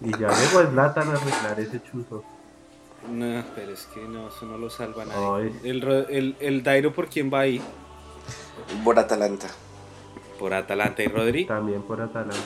Y 0.00 0.10
ya 0.12 0.28
llegó 0.28 0.70
Zlatan 0.70 1.08
a 1.08 1.12
arreglar 1.14 1.58
ese 1.58 1.82
chuzo. 1.82 2.24
No, 3.10 3.44
pero 3.54 3.72
es 3.72 3.86
que 3.86 4.00
no, 4.00 4.28
eso 4.28 4.46
no 4.46 4.58
lo 4.58 4.70
salva 4.70 5.04
nadie. 5.04 5.52
Ay. 5.62 5.70
El, 5.70 5.82
el, 6.10 6.36
el 6.40 6.62
Dairo, 6.62 6.92
¿por 6.92 7.08
quién 7.08 7.32
va 7.32 7.40
ahí? 7.40 7.60
Por 8.84 8.98
Atalanta. 8.98 9.48
Por 10.38 10.52
Atalanta 10.54 11.02
y 11.02 11.08
Rodri. 11.08 11.46
También 11.46 11.82
por 11.82 12.00
Atalanta. 12.00 12.36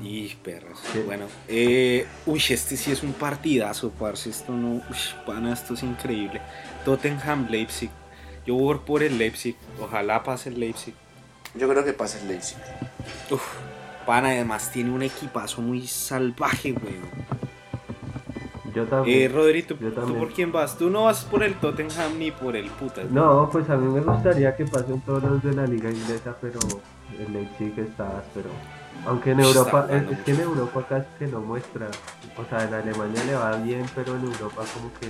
Y 0.00 0.28
perros. 0.36 0.78
Sí. 0.92 1.00
Bueno, 1.04 1.26
eh, 1.48 2.06
uy, 2.26 2.42
este 2.50 2.76
sí 2.76 2.92
es 2.92 3.02
un 3.02 3.12
partidazo, 3.12 3.90
parce. 3.90 4.30
Esto 4.30 4.52
no, 4.52 4.74
uy, 4.74 4.96
pana, 5.26 5.52
esto 5.52 5.74
es 5.74 5.82
increíble. 5.82 6.40
Tottenham, 6.84 7.48
Leipzig. 7.48 7.90
Yo 8.46 8.54
voy 8.54 8.78
por 8.84 9.02
el 9.02 9.18
Leipzig. 9.18 9.56
Ojalá 9.80 10.22
pase 10.22 10.48
el 10.48 10.58
Leipzig. 10.60 10.94
Yo 11.54 11.68
creo 11.68 11.84
que 11.84 11.92
pasa 11.92 12.20
el 12.20 12.28
Leipzig. 12.28 12.58
Uf, 13.30 13.42
pana, 14.06 14.30
además 14.30 14.70
tiene 14.72 14.90
un 14.90 15.02
equipazo 15.02 15.60
muy 15.60 15.86
salvaje, 15.86 16.72
weón. 16.72 17.10
Yo 18.74 18.84
también. 18.86 19.22
Eh, 19.22 19.28
Rodri, 19.34 19.62
¿tú, 19.62 19.76
Yo 19.78 19.88
tú 19.90 19.94
también. 19.96 20.18
por 20.18 20.32
quién 20.32 20.52
vas? 20.52 20.76
Tú 20.78 20.88
no 20.90 21.04
vas 21.04 21.24
por 21.24 21.42
el 21.42 21.54
Tottenham 21.54 22.18
ni 22.18 22.30
por 22.30 22.56
el 22.56 22.66
putas. 22.70 23.10
No, 23.10 23.48
pues 23.50 23.68
a 23.70 23.76
mí 23.76 23.92
me 23.92 24.00
gustaría 24.00 24.54
que 24.56 24.64
pasen 24.64 25.00
todos 25.02 25.22
los 25.22 25.42
de 25.42 25.52
la 25.54 25.66
liga 25.66 25.90
inglesa, 25.90 26.34
pero 26.40 26.58
el 27.18 27.32
Leipzig 27.32 27.74
está 27.78 28.22
pero 28.34 28.48
Aunque 29.06 29.32
en 29.32 29.40
Europa, 29.40 29.86
es, 29.90 30.10
es 30.10 30.18
que 30.20 30.30
en 30.32 30.40
Europa 30.40 30.86
casi 30.88 31.06
que 31.18 31.26
no 31.26 31.40
muestra. 31.40 31.88
O 32.38 32.44
sea, 32.48 32.64
en 32.64 32.72
Alemania 32.74 33.22
le 33.24 33.34
va 33.34 33.56
bien, 33.56 33.84
pero 33.94 34.16
en 34.16 34.22
Europa 34.24 34.62
como 34.74 34.92
que... 35.00 35.08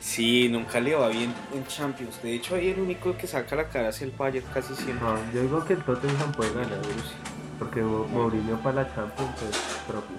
Sí, 0.00 0.48
nunca 0.50 0.80
le 0.80 0.94
va 0.94 1.08
bien 1.08 1.32
en 1.54 1.66
Champions. 1.66 2.22
De 2.22 2.34
hecho, 2.34 2.54
ahí 2.54 2.68
el 2.68 2.80
único 2.80 3.16
que 3.16 3.26
saca 3.26 3.56
la 3.56 3.68
cara 3.68 3.88
es 3.88 4.02
el 4.02 4.10
Bayern 4.10 4.46
casi 4.52 4.74
siempre. 4.74 5.06
No, 5.06 5.16
yo 5.32 5.40
digo 5.42 5.64
que 5.64 5.72
el 5.72 5.82
Tottenham 5.82 6.30
puede 6.32 6.52
ganar, 6.52 6.78
porque 7.58 7.80
Mo- 7.80 8.06
Mourinho 8.08 8.56
para 8.58 8.82
la 8.82 8.94
Champions 8.94 9.30
pues 9.40 9.56
propio. 9.88 10.16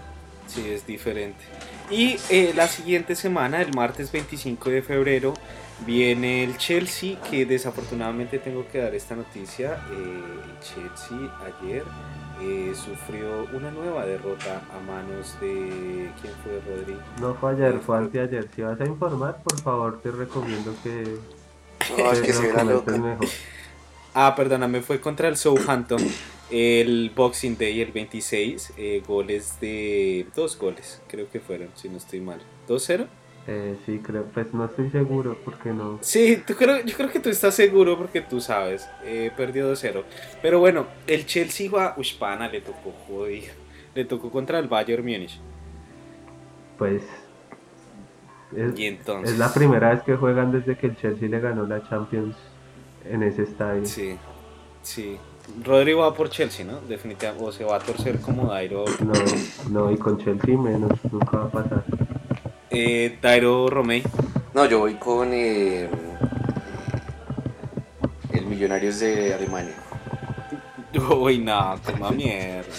Sí, 0.47 0.67
es 0.69 0.85
diferente. 0.87 1.43
Y 1.89 2.17
eh, 2.29 2.53
la 2.55 2.67
siguiente 2.67 3.15
semana, 3.15 3.61
el 3.61 3.73
martes 3.73 4.11
25 4.11 4.69
de 4.69 4.81
febrero, 4.81 5.33
viene 5.85 6.43
el 6.43 6.57
Chelsea, 6.57 7.19
que 7.29 7.45
desafortunadamente 7.45 8.39
tengo 8.39 8.67
que 8.67 8.79
dar 8.79 8.95
esta 8.95 9.15
noticia. 9.15 9.77
Eh, 9.91 10.23
el 10.45 10.59
Chelsea 10.59 11.17
ayer 11.45 11.83
eh, 12.41 12.73
sufrió 12.73 13.47
una 13.53 13.69
nueva 13.69 14.05
derrota 14.05 14.63
a 14.73 14.79
manos 14.79 15.39
de... 15.39 16.09
¿Quién 16.21 16.33
fue 16.43 16.61
Rodri? 16.65 16.97
No 17.21 17.35
fue 17.35 17.51
ayer, 17.51 17.79
fue 17.79 17.97
anteayer. 17.97 18.49
Si 18.55 18.61
vas 18.63 18.81
a 18.81 18.85
informar, 18.85 19.43
por 19.43 19.59
favor 19.61 20.01
te 20.01 20.09
recomiendo 20.11 20.73
que... 20.83 21.17
No, 21.97 22.11
es 22.11 22.21
que 22.21 22.33
se 22.33 22.51
mejor. 22.51 22.83
Ah, 24.15 24.33
perdóname, 24.35 24.81
fue 24.81 24.99
contra 24.99 25.27
el 25.27 25.37
Southampton 25.37 25.99
el 26.51 27.11
Boxing 27.15 27.57
Day, 27.57 27.81
el 27.81 27.91
26. 27.91 28.73
eh, 28.77 29.03
goles 29.07 29.59
de... 29.59 30.27
Dos 30.35 30.57
goles, 30.57 31.01
creo 31.07 31.29
que 31.29 31.39
fueron, 31.39 31.69
si 31.75 31.89
no 31.89 31.97
estoy 31.97 32.21
mal. 32.21 32.41
¿2-0? 32.67 33.07
Eh, 33.47 33.77
sí, 33.85 33.99
creo, 34.03 34.25
pues 34.33 34.51
no 34.53 34.65
estoy 34.65 34.89
seguro 34.89 35.37
porque 35.45 35.69
no... 35.71 35.99
Sí, 36.01 36.41
tú 36.45 36.55
creo, 36.55 36.83
yo 36.83 36.95
creo 36.97 37.11
que 37.11 37.19
tú 37.19 37.29
estás 37.29 37.53
seguro 37.55 37.97
porque 37.97 38.21
tú 38.21 38.41
sabes. 38.41 38.87
Eh, 39.03 39.31
perdió 39.35 39.71
2-0. 39.71 40.03
Pero 40.41 40.59
bueno, 40.59 40.87
el 41.07 41.25
Chelsea 41.25 41.69
va. 41.69 41.93
Uy, 41.97 42.07
pana, 42.19 42.47
le 42.49 42.61
tocó 42.61 42.91
jodido. 43.07 43.53
le 43.93 44.05
tocó 44.05 44.31
contra 44.31 44.59
el 44.59 44.67
Bayern 44.67 45.03
Múnich. 45.03 45.39
Pues 46.77 47.03
es, 48.55 48.73
Y 48.77 48.85
entonces. 48.85 49.33
es 49.33 49.37
la 49.37 49.53
primera 49.53 49.91
vez 49.93 50.03
que 50.03 50.15
juegan 50.15 50.51
desde 50.51 50.77
que 50.77 50.87
el 50.87 50.97
Chelsea 50.97 51.29
le 51.29 51.39
ganó 51.39 51.65
la 51.67 51.87
Champions 51.87 52.35
en 53.03 53.23
ese 53.23 53.43
estadio. 53.43 53.85
Sí, 53.85 54.17
sí. 54.81 55.19
Rodrigo 55.63 56.01
va 56.01 56.13
por 56.13 56.29
Chelsea, 56.29 56.65
¿no? 56.65 56.79
Definitivamente. 56.81 57.43
O 57.45 57.51
se 57.51 57.63
va 57.63 57.77
a 57.77 57.79
torcer 57.79 58.19
como 58.19 58.47
Dairo. 58.47 58.85
No, 58.99 59.13
no, 59.69 59.91
y 59.91 59.97
con 59.97 60.17
Chelsea 60.17 60.57
menos, 60.57 60.91
nunca 61.11 61.37
va 61.37 61.45
a 61.45 61.49
pasar. 61.49 61.83
Eh, 62.69 63.17
Dairo 63.21 63.67
Romey. 63.67 64.03
No, 64.53 64.65
yo 64.65 64.79
voy 64.79 64.95
con 64.95 65.29
eh, 65.33 65.89
el 68.31 68.45
Millonarios 68.45 68.99
de 68.99 69.33
Alemania. 69.33 69.75
Uy, 71.09 71.39
no, 71.39 71.75
toma 71.85 72.11
mierda. 72.11 72.69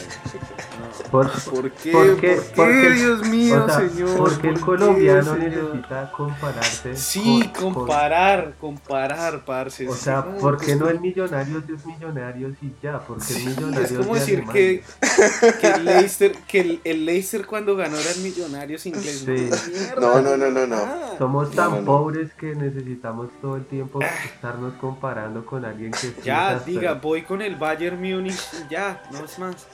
Por, 1.11 1.31
¿Por 1.31 1.71
qué? 1.73 1.93
¿Por 1.93 2.17
qué? 2.21 2.35
¿Por 2.37 2.45
qué, 2.45 2.53
Porque- 2.57 2.91
Dios 2.91 3.29
mío, 3.29 3.65
o 3.65 3.69
sea, 3.69 3.89
señor? 3.89 4.17
Porque 4.17 4.49
el 4.49 4.55
¿Por 4.55 4.77
qué, 4.77 4.85
colombiano 4.85 5.35
señor? 5.35 5.49
necesita 5.51 6.13
compararse. 6.13 6.97
Sí, 6.97 7.43
con- 7.55 7.73
con- 7.73 7.75
comparar, 7.75 8.55
comparar, 8.61 9.45
parce. 9.45 9.89
o 9.89 9.95
sí, 9.95 10.01
sea, 10.05 10.25
no, 10.29 10.39
¿por 10.39 10.57
qué 10.59 10.77
no 10.77 10.89
el 10.89 11.01
Millonarios 11.01 11.63
es 11.69 11.87
Millonarios 11.87 12.53
y 12.63 12.73
ya? 12.83 12.99
Porque 13.01 13.35
el 13.35 13.45
Millonarios 13.47 13.91
Es 13.91 13.99
como 13.99 14.15
de 14.15 14.21
decir 14.21 14.45
que, 14.53 14.85
que 15.61 15.67
el 15.69 15.85
Leicester, 15.85 16.33
que 16.49 16.61
el, 16.61 16.81
el 16.85 17.05
Leicester 17.07 17.47
cuando 17.47 17.77
ganó 17.77 17.97
eran 17.99 18.23
millonarios 18.23 18.85
ingleses. 18.87 19.55
Sí. 19.61 19.73
No, 20.01 20.21
no, 20.21 20.37
no, 20.37 20.49
no, 20.51 20.67
no. 20.67 20.77
Ah. 20.77 21.15
Somos 21.19 21.51
tan 21.53 21.71
no, 21.71 21.77
no. 21.81 21.85
pobres 21.85 22.33
que 22.35 22.55
necesitamos 22.55 23.29
todo 23.41 23.57
el 23.57 23.65
tiempo 23.67 24.01
estarnos 24.25 24.75
comparando 24.75 25.45
con 25.47 25.65
alguien 25.65 25.91
que 25.93 26.15
Ya, 26.25 26.59
diga, 26.59 26.95
voy 26.95 27.23
con 27.23 27.43
el 27.43 27.57
Bayern 27.57 27.97
Múnich 28.01 28.41
y 28.67 28.71
ya, 28.73 29.03
no 29.13 29.25
es 29.25 29.39
más. 29.39 29.67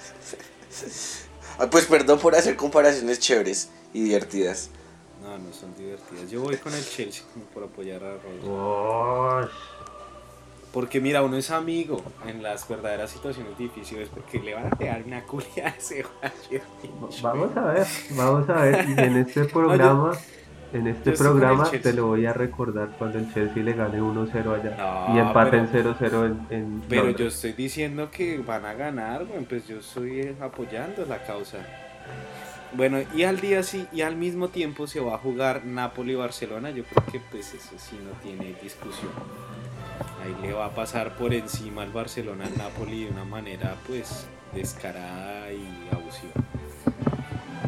Ah, 1.59 1.69
pues 1.71 1.87
perdón 1.87 2.19
por 2.19 2.35
hacer 2.35 2.57
comparaciones 2.57 3.19
chéveres 3.19 3.71
y 3.93 4.03
divertidas. 4.03 4.71
No, 5.23 5.39
no 5.39 5.53
son 5.53 5.75
divertidas. 5.77 6.31
Yo 6.31 6.43
voy 6.43 6.57
con 6.57 6.75
el 6.75 6.85
Chelsea 6.85 7.23
como 7.33 7.45
por 7.47 7.65
apoyar 7.65 8.03
a 8.03 8.15
Rodri. 8.15 9.51
Porque 10.73 11.01
mira, 11.01 11.23
uno 11.23 11.37
es 11.37 11.51
amigo 11.51 12.03
en 12.27 12.43
las 12.43 12.67
verdaderas 12.67 13.11
situaciones 13.11 13.57
difíciles 13.59 14.09
porque 14.09 14.39
le 14.41 14.55
van 14.55 14.67
a 14.67 14.71
pegar 14.71 15.03
una 15.07 15.23
culia 15.25 15.67
a 15.67 15.69
ese. 15.69 16.05
Vamos 17.21 17.57
a 17.57 17.61
ver, 17.61 17.87
vamos 18.11 18.49
a 18.49 18.55
ver. 18.55 18.89
Y 18.89 18.93
en 18.93 19.17
este 19.19 19.45
programa, 19.53 20.15
yo 20.15 20.19
estoy 20.73 21.15
con 21.15 21.27
programa 21.27 21.71
te 21.71 21.93
lo 21.93 22.07
voy 22.07 22.27
a 22.27 22.33
recordar 22.33 22.89
cuando 22.99 23.19
el 23.19 23.33
Chelsea 23.33 23.63
le 23.63 23.73
gane 23.75 24.01
1-0 24.01 24.55
allá. 24.55 24.77
No, 25.09 25.15
y 25.15 25.19
empaten 25.19 25.69
pero- 25.71 25.95
0-0 25.99 26.27
en, 26.51 26.57
en 26.57 26.83
Pero 26.89 27.03
Londres. 27.05 27.21
yo 27.21 27.27
estoy 27.29 27.53
diciendo 27.53 28.11
que 28.11 28.39
van 28.39 28.65
a 28.65 28.73
ganar, 28.75 29.25
bueno, 29.27 29.45
pues 29.49 29.67
yo 29.69 29.79
estoy 29.79 30.21
eh, 30.21 30.37
apoyando 30.41 31.05
la 31.07 31.23
causa. 31.23 31.59
Bueno, 32.75 32.99
y 33.15 33.25
al 33.25 33.39
día 33.41 33.63
sí, 33.63 33.87
y 33.93 34.01
al 34.01 34.17
mismo 34.17 34.49
tiempo 34.49 34.87
se 34.87 34.99
va 35.01 35.15
a 35.17 35.19
jugar 35.19 35.65
Napoli-Barcelona. 35.67 36.71
Yo 36.71 36.85
creo 36.85 37.05
que 37.13 37.21
pues 37.31 37.53
eso 37.53 37.75
sí 37.77 37.99
no 38.03 38.13
tiene 38.23 38.55
discusión. 38.63 39.11
Ahí 40.25 40.35
le 40.41 40.55
va 40.55 40.67
a 40.67 40.71
pasar 40.75 41.17
por 41.17 41.35
encima 41.35 41.83
al 41.83 41.91
Barcelona 41.93 42.47
al 42.47 42.57
Napoli 42.57 43.05
de 43.05 43.11
una 43.11 43.25
manera 43.25 43.75
pues 43.87 44.27
descarada 44.55 45.53
y 45.53 45.89
abusiva. 45.93 46.33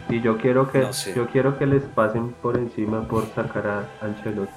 Y 0.08 0.20
yo 0.20 0.36
quiero 0.38 0.70
que 0.70 0.80
No 0.80 0.92
sé. 0.92 1.14
yo 1.14 1.26
quiero 1.28 1.58
que 1.58 1.66
les 1.66 1.82
pasen 1.82 2.32
por 2.42 2.56
encima 2.58 3.06
por 3.08 3.26
sacar 3.34 3.66
a 3.66 4.04
Ancelotti. 4.04 4.52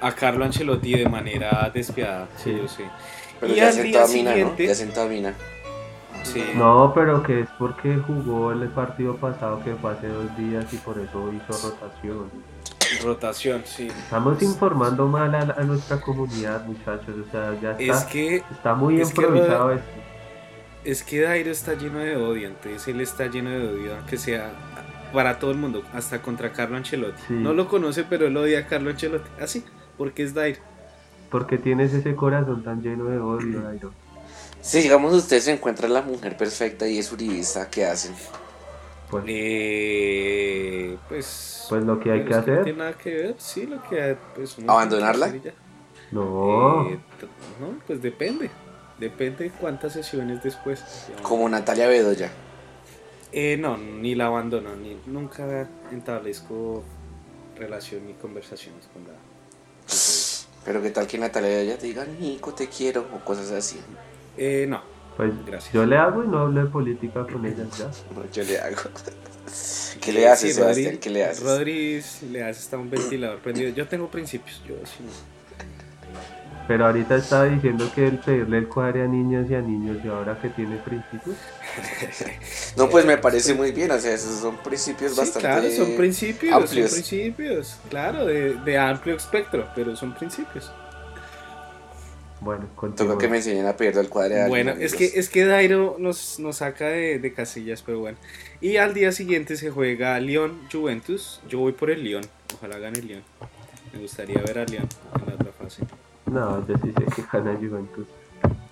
A 0.00 0.12
Carlo 0.12 0.44
Ancelotti 0.44 0.92
de 0.92 1.08
manera 1.08 1.70
despiadada, 1.74 2.28
sí, 2.36 2.52
Sí. 2.52 2.58
yo 2.60 2.68
sé. 2.68 2.84
Pero 3.40 3.52
Y 3.52 3.56
ya 3.56 3.68
a 3.68 3.72
día 3.72 3.82
Mina, 3.84 4.00
¿no? 4.00 4.06
siguiente- 4.06 4.66
Ya 4.66 4.74
sentó 4.74 5.02
a 5.02 5.06
Mina. 5.06 5.34
Sí. 6.22 6.42
No, 6.56 6.92
pero 6.94 7.22
que 7.22 7.40
es 7.40 7.48
porque 7.58 7.96
jugó 8.06 8.52
el 8.52 8.68
partido 8.68 9.16
pasado 9.16 9.62
que 9.62 9.74
fue 9.74 9.92
hace 9.92 10.08
dos 10.08 10.36
días 10.36 10.64
y 10.72 10.76
por 10.78 10.98
eso 10.98 11.30
hizo 11.32 11.68
rotación. 11.70 12.30
Rotación, 13.02 13.62
sí. 13.64 13.88
Estamos 13.88 14.40
informando 14.42 15.06
mal 15.06 15.34
a, 15.34 15.40
a 15.56 15.62
nuestra 15.64 16.00
comunidad, 16.00 16.64
muchachos. 16.64 17.14
O 17.26 17.30
sea, 17.30 17.54
ya 17.60 17.72
está, 17.72 17.82
Es 17.82 18.04
que 18.04 18.36
está 18.36 18.74
muy 18.74 19.00
es 19.00 19.12
que 19.12 19.22
improvisado 19.22 19.72
esto. 19.72 19.86
Es 20.86 21.02
que 21.02 21.20
Dairo 21.20 21.50
está 21.50 21.74
lleno 21.74 21.98
de 21.98 22.14
odio, 22.14 22.46
entonces 22.46 22.86
él 22.86 23.00
está 23.00 23.26
lleno 23.26 23.50
de 23.50 23.66
odio, 23.68 23.96
aunque 23.96 24.16
sea 24.16 24.52
para 25.12 25.38
todo 25.40 25.50
el 25.50 25.58
mundo, 25.58 25.82
hasta 25.92 26.22
contra 26.22 26.52
Carlo 26.52 26.76
Ancelotti. 26.76 27.20
Sí. 27.26 27.32
No 27.34 27.54
lo 27.54 27.66
conoce, 27.66 28.04
pero 28.04 28.28
él 28.28 28.36
odia 28.36 28.60
a 28.60 28.66
Carlo 28.68 28.90
Ancelotti. 28.90 29.28
Así, 29.40 29.64
porque 29.98 30.22
es 30.22 30.32
Dairo. 30.32 30.60
Porque 31.28 31.58
tienes 31.58 31.92
ese 31.92 32.14
corazón 32.14 32.62
tan 32.62 32.82
lleno 32.82 33.06
de 33.06 33.18
odio, 33.18 33.62
Dairo. 33.62 33.90
Si 34.60 34.80
digamos 34.80 35.12
ustedes 35.12 35.42
se 35.44 35.52
encuentran 35.52 35.92
la 35.92 36.02
mujer 36.02 36.36
perfecta 36.36 36.86
y 36.86 36.98
es 36.98 37.10
uribista, 37.12 37.68
¿qué 37.68 37.84
hacen? 37.84 38.14
Pues, 39.10 39.24
Eh, 39.26 40.96
pues. 41.08 41.66
Pues 41.68 41.84
lo 41.84 41.98
que 41.98 42.12
hay 42.12 42.24
que 42.24 42.34
hacer. 42.34 42.58
No 42.58 42.64
tiene 42.64 42.78
nada 42.78 42.92
que 42.92 43.12
ver, 43.12 43.34
sí, 43.38 43.66
lo 43.66 43.82
que 43.82 44.00
hay, 44.00 44.16
pues, 44.36 44.56
¿Abandonarla? 44.66 45.34
no. 46.12 46.88
Eh, 46.90 46.98
no, 47.60 47.74
pues 47.88 48.00
depende. 48.00 48.50
Depende 48.98 49.44
de 49.44 49.50
cuántas 49.50 49.92
sesiones 49.92 50.42
después. 50.42 50.82
Como 51.22 51.48
Natalia 51.48 51.86
Bedoya. 51.86 52.30
Eh, 53.32 53.56
no, 53.58 53.76
ni 53.76 54.14
la 54.14 54.26
abandono, 54.26 54.74
ni 54.76 54.96
nunca 55.06 55.68
entablezco 55.92 56.82
relación 57.56 58.06
ni 58.06 58.14
conversaciones 58.14 58.88
con 58.92 59.04
la. 59.04 59.12
Pero 60.64 60.82
qué 60.82 60.90
tal 60.90 61.06
que 61.06 61.18
Natalia 61.18 61.50
Bedoya 61.50 61.78
te 61.78 61.86
diga, 61.86 62.04
Nico, 62.04 62.54
te 62.54 62.68
quiero, 62.68 63.06
o 63.14 63.24
cosas 63.24 63.50
así. 63.50 63.78
Eh, 64.36 64.66
no. 64.68 64.80
Pues 65.16 65.32
Gracias. 65.46 65.72
yo 65.72 65.86
le 65.86 65.96
hago 65.96 66.24
y 66.24 66.28
no 66.28 66.40
hablo 66.40 66.62
de 66.64 66.70
política 66.70 67.26
con 67.26 67.44
ellas 67.46 67.68
ya. 67.78 67.90
Yo 68.32 68.44
le 68.44 68.58
hago. 68.58 68.76
¿Qué 70.00 70.12
le 70.12 70.28
haces, 70.28 70.50
Sí, 70.50 70.60
Sebastián? 70.60 70.98
¿Qué 70.98 71.10
le 71.10 71.24
haces? 71.24 71.42
Rodri 71.42 72.02
le 72.30 72.44
hace 72.44 72.60
hasta 72.60 72.76
un 72.76 72.90
ventilador 72.90 73.38
prendido. 73.40 73.70
Yo 73.70 73.88
tengo 73.88 74.08
principios, 74.10 74.62
yo 74.68 74.74
sí 74.84 74.98
no. 75.00 75.35
Pero 76.68 76.86
ahorita 76.86 77.16
estaba 77.16 77.44
diciendo 77.44 77.92
que 77.94 78.08
el 78.08 78.18
pedirle 78.18 78.58
el 78.58 78.68
cuadre 78.68 79.02
a 79.02 79.06
niñas 79.06 79.48
y 79.48 79.54
a 79.54 79.60
niños 79.60 79.98
y 80.04 80.08
ahora 80.08 80.40
que 80.40 80.48
tiene 80.50 80.78
principios. 80.78 81.36
No, 82.76 82.90
pues 82.90 83.06
me 83.06 83.16
parece 83.18 83.54
muy 83.54 83.72
bien, 83.72 83.90
o 83.90 83.98
sea, 83.98 84.12
esos 84.14 84.40
son 84.40 84.56
principios 84.58 85.14
Sí, 85.14 85.20
bastante 85.20 85.40
claro, 85.40 85.70
son 85.70 85.94
principios, 85.96 86.52
amplios. 86.54 86.90
son 86.90 87.00
principios, 87.00 87.78
claro, 87.88 88.26
de, 88.26 88.54
de 88.54 88.78
amplio 88.78 89.16
espectro, 89.16 89.70
pero 89.74 89.96
son 89.96 90.14
principios. 90.14 90.70
Bueno, 92.40 92.68
continúa. 92.74 93.16
que 93.16 93.28
me 93.28 93.38
enseñen 93.38 93.66
a 93.66 93.76
pedir 93.76 93.96
el 93.96 94.08
cuadre 94.10 94.42
a 94.42 94.48
Bueno, 94.48 94.72
alguien, 94.72 94.86
es 94.86 94.94
que, 94.94 95.06
es 95.14 95.28
que 95.30 95.46
Dairo 95.46 95.96
nos, 95.98 96.38
nos 96.38 96.56
saca 96.58 96.88
de, 96.88 97.18
de 97.18 97.32
casillas, 97.32 97.82
pero 97.82 98.00
bueno. 98.00 98.18
Y 98.60 98.76
al 98.76 98.92
día 98.94 99.12
siguiente 99.12 99.56
se 99.56 99.70
juega 99.70 100.18
Lyon 100.20 100.60
Juventus. 100.70 101.40
Yo 101.48 101.60
voy 101.60 101.72
por 101.72 101.90
el 101.90 102.04
Lyon. 102.04 102.24
Ojalá 102.54 102.78
gane 102.78 102.98
el 102.98 103.06
Lyon. 103.08 103.22
Me 103.96 104.02
gustaría 104.02 104.42
ver 104.42 104.58
a 104.58 104.64
Lyon 104.64 104.82
en 105.20 105.26
la 105.26 105.34
otra 105.34 105.52
fase. 105.52 105.82
No, 106.26 106.66
yo 106.66 106.74
sí 106.82 106.92
sé 106.92 107.04
que 107.14 107.22
gana 107.32 107.54
Juventus. 107.54 108.06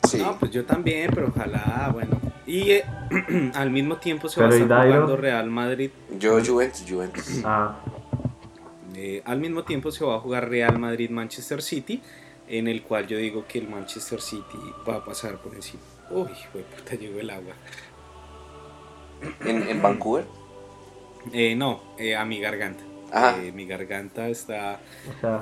Sí. 0.07 0.19
No, 0.19 0.39
pues 0.39 0.51
yo 0.53 0.65
también, 0.67 1.11
pero 1.15 1.29
ojalá, 1.29 1.89
bueno. 1.93 2.21
Y 2.47 2.73
eh, 2.73 2.85
al 3.55 3.71
mismo 3.71 3.97
tiempo 3.97 4.29
se 4.29 4.41
va 4.41 4.47
a 4.47 4.51
Pero, 4.51 4.59
¿y 4.59 4.63
estar 4.65 4.79
Dairo? 4.79 4.95
jugando 4.95 5.17
Real 5.17 5.51
Madrid. 5.51 5.91
Yo, 6.19 6.45
Juventus, 6.45 6.85
Juventus. 6.89 7.41
Ah, 7.45 7.77
Eh, 8.95 9.23
al 9.25 9.41
mismo 9.41 9.63
tiempo 9.65 9.91
se 9.91 10.05
va 10.05 10.17
a 10.17 10.21
jugar 10.21 10.49
Real 10.51 10.79
Madrid 10.79 11.09
Manchester 11.11 11.63
City, 11.63 12.03
en 12.49 12.69
el 12.69 12.83
cual 12.83 13.07
yo 13.07 13.17
digo 13.17 13.45
que 13.49 13.59
el 13.61 13.69
Manchester 13.69 14.21
City 14.21 14.59
va 14.87 14.97
a 14.97 15.05
pasar 15.05 15.39
por 15.39 15.55
encima. 15.55 15.83
Uy, 16.11 16.29
fue 16.53 16.61
puta, 16.63 16.95
llegó 16.97 17.19
el 17.19 17.31
agua. 17.31 17.55
¿En, 19.45 19.69
en 19.69 19.81
Vancouver? 19.83 20.27
Eh, 21.33 21.55
no, 21.57 21.81
eh, 21.99 22.15
a 22.15 22.25
mi 22.27 22.41
garganta. 22.41 22.85
Eh, 23.14 23.53
mi 23.53 23.66
garganta 23.66 24.29
está 24.29 24.81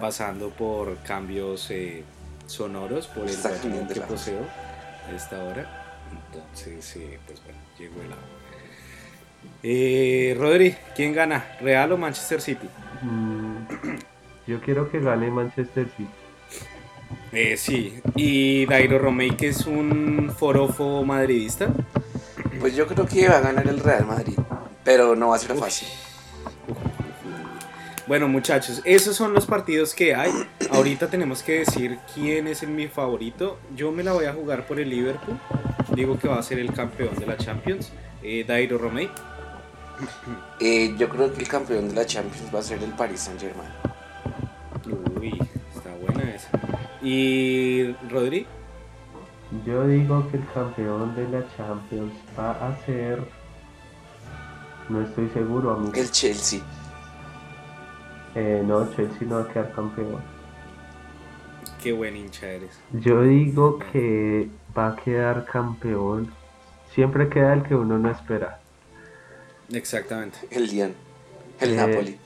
pasando 0.00 0.50
por 0.50 0.98
cambios 0.98 1.70
eh, 1.70 2.04
sonoros 2.46 3.06
por 3.08 3.28
el 3.28 3.88
que 3.88 4.00
poseo 4.02 4.40
a 5.08 5.16
esta 5.16 5.42
hora. 5.42 5.66
Entonces, 6.12 6.96
eh, 6.96 7.18
pues 7.26 7.42
bueno, 7.44 7.58
llegó 7.78 8.00
el 8.02 8.12
agua. 8.12 8.24
Eh, 9.62 10.36
Rodri, 10.38 10.76
¿quién 10.94 11.12
gana? 11.12 11.56
¿Real 11.60 11.92
o 11.92 11.96
Manchester 11.96 12.40
City? 12.40 12.68
mm, 13.00 13.56
yo 14.46 14.60
quiero 14.60 14.90
que 14.90 15.00
gane 15.00 15.30
Manchester 15.30 15.88
City. 15.96 16.08
Eh, 17.32 17.56
sí, 17.56 18.00
y 18.14 18.66
Dairo 18.66 18.98
Romey, 18.98 19.30
que 19.36 19.48
es 19.48 19.66
un 19.66 20.32
forofo 20.36 21.04
madridista. 21.04 21.68
Pues 22.60 22.76
yo 22.76 22.86
creo 22.86 23.06
que 23.06 23.28
va 23.28 23.38
a 23.38 23.40
ganar 23.40 23.66
el 23.66 23.80
Real 23.80 24.06
Madrid, 24.06 24.38
pero 24.84 25.16
no 25.16 25.28
va 25.28 25.36
a 25.36 25.38
ser 25.38 25.56
fácil. 25.56 25.88
Bueno, 28.06 28.26
muchachos, 28.26 28.82
esos 28.84 29.14
son 29.14 29.32
los 29.32 29.46
partidos 29.46 29.94
que 29.94 30.14
hay. 30.14 30.32
Ahorita 30.72 31.08
tenemos 31.08 31.42
que 31.42 31.60
decir 31.60 31.98
quién 32.12 32.48
es 32.48 32.62
el 32.64 32.70
mi 32.70 32.88
favorito. 32.88 33.58
Yo 33.76 33.92
me 33.92 34.02
la 34.02 34.12
voy 34.12 34.24
a 34.24 34.32
jugar 34.32 34.66
por 34.66 34.80
el 34.80 34.90
Liverpool. 34.90 35.38
Digo 35.94 36.18
que 36.18 36.26
va 36.26 36.38
a 36.38 36.42
ser 36.42 36.58
el 36.58 36.72
campeón 36.72 37.14
de 37.16 37.26
la 37.26 37.36
Champions. 37.36 37.92
Eh, 38.22 38.44
Dairo 38.46 38.76
Romey. 38.76 39.08
Eh, 40.58 40.94
yo 40.98 41.08
creo 41.08 41.32
que 41.32 41.42
el 41.42 41.48
campeón 41.48 41.90
de 41.90 41.94
la 41.94 42.04
Champions 42.04 42.52
va 42.52 42.58
a 42.58 42.62
ser 42.62 42.82
el 42.82 42.90
Paris 42.90 43.20
Saint 43.20 43.40
Germain. 43.40 43.70
Uy, 45.20 45.38
está 45.76 45.94
buena 45.94 46.34
esa. 46.34 46.50
Y 47.02 47.92
Rodri. 48.10 48.46
Yo 49.64 49.86
digo 49.86 50.28
que 50.30 50.38
el 50.38 50.46
campeón 50.52 51.14
de 51.14 51.28
la 51.28 51.44
Champions 51.56 52.14
va 52.36 52.52
a 52.52 52.76
ser 52.84 53.22
No 54.88 55.02
estoy 55.02 55.28
seguro, 55.28 55.74
amigo. 55.74 55.92
El 55.94 56.10
Chelsea. 56.10 56.60
Eh, 58.34 58.62
no, 58.64 58.88
Chelsea 58.94 59.26
no 59.28 59.36
va 59.36 59.42
a 59.42 59.48
quedar 59.48 59.72
campeón. 59.72 60.20
Qué 61.82 61.92
buen 61.92 62.16
hincha 62.16 62.46
eres. 62.48 62.78
Yo 62.92 63.22
digo 63.22 63.78
que 63.92 64.48
va 64.76 64.88
a 64.88 64.96
quedar 64.96 65.44
campeón. 65.44 66.32
Siempre 66.94 67.28
queda 67.28 67.54
el 67.54 67.62
que 67.62 67.74
uno 67.74 67.98
no 67.98 68.10
espera. 68.10 68.60
Exactamente. 69.72 70.38
El 70.50 70.66
Lyon. 70.68 70.92
El 71.60 71.70
Eh, 71.72 71.76
Napoli. 71.76 72.18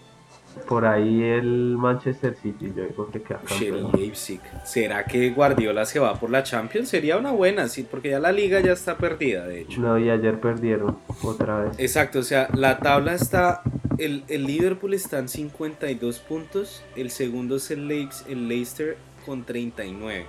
Por 0.67 0.87
ahí 0.87 1.23
el 1.23 1.77
Manchester 1.77 2.35
City, 2.43 2.73
yo 2.75 2.85
digo 2.85 3.11
que 3.11 3.21
queda 3.21 3.41
Ush, 3.45 3.63
el 3.63 3.73
campeón. 3.83 3.93
Leipzig. 4.01 4.41
¿Será 4.65 5.05
que 5.05 5.31
Guardiola 5.31 5.85
se 5.85 5.99
va 5.99 6.15
por 6.19 6.31
la 6.31 6.43
Champions? 6.43 6.89
Sería 6.89 7.19
una 7.19 7.31
buena, 7.31 7.69
sí, 7.69 7.87
porque 7.89 8.11
ya 8.11 8.19
la 8.19 8.33
liga 8.33 8.61
ya 8.61 8.73
está 8.73 8.97
perdida, 8.97 9.47
de 9.47 9.61
hecho. 9.63 9.81
No, 9.83 9.99
y 9.99 10.09
ayer 10.09 10.41
perdieron 10.41 10.97
otra 11.23 11.61
vez. 11.61 11.79
Exacto, 11.79 12.21
o 12.21 12.23
sea, 12.23 12.49
la 12.55 12.79
tabla 12.79 13.15
está. 13.15 13.63
El, 13.99 14.25
el 14.29 14.45
Liverpool 14.45 14.95
está 14.95 15.19
en 15.19 15.29
52 15.29 16.19
puntos. 16.21 16.83
El 16.97 17.11
segundo 17.11 17.57
es 17.57 17.71
el, 17.71 17.89
Leips- 17.89 18.25
el 18.29 18.49
Leicester 18.49 18.97
con 19.25 19.45
39. 19.45 20.27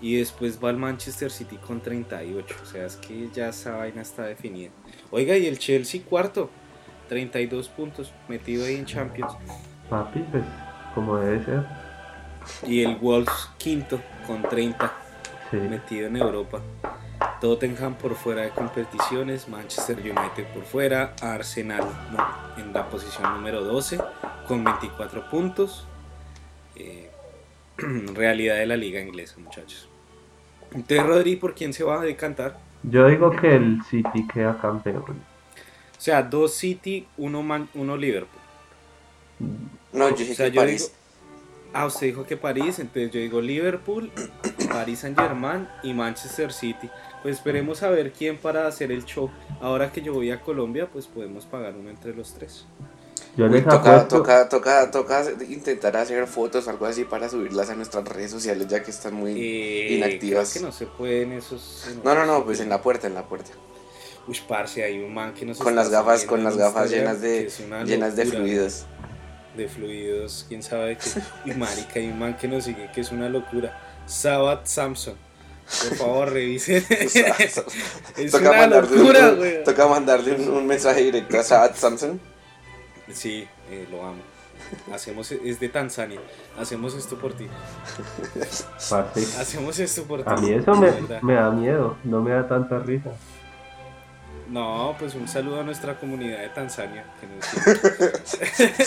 Y 0.00 0.16
después 0.16 0.58
va 0.62 0.70
el 0.70 0.76
Manchester 0.76 1.30
City 1.30 1.56
con 1.56 1.80
38. 1.80 2.54
O 2.62 2.66
sea, 2.66 2.86
es 2.86 2.96
que 2.96 3.28
ya 3.34 3.48
esa 3.48 3.76
vaina 3.76 4.02
está 4.02 4.24
definida. 4.24 4.70
Oiga, 5.10 5.36
y 5.36 5.46
el 5.46 5.58
Chelsea 5.58 6.02
cuarto. 6.02 6.50
32 7.08 7.68
puntos. 7.68 8.12
Metido 8.28 8.64
ahí 8.64 8.74
en 8.76 8.86
Champions. 8.86 9.32
Papi, 9.90 10.20
pues, 10.30 10.44
como 10.94 11.16
debe 11.18 11.44
ser. 11.44 11.64
Y 12.66 12.82
el 12.82 12.96
Wolves 12.96 13.48
quinto 13.58 14.00
con 14.26 14.42
30. 14.42 14.92
Sí. 15.50 15.56
Metido 15.56 16.06
en 16.08 16.16
Europa. 16.16 16.60
Tottenham 17.48 17.94
por 17.96 18.14
fuera 18.14 18.40
de 18.40 18.48
competiciones, 18.48 19.48
Manchester 19.50 19.98
United 19.98 20.46
por 20.54 20.64
fuera, 20.64 21.14
Arsenal 21.20 21.84
no, 22.10 22.26
en 22.62 22.72
la 22.72 22.88
posición 22.88 23.34
número 23.34 23.62
12 23.62 23.98
con 24.48 24.64
24 24.64 25.28
puntos. 25.28 25.86
Eh, 26.74 27.10
realidad 28.14 28.54
de 28.56 28.64
la 28.64 28.78
liga 28.78 28.98
inglesa, 28.98 29.34
muchachos. 29.36 29.90
Entonces, 30.72 31.04
Rodri, 31.06 31.36
¿por 31.36 31.54
quién 31.54 31.74
se 31.74 31.84
va 31.84 32.00
a 32.00 32.02
decantar? 32.02 32.58
Yo 32.82 33.08
digo 33.08 33.30
que 33.30 33.54
el 33.56 33.82
City 33.90 34.26
queda 34.32 34.58
campeón. 34.58 35.04
O 35.04 36.00
sea, 36.00 36.22
dos 36.22 36.54
City, 36.54 37.06
uno, 37.18 37.42
Man- 37.42 37.68
uno 37.74 37.94
Liverpool. 37.98 38.40
No, 39.92 40.08
yo 40.08 40.14
O 40.14 40.16
dije 40.16 40.34
sea, 40.34 40.46
que 40.46 40.52
yo 40.56 40.62
París. 40.62 40.80
digo- 40.84 40.94
ah, 41.74 41.84
usted 41.84 42.06
dijo 42.06 42.24
que 42.24 42.38
París, 42.38 42.78
entonces 42.78 43.10
yo 43.12 43.20
digo 43.20 43.42
Liverpool, 43.42 44.10
París 44.72 45.00
Saint 45.00 45.18
Germain 45.20 45.68
y 45.82 45.92
Manchester 45.92 46.50
City. 46.50 46.88
Pues 47.24 47.38
esperemos 47.38 47.82
a 47.82 47.88
ver 47.90 48.12
quién 48.12 48.36
para 48.38 48.68
hacer 48.68 48.92
el 48.92 49.04
show. 49.04 49.30
Ahora 49.60 49.90
que 49.90 50.02
yo 50.02 50.12
voy 50.12 50.30
a 50.30 50.40
Colombia, 50.42 50.88
pues 50.92 51.06
podemos 51.06 51.46
pagar 51.46 51.74
uno 51.74 51.88
entre 51.90 52.14
los 52.14 52.34
tres. 52.34 52.66
Yo 53.36 53.46
Uy, 53.46 53.62
toca, 53.62 54.06
toca, 54.06 54.48
toca, 54.48 54.90
toca 54.92 55.24
intentar 55.48 55.96
hacer 55.96 56.26
fotos 56.28 56.66
o 56.66 56.70
algo 56.70 56.86
así 56.86 57.04
para 57.04 57.28
subirlas 57.28 57.70
a 57.70 57.74
nuestras 57.74 58.06
redes 58.06 58.30
sociales 58.30 58.68
ya 58.68 58.82
que 58.82 58.90
están 58.92 59.14
muy 59.14 59.32
Eh, 59.36 59.94
inactivas. 59.94 60.50
creo 60.52 60.62
que 60.62 60.66
no 60.66 60.72
se 60.72 60.86
pueden 60.86 61.32
esos. 61.32 61.86
en 61.90 62.04
No, 62.04 62.14
no, 62.14 62.26
no, 62.26 62.44
pues 62.44 62.60
en 62.60 62.68
la 62.68 62.82
puerta, 62.82 63.06
en 63.08 63.14
la 63.14 63.26
puerta. 63.26 63.50
Uy, 64.28 64.38
parce, 64.46 64.84
hay 64.84 65.00
un 65.00 65.12
man 65.12 65.34
que 65.34 65.46
nos 65.46 65.58
Con 65.58 65.68
está 65.68 65.82
las 65.82 65.90
gafas, 65.90 66.24
con 66.24 66.44
las 66.44 66.56
gafas 66.56 66.90
llenas 66.90 67.20
de, 67.20 67.50
llenas 67.84 68.16
de 68.16 68.26
fluidos. 68.26 68.86
De 69.56 69.68
fluidos, 69.68 70.46
quién 70.48 70.62
sabe 70.62 70.96
qué. 70.98 71.10
Y 71.44 71.54
marica, 71.54 72.00
hay 72.00 72.08
un 72.08 72.18
man 72.18 72.36
que 72.36 72.48
nos 72.48 72.64
sigue 72.64 72.90
que 72.92 73.00
es 73.00 73.10
una 73.12 73.28
locura. 73.28 73.78
Sabat 74.06 74.66
Samson. 74.66 75.16
Por 75.88 75.96
favor, 75.96 76.32
revisen. 76.32 76.84
es 76.90 78.30
toca, 78.30 78.50
una 78.50 78.58
mandarle 78.58 78.96
locura, 78.96 79.28
un, 79.30 79.36
güey. 79.36 79.64
toca 79.64 79.86
mandarle 79.88 80.32
un, 80.34 80.48
un 80.48 80.66
mensaje 80.66 81.02
directo 81.02 81.38
a 81.38 81.42
Saad 81.42 81.74
Samson. 81.74 82.20
Sí, 83.12 83.46
eh, 83.70 83.86
lo 83.90 84.04
amo. 84.04 84.22
Hacemos, 84.92 85.30
es 85.32 85.60
de 85.60 85.68
Tanzania. 85.68 86.20
Hacemos 86.58 86.94
esto 86.94 87.16
por 87.18 87.34
ti. 87.34 87.46
Hacemos 89.38 89.78
esto 89.78 90.04
por 90.04 90.22
ti. 90.22 90.30
A 90.30 90.36
mí 90.36 90.52
eso 90.52 90.74
me 91.22 91.34
da 91.34 91.50
miedo, 91.50 91.96
no 92.04 92.22
me 92.22 92.30
da 92.32 92.46
tanta 92.48 92.78
risa. 92.78 93.10
No, 94.50 94.94
pues 94.98 95.14
un 95.14 95.26
saludo 95.26 95.60
a 95.60 95.64
nuestra 95.64 95.98
comunidad 95.98 96.38
de 96.40 96.48
Tanzania. 96.50 97.04
que 97.20 97.26
nos 97.26 97.44
sigue. 98.24 98.72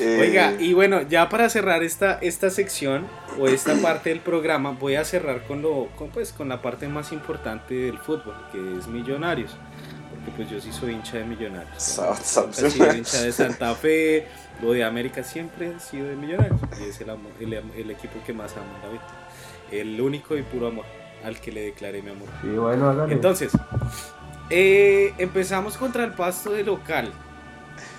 Eh, 0.00 0.18
Oiga, 0.18 0.54
y 0.58 0.72
bueno, 0.72 1.02
ya 1.02 1.28
para 1.28 1.50
cerrar 1.50 1.82
esta, 1.82 2.18
esta 2.22 2.48
sección 2.48 3.06
o 3.38 3.48
esta 3.48 3.74
parte 3.82 4.08
del 4.08 4.20
programa, 4.20 4.70
voy 4.70 4.94
a 4.94 5.04
cerrar 5.04 5.42
con, 5.46 5.60
lo, 5.60 5.88
con, 5.96 6.08
pues, 6.08 6.32
con 6.32 6.48
la 6.48 6.62
parte 6.62 6.88
más 6.88 7.12
importante 7.12 7.74
del 7.74 7.98
fútbol, 7.98 8.34
que 8.50 8.78
es 8.78 8.86
Millonarios. 8.86 9.54
Porque 10.10 10.30
pues 10.36 10.50
yo 10.50 10.58
sí 10.60 10.72
soy 10.72 10.92
hincha 10.94 11.18
de 11.18 11.24
Millonarios. 11.24 12.00
He 12.58 12.70
sido 12.70 12.94
hincha 12.94 13.20
de 13.22 13.30
Santa 13.32 13.74
Fe, 13.74 14.26
lo 14.62 14.72
de 14.72 14.84
América 14.84 15.22
siempre 15.22 15.70
he 15.76 15.80
sido 15.80 16.08
de 16.08 16.16
Millonarios. 16.16 16.58
Y 16.80 16.88
es 16.88 16.98
el, 17.02 17.10
amor- 17.10 17.32
el, 17.38 17.52
el 17.52 17.90
equipo 17.90 18.18
que 18.24 18.32
más 18.32 18.52
amo 18.56 18.90
vida. 18.92 19.02
El 19.70 20.00
único 20.00 20.34
y 20.36 20.42
puro 20.42 20.68
amor 20.68 20.86
al 21.24 21.38
que 21.38 21.52
le 21.52 21.60
declaré 21.60 22.00
mi 22.00 22.10
amor. 22.10 22.28
Sí, 22.40 22.48
bueno. 22.48 23.06
Entonces, 23.10 23.52
eh, 24.50 25.14
empezamos 25.18 25.76
contra 25.76 26.04
el 26.04 26.12
Pasto 26.12 26.50
de 26.50 26.64
local. 26.64 27.12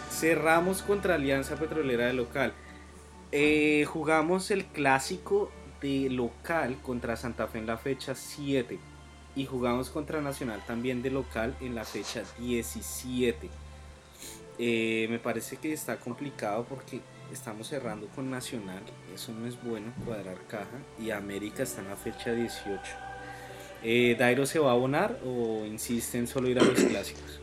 Cerramos 0.09 0.81
contra 0.81 1.15
Alianza 1.15 1.55
Petrolera 1.55 2.07
de 2.07 2.13
local. 2.13 2.53
Eh, 3.31 3.85
jugamos 3.87 4.51
el 4.51 4.65
clásico 4.65 5.49
de 5.81 6.09
local 6.09 6.77
contra 6.81 7.15
Santa 7.15 7.47
Fe 7.47 7.59
en 7.59 7.67
la 7.67 7.77
fecha 7.77 8.15
7. 8.15 8.77
Y 9.33 9.45
jugamos 9.45 9.89
contra 9.89 10.19
Nacional 10.19 10.61
también 10.67 11.01
de 11.01 11.09
local 11.09 11.55
en 11.61 11.73
la 11.73 11.85
fecha 11.85 12.23
17. 12.37 13.49
Eh, 14.59 15.07
me 15.09 15.19
parece 15.19 15.55
que 15.55 15.71
está 15.71 15.97
complicado 15.97 16.65
porque 16.67 16.99
estamos 17.31 17.67
cerrando 17.67 18.07
con 18.07 18.29
Nacional. 18.29 18.83
Eso 19.15 19.31
no 19.31 19.47
es 19.47 19.61
bueno, 19.63 19.93
cuadrar 20.05 20.37
caja. 20.47 20.77
Y 20.99 21.11
América 21.11 21.63
está 21.63 21.79
en 21.79 21.87
la 21.87 21.95
fecha 21.95 22.33
18. 22.33 23.10
Eh, 23.83 24.15
¿Dairo 24.17 24.45
se 24.45 24.59
va 24.59 24.69
a 24.69 24.73
abonar 24.73 25.17
o 25.25 25.65
insiste 25.65 26.17
en 26.17 26.27
solo 26.27 26.47
ir 26.49 26.59
a 26.59 26.63
los 26.63 26.79
clásicos? 26.79 27.39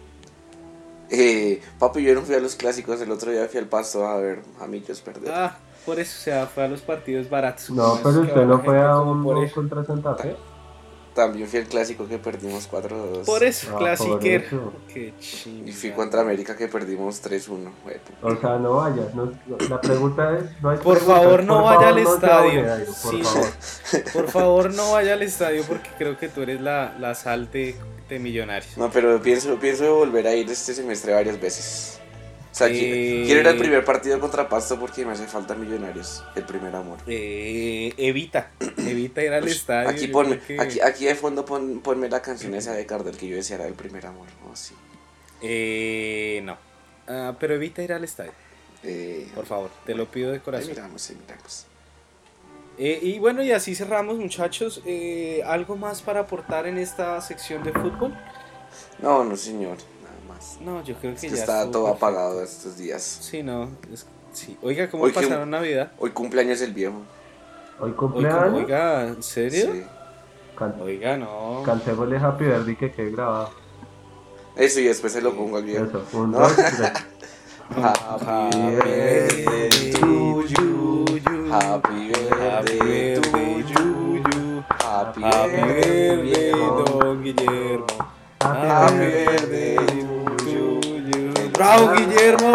Eh, 1.11 1.61
papi, 1.79 2.03
yo 2.03 2.15
no 2.15 2.23
fui 2.23 2.35
a 2.35 2.41
los 2.41 2.55
clásicos, 2.55 3.01
el 3.01 3.11
otro 3.11 3.31
día 3.33 3.47
fui 3.49 3.59
al 3.59 3.67
pasto 3.67 4.07
a 4.07 4.19
ver 4.19 4.41
a 4.61 4.67
Millos 4.67 5.01
perder. 5.01 5.33
Ah, 5.33 5.57
por 5.87 5.99
eso, 5.99 6.15
o 6.19 6.23
sea, 6.23 6.47
fue 6.47 6.65
a 6.65 6.69
los 6.69 6.83
partidos 6.83 7.31
baratos. 7.31 7.71
No, 7.71 7.99
pero 8.03 8.21
usted 8.21 8.45
no 8.45 8.61
fue 8.61 8.81
a 8.81 9.01
un 9.01 9.23
por 9.23 9.51
contra 9.53 9.85
Santa 9.85 10.15
Fe. 10.17 10.37
También 11.15 11.49
fui 11.49 11.59
al 11.59 11.67
clásico 11.67 12.07
que 12.07 12.19
perdimos 12.19 12.69
4-2. 12.71 13.25
Por 13.25 13.43
eso, 13.43 13.71
Ah, 13.75 13.79
clasiquero. 13.79 14.45
por 14.51 14.59
eso. 14.59 14.73
Qué 14.95 15.13
chingada. 15.19 15.69
Y 15.69 15.73
fui 15.73 15.91
contra 15.91 16.21
América 16.21 16.57
que 16.57 16.69
perdimos 16.69 17.21
3-1. 17.21 17.73
güey. 17.83 17.97
O 18.23 18.41
sea, 18.41 18.57
no 18.59 18.75
vayas. 18.77 19.15
no- 19.15 19.33
no- 19.47 19.57
la 19.69 19.81
pregunta 19.81 20.39
es: 20.39 20.45
no 20.63 20.71
hay 20.71 20.79
Por 20.79 20.97
preguntas, 20.99 21.23
favor, 21.23 21.45
no 21.45 21.55
por 21.55 21.63
vaya 21.65 21.81
favor, 21.81 21.99
al 21.99 22.05
no 22.05 22.15
estadio. 22.15 22.51
abone, 22.51 22.63
Dairo, 22.63 22.93
por 23.03 23.11
Sí. 23.13 23.23
favor. 23.23 23.49
Por 24.13 24.29
favor, 24.31 24.75
no 24.75 24.93
vaya 24.93 25.13
al 25.15 25.23
estadio 25.23 25.63
porque 25.67 25.91
creo 25.99 26.17
que 26.19 26.29
tú 26.29 26.43
eres 26.43 26.61
la, 26.61 26.95
la 27.01 27.15
sal 27.17 27.51
de, 27.51 27.75
de 28.09 28.19
millonarios. 28.21 28.77
No, 28.77 28.91
pero 28.91 29.21
pienso, 29.21 29.57
pienso 29.59 29.95
volver 29.97 30.27
a 30.29 30.35
ir 30.35 30.49
este 30.51 30.73
semestre 30.75 31.13
varias 31.15 31.41
veces. 31.41 32.01
Sea, 32.59 32.67
Eh. 32.69 33.23
quiero 33.25 33.41
ir 33.41 33.47
al 33.49 33.57
primer 33.57 33.85
partido 33.85 34.19
contra 34.19 34.49
Pasto 34.49 34.81
porque 34.81 35.05
me 35.07 35.13
hace 35.13 35.27
falta 35.29 35.55
Millonarios, 35.55 36.25
el 36.35 36.43
primer 36.45 36.75
amor. 36.75 36.99
Eh, 37.07 37.95
evita, 37.97 38.51
evita 38.79 39.23
ir 39.23 39.33
al 39.33 39.47
estadio. 39.47 39.89
Aquí, 39.91 40.09
ponme, 40.09 40.41
que- 40.41 40.61
aquí, 40.61 40.81
aquí 40.81 41.05
de 41.05 41.15
fondo 41.15 41.45
pon- 41.45 41.81
ponme 41.81 42.09
la 42.09 42.21
canción 42.21 42.55
esa 42.55 42.73
de 42.73 42.85
Cardel 42.85 43.17
que 43.17 43.29
yo 43.29 43.37
decía 43.37 43.57
era 43.57 43.67
el 43.69 43.75
primer 43.75 44.07
amor. 44.07 44.27
¿no? 44.45 44.57
Sí. 44.57 44.75
Eh, 45.41 46.41
no. 46.43 46.57
Ah, 47.07 47.37
pero 47.39 47.55
evita 47.55 47.83
ir 47.83 47.93
al 47.93 48.03
estadio, 48.05 48.33
Eh, 48.83 49.29
por 49.35 49.47
favor. 49.47 49.71
Te 49.87 49.95
lo 49.95 50.07
pido 50.11 50.33
de 50.33 50.41
corazón. 50.41 50.71
miramos, 50.71 51.11
miramos. 51.11 51.65
Eh, 52.79 52.99
y 53.03 53.19
bueno, 53.19 53.43
y 53.43 53.53
así 53.53 53.75
cerramos, 53.75 54.19
muchachos. 54.19 54.83
¿Algo 55.47 55.77
más 55.77 56.03
para 56.03 56.21
aportar 56.21 56.67
en 56.67 56.79
esta 56.79 57.21
sección 57.21 57.63
de 57.63 57.73
fútbol? 57.73 58.17
No, 59.01 59.23
no 59.25 59.37
señor. 59.37 59.79
No, 60.61 60.83
yo 60.83 60.95
creo 60.97 61.13
que 61.13 61.17
Es 61.17 61.21
que 61.23 61.29
ya 61.31 61.37
está 61.37 61.71
todo 61.71 61.85
perfecto. 61.85 62.07
apagado 62.07 62.43
estos 62.43 62.77
días. 62.77 63.03
Sí, 63.03 63.43
no. 63.43 63.69
es- 63.93 64.07
sí. 64.33 64.57
Oiga, 64.63 64.89
¿cómo 64.91 65.05
Hoy 65.05 65.13
que- 65.13 65.21
pasaron 65.21 65.51
Navidad? 65.51 65.93
Hoy 65.99 66.11
cumpleaños 66.11 66.61
el 66.61 66.73
viejo. 66.73 66.97
Hoy 67.81 67.91
Hoy, 67.91 67.97
cumpleaños. 67.97 68.55
oiga, 68.55 69.05
¿en 69.09 69.23
serio? 69.23 69.73
Sí. 69.73 69.83
Can- 70.57 70.75
Oiga, 70.81 71.17
no. 71.17 71.63
Cantémosle 71.65 72.17
Happy 72.19 72.45
Birthday 72.45 72.77
que 72.77 72.91
quede 72.93 73.11
grabado. 73.13 73.51
Eso 74.57 74.81
y 74.81 74.85
después 74.85 75.13
se 75.13 75.23
lo 75.23 75.33
pongo 75.35 75.59
al 75.59 75.63
viejo. 75.65 75.85
Eso, 75.85 76.05
un, 76.19 76.33
No. 76.33 76.41
dos, 76.41 76.57
tres. 76.57 76.93
Happy 77.77 78.59
birthday 78.77 79.93
to 79.93 80.43
you. 80.43 81.05
Happy 81.51 82.13
Happy 82.41 82.79
birthday 82.79 83.21
to 83.21 83.69
you. 83.69 84.65
Happy 84.81 85.21
birthday, 85.23 86.51
don 86.51 87.23
Guillermo. 87.23 87.87
Happy 88.41 88.67
Happy 88.67 88.97
birthday. 88.99 90.08
¡Bravo, 91.59 91.93
Guillermo! 91.93 92.55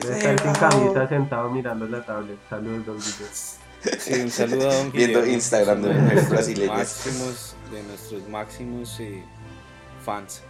Debe 0.00 0.16
estar 0.16 0.38
sin 0.38 0.52
camisa 0.52 1.08
sentado 1.08 1.48
mirando 1.50 1.88
la 1.88 2.04
tablet. 2.04 2.38
Saludos, 2.50 2.84
don 2.84 2.98
Guillermo. 2.98 3.34
Sí, 3.98 4.20
un 4.20 4.30
saludo 4.30 4.70
a 4.70 4.74
don 4.74 4.92
Viendo. 4.92 5.26
Instagram 5.26 5.80
de 5.80 5.88
mujeres 5.88 6.12
nuestros 6.12 6.30
brasileñas. 6.30 6.76
Máximos, 6.76 7.56
de 7.72 7.82
nuestros 7.84 8.28
máximos 8.28 9.00
eh, 9.00 9.24
fans. 10.04 10.42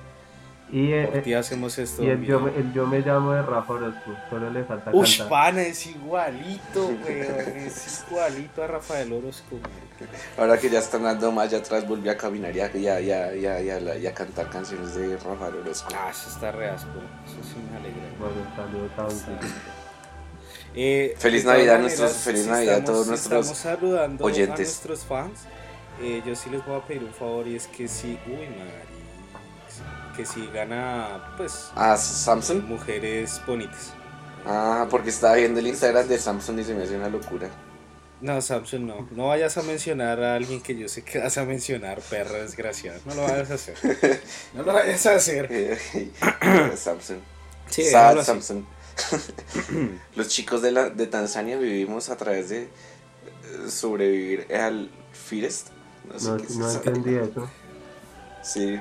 Y, 0.73 0.93
eh, 0.93 1.21
ti 1.23 1.35
hacemos 1.35 1.79
esto. 1.79 2.03
y 2.03 2.09
el, 2.09 2.25
yo, 2.25 2.41
me- 2.41 2.51
mira. 2.51 2.61
el 2.63 2.73
yo 2.73 2.87
me 2.87 2.99
llamo 3.01 3.33
de 3.33 3.43
Rafa 3.43 3.75
Orozco, 3.75 4.11
solo 4.31 4.51
le 4.51 4.65
falta 4.65 4.91
Ush, 4.93 5.19
cantar. 5.19 5.29
pana, 5.29 5.63
es 5.63 5.87
igualito, 5.87 6.87
weón. 6.87 7.57
Es 7.59 8.05
igualito 8.11 8.63
a 8.63 8.67
Rafael 8.67 9.13
Orozco, 9.13 9.57
marica. 9.57 10.19
Ahora 10.37 10.59
que 10.59 10.69
ya 10.71 10.79
están 10.81 11.03
dando 11.05 11.31
más 11.31 11.47
allá 11.49 11.59
atrás, 11.59 11.87
volví 11.87 12.09
a 12.09 12.17
caminar 12.17 12.57
y 12.57 12.61
a, 12.61 12.77
y 12.77 12.89
a- 12.89 13.01
y 13.01 13.11
a- 13.13 13.35
y 13.37 13.47
a- 13.47 13.61
y 13.63 13.71
a 13.71 13.81
la- 13.81 13.97
y 13.99 14.07
a 14.07 14.15
cantar 14.15 14.49
canciones 14.51 14.95
de 14.97 15.17
Rafael 15.19 15.55
Orozco. 15.57 15.91
Ah, 15.95 16.09
eso 16.11 16.29
está 16.31 16.51
re 16.51 16.69
áspero. 16.71 17.01
Eso 17.27 17.49
sí 17.49 17.57
me 17.71 17.77
alegra. 17.77 18.03
Bueno, 18.19 18.35
saludos 18.57 18.91
a. 18.99 19.41
Eh, 20.77 21.15
Feliz 21.19 21.45
Navidad 21.45 21.79
nuestros- 21.79 22.13
feliz 22.15 22.43
si 22.45 22.51
Navidad 22.51 22.77
a 22.79 22.85
todos 22.85 23.05
si 23.05 23.11
nuestros 23.11 23.47
Estamos 23.47 23.59
saludando 23.81 24.25
a 24.25 24.27
oyentes. 24.27 24.59
nuestros 24.59 25.05
fans. 25.05 25.41
Eh, 26.03 26.21
yo 26.27 26.35
sí 26.35 26.51
les 26.51 26.65
voy 26.67 26.77
a 26.77 26.81
pedir 26.85 27.05
un 27.05 27.13
favor 27.13 27.47
y 27.47 27.55
es 27.55 27.69
que 27.69 27.87
si, 27.87 28.19
uy, 28.27 28.33
marica, 28.49 28.83
que 30.17 30.27
sigan 30.27 30.73
a, 30.73 31.35
pues, 31.37 31.71
Ah, 31.75 31.97
Samsung. 31.97 32.63
mujeres 32.65 33.41
bonitas. 33.47 33.93
Ah, 34.47 34.87
porque 34.91 35.11
estaba 35.11 35.37
viendo 35.37 35.61
el 35.61 35.67
Instagram 35.67 36.07
de 36.07 36.19
Samsung 36.19 36.59
y 36.61 36.65
se 36.65 36.75
me 36.75 36.85
hace 36.85 36.97
una 36.97 37.09
locura. 37.09 37.49
No, 38.21 38.41
Samsung 38.41 38.83
no. 38.85 39.09
No 39.11 39.29
vayas 39.29 39.57
a 39.59 39.63
mencionar 39.63 40.23
a 40.23 40.37
alguien 40.37 40.63
que 40.63 40.77
yo 40.77 40.89
sé 40.89 41.03
que 41.03 41.19
vas 41.19 41.37
a 41.37 41.45
mencionar, 41.45 42.01
perra 42.01 42.39
desgraciada. 42.39 42.99
No 43.05 43.15
lo 43.15 43.23
vayas 43.23 43.51
a 43.51 43.55
hacer. 43.55 43.77
No 44.55 44.63
lo 44.63 44.73
vayas 44.73 45.05
a 45.07 45.15
hacer. 45.17 45.49
Eh, 45.51 45.79
Samsung. 46.77 47.19
Sí, 47.69 47.85
Sad. 47.85 48.23
Samsung. 48.23 48.65
Los 50.17 50.29
chicos 50.29 50.63
de, 50.63 50.71
la, 50.73 50.91
de 50.91 51.07
Tanzania 51.07 51.57
vivimos 51.59 52.09
a 52.11 52.17
través 52.17 52.49
de 52.49 52.63
eh, 52.63 52.69
sobrevivir 53.69 54.47
al 54.55 54.91
Firest. 55.13 55.69
No 56.11 56.19
sé 56.19 56.31
No, 56.31 56.37
qué 56.37 56.43
es 56.45 56.57
no 56.57 56.71
entendí 56.71 57.15
eso. 57.17 57.51
Sí. 58.45 58.79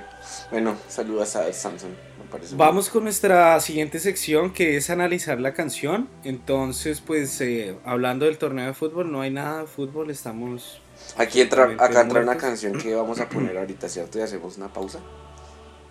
Bueno, 0.52 0.76
saludos 0.90 1.38
a 1.38 1.52
Samsung. 1.52 1.92
Me 2.20 2.30
parece 2.30 2.56
Vamos 2.58 2.90
con 2.90 3.06
nuestra 3.06 3.58
siguiente 3.62 3.98
sección 4.00 4.52
que 4.52 4.76
es 4.76 4.90
analizar 4.90 5.40
la 5.40 5.54
canción. 5.54 6.10
Entonces, 6.26 7.00
pues 7.00 7.40
eh, 7.40 7.78
hablando 7.86 8.26
del 8.26 8.38
torneo 8.38 8.68
de 8.68 8.74
fútbol, 8.74 9.10
no 9.10 9.22
hay 9.22 9.32
nada 9.32 9.62
de 9.62 9.68
fútbol, 9.68 10.10
estamos... 10.10 10.82
Aquí 11.18 11.40
entra, 11.40 11.64
acá 11.80 12.02
entra 12.02 12.22
una 12.22 12.36
canción 12.36 12.78
que 12.78 12.94
vamos 12.94 13.22
a 13.22 13.30
poner 13.30 13.58
ahorita, 13.60 13.88
¿cierto? 13.88 14.20
Y 14.20 14.22
hacemos 14.22 14.58
una 14.58 14.68
pausa. 14.68 15.00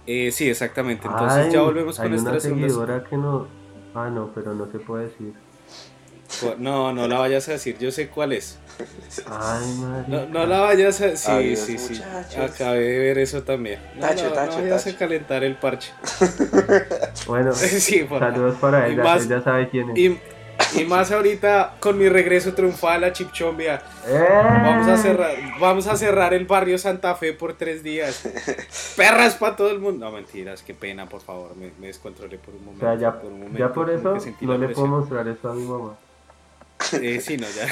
Eh, 0.06 0.30
sí, 0.32 0.50
exactamente. 0.50 1.08
Entonces 1.08 1.46
Ay, 1.46 1.52
ya 1.52 1.62
volvemos 1.62 1.96
con 1.96 2.04
hay 2.04 2.11
nuestra 2.11 2.32
una 2.32 2.40
segunda... 2.40 2.68
seguidora 2.68 3.04
que 3.08 3.16
no... 3.16 3.46
Ah, 3.94 4.11
no, 4.11 4.30
pero 4.35 4.54
no 4.54 4.70
se 4.70 4.78
puede 4.80 5.04
decir. 5.04 5.32
No, 6.59 6.92
no 6.92 7.07
la 7.09 7.18
vayas 7.18 7.49
a 7.49 7.53
decir, 7.53 7.77
yo 7.79 7.90
sé 7.90 8.09
cuál 8.09 8.33
es. 8.33 8.59
Ay, 9.29 9.73
madre. 9.79 10.05
No, 10.09 10.27
no 10.27 10.47
la 10.47 10.61
vayas 10.61 11.01
a... 11.03 11.14
Sí, 11.16 11.31
Adiós, 11.31 11.59
sí, 11.61 11.79
sí. 11.79 11.95
muchachos. 11.95 12.51
Acabé 12.55 12.81
de 12.81 12.99
ver 12.99 13.18
eso 13.18 13.42
también. 13.42 13.79
No, 13.97 14.01
Tacho, 14.07 14.25
no, 14.29 14.33
tacho, 14.33 14.57
no 14.59 14.62
vayas 14.62 14.85
tacho. 14.85 14.97
a 14.97 14.99
calentar 14.99 15.45
el 15.45 15.57
parche. 15.57 15.92
Bueno, 17.27 17.53
sí, 17.55 18.01
por 18.05 18.18
favor. 18.21 18.35
saludos 18.35 18.57
para 18.61 18.88
Y 18.88 18.92
ella, 18.95 19.05
más- 19.05 19.27
ella 19.27 19.42
sabe 19.42 19.68
quién 19.68 19.90
es. 19.90 19.99
Y, 19.99 20.18
y 20.81 20.85
más 20.85 21.11
ahorita 21.12 21.75
con 21.81 21.99
mi 21.99 22.09
regreso 22.09 22.55
triunfal 22.55 23.05
a 23.05 23.12
Chipchombia. 23.12 23.83
¡Eh! 24.07 24.29
Vamos 24.62 24.88
a 24.88 24.97
cerrar, 24.97 25.31
vamos 25.61 25.87
a 25.87 25.97
cerrar 25.97 26.35
el 26.35 26.47
barrio 26.47 26.79
Santa 26.79 27.14
Fe 27.14 27.33
por 27.33 27.55
tres 27.55 27.83
días. 27.83 28.23
Perras 28.97 29.35
para 29.37 29.55
todo 29.57 29.71
el 29.71 29.79
mundo. 29.81 30.07
No, 30.07 30.12
mentiras, 30.12 30.62
qué 30.62 30.75
pena, 30.75 31.09
por 31.09 31.21
favor, 31.21 31.55
me, 31.57 31.71
me 31.79 31.88
descontrolé 31.88 32.38
por 32.38 32.55
un 32.55 32.61
O 32.62 32.64
momento. 32.64 32.87
sea, 32.87 32.95
ya, 32.97 33.12
por, 33.21 33.31
un 33.31 33.38
momento, 33.40 33.59
ya 33.59 33.68
por 33.73 33.87
como 34.03 34.16
eso 34.16 34.31
no 34.40 34.59
le 34.59 34.68
puedo 34.68 34.87
mostrar 34.88 35.29
eso 35.29 35.51
a 35.51 35.55
mi 35.55 35.64
mamá. 35.64 35.95
Eh, 36.92 37.21
sí, 37.21 37.37
no, 37.37 37.47
ya. 37.49 37.66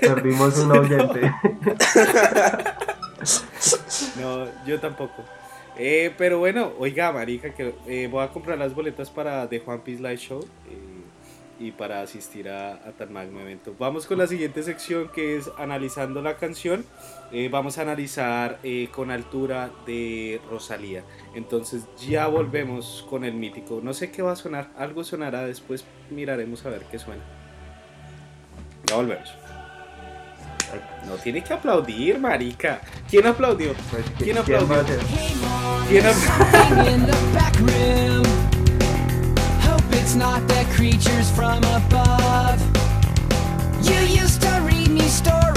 Perdimos 0.00 0.58
un 0.58 0.72
oyente. 0.72 1.32
No, 4.20 4.46
yo 4.64 4.78
tampoco. 4.80 5.24
Eh, 5.76 6.12
pero 6.16 6.38
bueno, 6.38 6.72
oiga, 6.78 7.12
marica, 7.12 7.54
que 7.54 7.74
eh, 7.86 8.08
voy 8.10 8.24
a 8.24 8.28
comprar 8.28 8.56
las 8.58 8.74
boletas 8.74 9.10
para 9.10 9.48
The 9.48 9.62
One 9.64 9.80
Piece 9.84 10.02
Live 10.02 10.16
Show 10.18 10.40
eh, 10.40 11.64
y 11.64 11.72
para 11.72 12.00
asistir 12.00 12.48
a, 12.48 12.74
a 12.74 12.92
tan 12.92 13.12
magno 13.12 13.40
evento. 13.40 13.74
Vamos 13.78 14.06
con 14.06 14.18
la 14.18 14.26
siguiente 14.26 14.62
sección 14.62 15.08
que 15.08 15.36
es 15.36 15.50
analizando 15.58 16.22
la 16.22 16.36
canción. 16.36 16.84
Eh, 17.32 17.48
vamos 17.50 17.78
a 17.78 17.82
analizar 17.82 18.58
eh, 18.62 18.88
con 18.92 19.10
altura 19.10 19.70
de 19.86 20.40
Rosalía. 20.50 21.02
Entonces 21.34 21.84
ya 22.08 22.26
volvemos 22.28 23.04
con 23.10 23.24
el 23.24 23.34
mítico. 23.34 23.80
No 23.82 23.92
sé 23.94 24.10
qué 24.10 24.22
va 24.22 24.32
a 24.32 24.36
sonar, 24.36 24.70
algo 24.76 25.02
sonará, 25.04 25.44
después 25.44 25.84
miraremos 26.10 26.64
a 26.64 26.70
ver 26.70 26.82
qué 26.90 26.98
suena. 26.98 27.22
Ya 28.86 28.96
volvemos. 28.96 29.34
No 31.06 31.14
tiene 31.14 31.42
que 31.42 31.52
aplaudir, 31.52 32.18
marica. 32.18 32.80
¿Quién 33.08 33.26
aplaudió? 33.26 33.72
Pues, 33.90 34.04
¿Quién 34.18 34.36
¿quién 34.44 34.58
va 34.58 34.60
a 34.60 34.80
aplaudió? 34.80 34.96
¿Quién 35.88 36.06
aplaudió? 36.06 37.36
it's 40.06 40.14
not 40.14 40.46
the 40.46 40.64
creatures 40.72 41.30
from 41.32 41.64
above. 41.64 42.60
You 43.82 43.98
used 44.22 44.40
to 44.42 44.60
read 44.64 44.88
me 44.88 45.08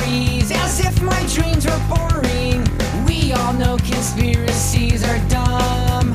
stories 0.09 0.51
as 0.51 0.79
if 0.79 1.01
my 1.01 1.19
dreams 1.27 1.65
were 1.65 1.81
boring. 1.89 2.63
We 3.05 3.33
all 3.33 3.53
know 3.53 3.77
conspiracies 3.77 5.03
are 5.03 5.19
dumb. 5.29 6.13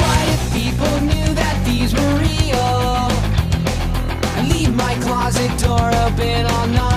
What 0.00 0.28
if 0.34 0.52
people 0.52 1.00
knew 1.00 1.34
that 1.34 1.62
these 1.64 1.94
were 1.94 2.14
real? 2.18 3.08
Leave 4.48 4.74
my 4.74 4.94
closet 5.00 5.50
door 5.58 5.88
open 6.06 6.46
all 6.46 6.66
night. 6.66 6.93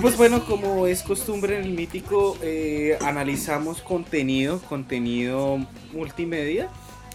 Pues 0.00 0.16
bueno, 0.16 0.44
como 0.46 0.86
es 0.86 1.02
costumbre 1.02 1.58
en 1.58 1.64
el 1.64 1.72
mítico, 1.72 2.36
eh, 2.42 2.96
analizamos 3.02 3.82
contenido, 3.82 4.60
contenido 4.62 5.58
multimedia. 5.92 6.68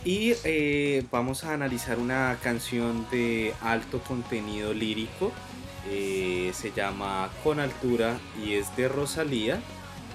Y 0.04 0.34
eh, 0.44 1.04
vamos 1.12 1.44
a 1.46 1.54
analizar 1.54 1.98
una 1.98 2.38
canción 2.44 3.08
de 3.12 3.54
alto 3.62 4.00
contenido 4.00 4.74
lírico. 4.74 5.32
eh, 5.88 6.52
se 6.56 6.72
llama 6.72 7.30
Con 7.44 7.60
Altura 7.60 8.18
y 8.44 8.54
es 8.54 8.76
de 8.76 8.88
Rosalía. 8.88 9.60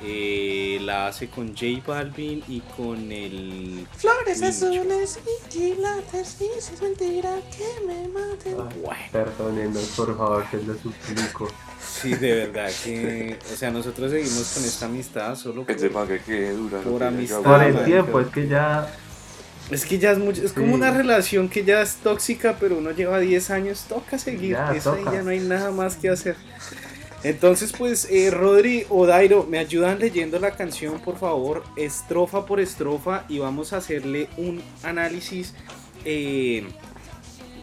eh, 0.03 0.79
la 0.83 1.09
hace 1.09 1.29
con 1.29 1.49
J 1.55 1.67
Balvin 1.87 2.43
y 2.49 2.61
con 2.77 3.13
el 3.13 3.87
Flores 3.97 4.41
Mincho. 4.41 4.67
azules 4.67 5.19
y 5.27 5.51
quilates, 5.51 6.39
y 6.41 6.61
si 6.61 6.73
es 6.75 6.81
mentira 6.83 7.37
que 7.57 7.87
me 7.87 8.09
maten. 8.09 8.57
Ay, 8.91 9.09
Perdónenos, 9.13 9.85
por 9.97 10.17
favor, 10.17 10.47
se 10.51 10.63
lo 10.63 10.75
suplico. 10.75 11.49
Sí, 11.83 12.15
de 12.15 12.47
verdad 12.47 12.71
que, 12.85 13.39
o 13.53 13.57
sea, 13.57 13.71
nosotros 13.71 14.11
seguimos 14.11 14.53
con 14.55 14.65
esta 14.65 14.87
amistad 14.87 15.35
solo 15.37 15.63
por, 15.65 15.71
Este 15.75 15.91
que 15.91 16.21
quede 16.21 16.53
dura. 16.53 16.81
Por 16.81 17.03
amistad. 17.03 17.43
Por 17.43 17.63
el 17.63 17.85
tiempo, 17.85 18.21
es 18.21 18.29
que 18.29 18.49
ya. 18.49 18.93
Es 19.71 19.85
que 19.87 19.99
ya 19.99 20.11
es 20.13 20.19
mucho, 20.19 20.43
es 20.45 20.53
como 20.53 20.67
Sí. 20.69 20.73
una 20.73 20.91
relación 20.91 21.49
que 21.49 21.65
ya 21.65 21.81
es 21.81 21.97
tóxica, 21.97 22.57
pero 22.59 22.79
uno 22.79 22.91
lleva 22.91 23.21
10 23.21 23.51
años, 23.51 23.85
toca 23.89 24.19
seguir, 24.19 24.53
Ya, 24.53 24.73
eso 24.75 24.93
ahí 24.95 25.05
toca. 25.05 25.13
ya 25.17 25.23
no 25.23 25.31
hay 25.31 25.41
nada 25.41 25.71
más 25.71 25.97
que 25.97 26.09
hacer. 26.09 26.37
Entonces, 27.23 27.73
pues, 27.77 28.09
eh, 28.11 28.31
Rodri 28.31 28.87
o 28.89 29.07
Dairo, 29.07 29.47
me 29.49 29.59
ayudan 29.59 29.99
leyendo 29.99 30.39
la 30.41 30.53
canción, 30.53 31.01
por 31.01 31.19
favor, 31.19 31.63
estrofa 31.77 32.47
por 32.47 32.61
estrofa, 32.61 33.25
y 33.29 33.39
vamos 33.39 33.73
a 33.73 33.77
hacerle 33.77 34.29
un 34.39 34.63
análisis 34.83 35.55
eh, 36.05 36.67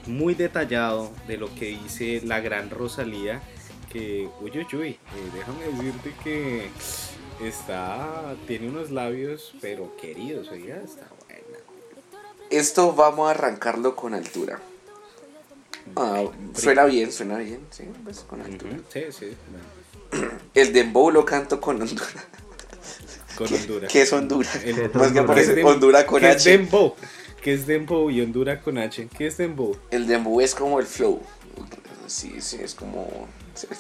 muy 0.06 0.36
detallado 0.36 1.12
de 1.28 1.38
lo 1.38 1.54
que 1.56 1.78
dice 1.84 2.22
la 2.24 2.40
gran 2.40 2.70
Rosalía, 2.70 3.42
que, 3.98 4.30
uy, 4.42 4.52
uy, 4.56 4.80
uy, 4.80 4.90
eh, 4.90 5.00
déjame 5.34 5.66
decirte 5.66 6.14
que 6.24 6.70
está, 7.42 8.36
tiene 8.48 8.70
unos 8.70 8.92
labios, 8.92 9.54
pero 9.62 9.96
queridos, 9.98 10.50
oiga, 10.50 10.78
está 10.84 11.08
buena. 11.26 11.60
Esto 12.50 12.94
vamos 12.94 13.28
a 13.28 13.32
arrancarlo 13.32 13.96
con 13.96 14.14
altura. 14.14 14.60
Ah, 15.96 16.24
suena 16.54 16.86
bien, 16.86 17.12
suena 17.12 17.38
bien, 17.38 17.60
sí, 17.72 17.84
pues 18.04 18.20
con 18.20 18.42
altura. 18.42 18.78
Sí, 18.92 19.04
sí. 19.12 19.28
bueno, 20.12 20.30
El 20.54 20.74
dembow 20.74 21.12
lo 21.12 21.26
canto 21.26 21.60
con 21.60 21.82
Honduras. 21.82 22.26
Con 23.36 23.54
Honduras. 23.54 23.92
¿Qué 23.92 24.02
es 24.02 24.14
Honduras? 24.14 24.64
El- 24.64 24.76
¿Qué 24.76 24.86
es 24.86 24.96
Más 24.96 25.12
que 25.12 25.20
aparece 25.20 25.54
¿Qué 25.54 25.62
es 25.62 25.66
Honduras 25.66 26.04
con 26.06 26.20
¿Qué 26.22 26.30
es 26.30 26.36
H. 26.38 26.50
Dembow? 26.50 26.96
¿Qué 27.42 27.54
es 27.54 27.68
Dembow 27.68 28.10
y 28.10 28.22
Honduras 28.22 28.62
con 28.64 28.78
H? 28.78 29.08
¿Qué 29.18 29.28
es 29.28 29.38
Dembow? 29.38 29.78
El 29.92 30.08
dembow 30.08 30.42
es 30.42 30.56
como 30.56 30.80
el 30.80 30.86
flow. 30.86 31.22
Sí, 32.08 32.36
sí, 32.40 32.58
es 32.62 32.74
como. 32.74 33.28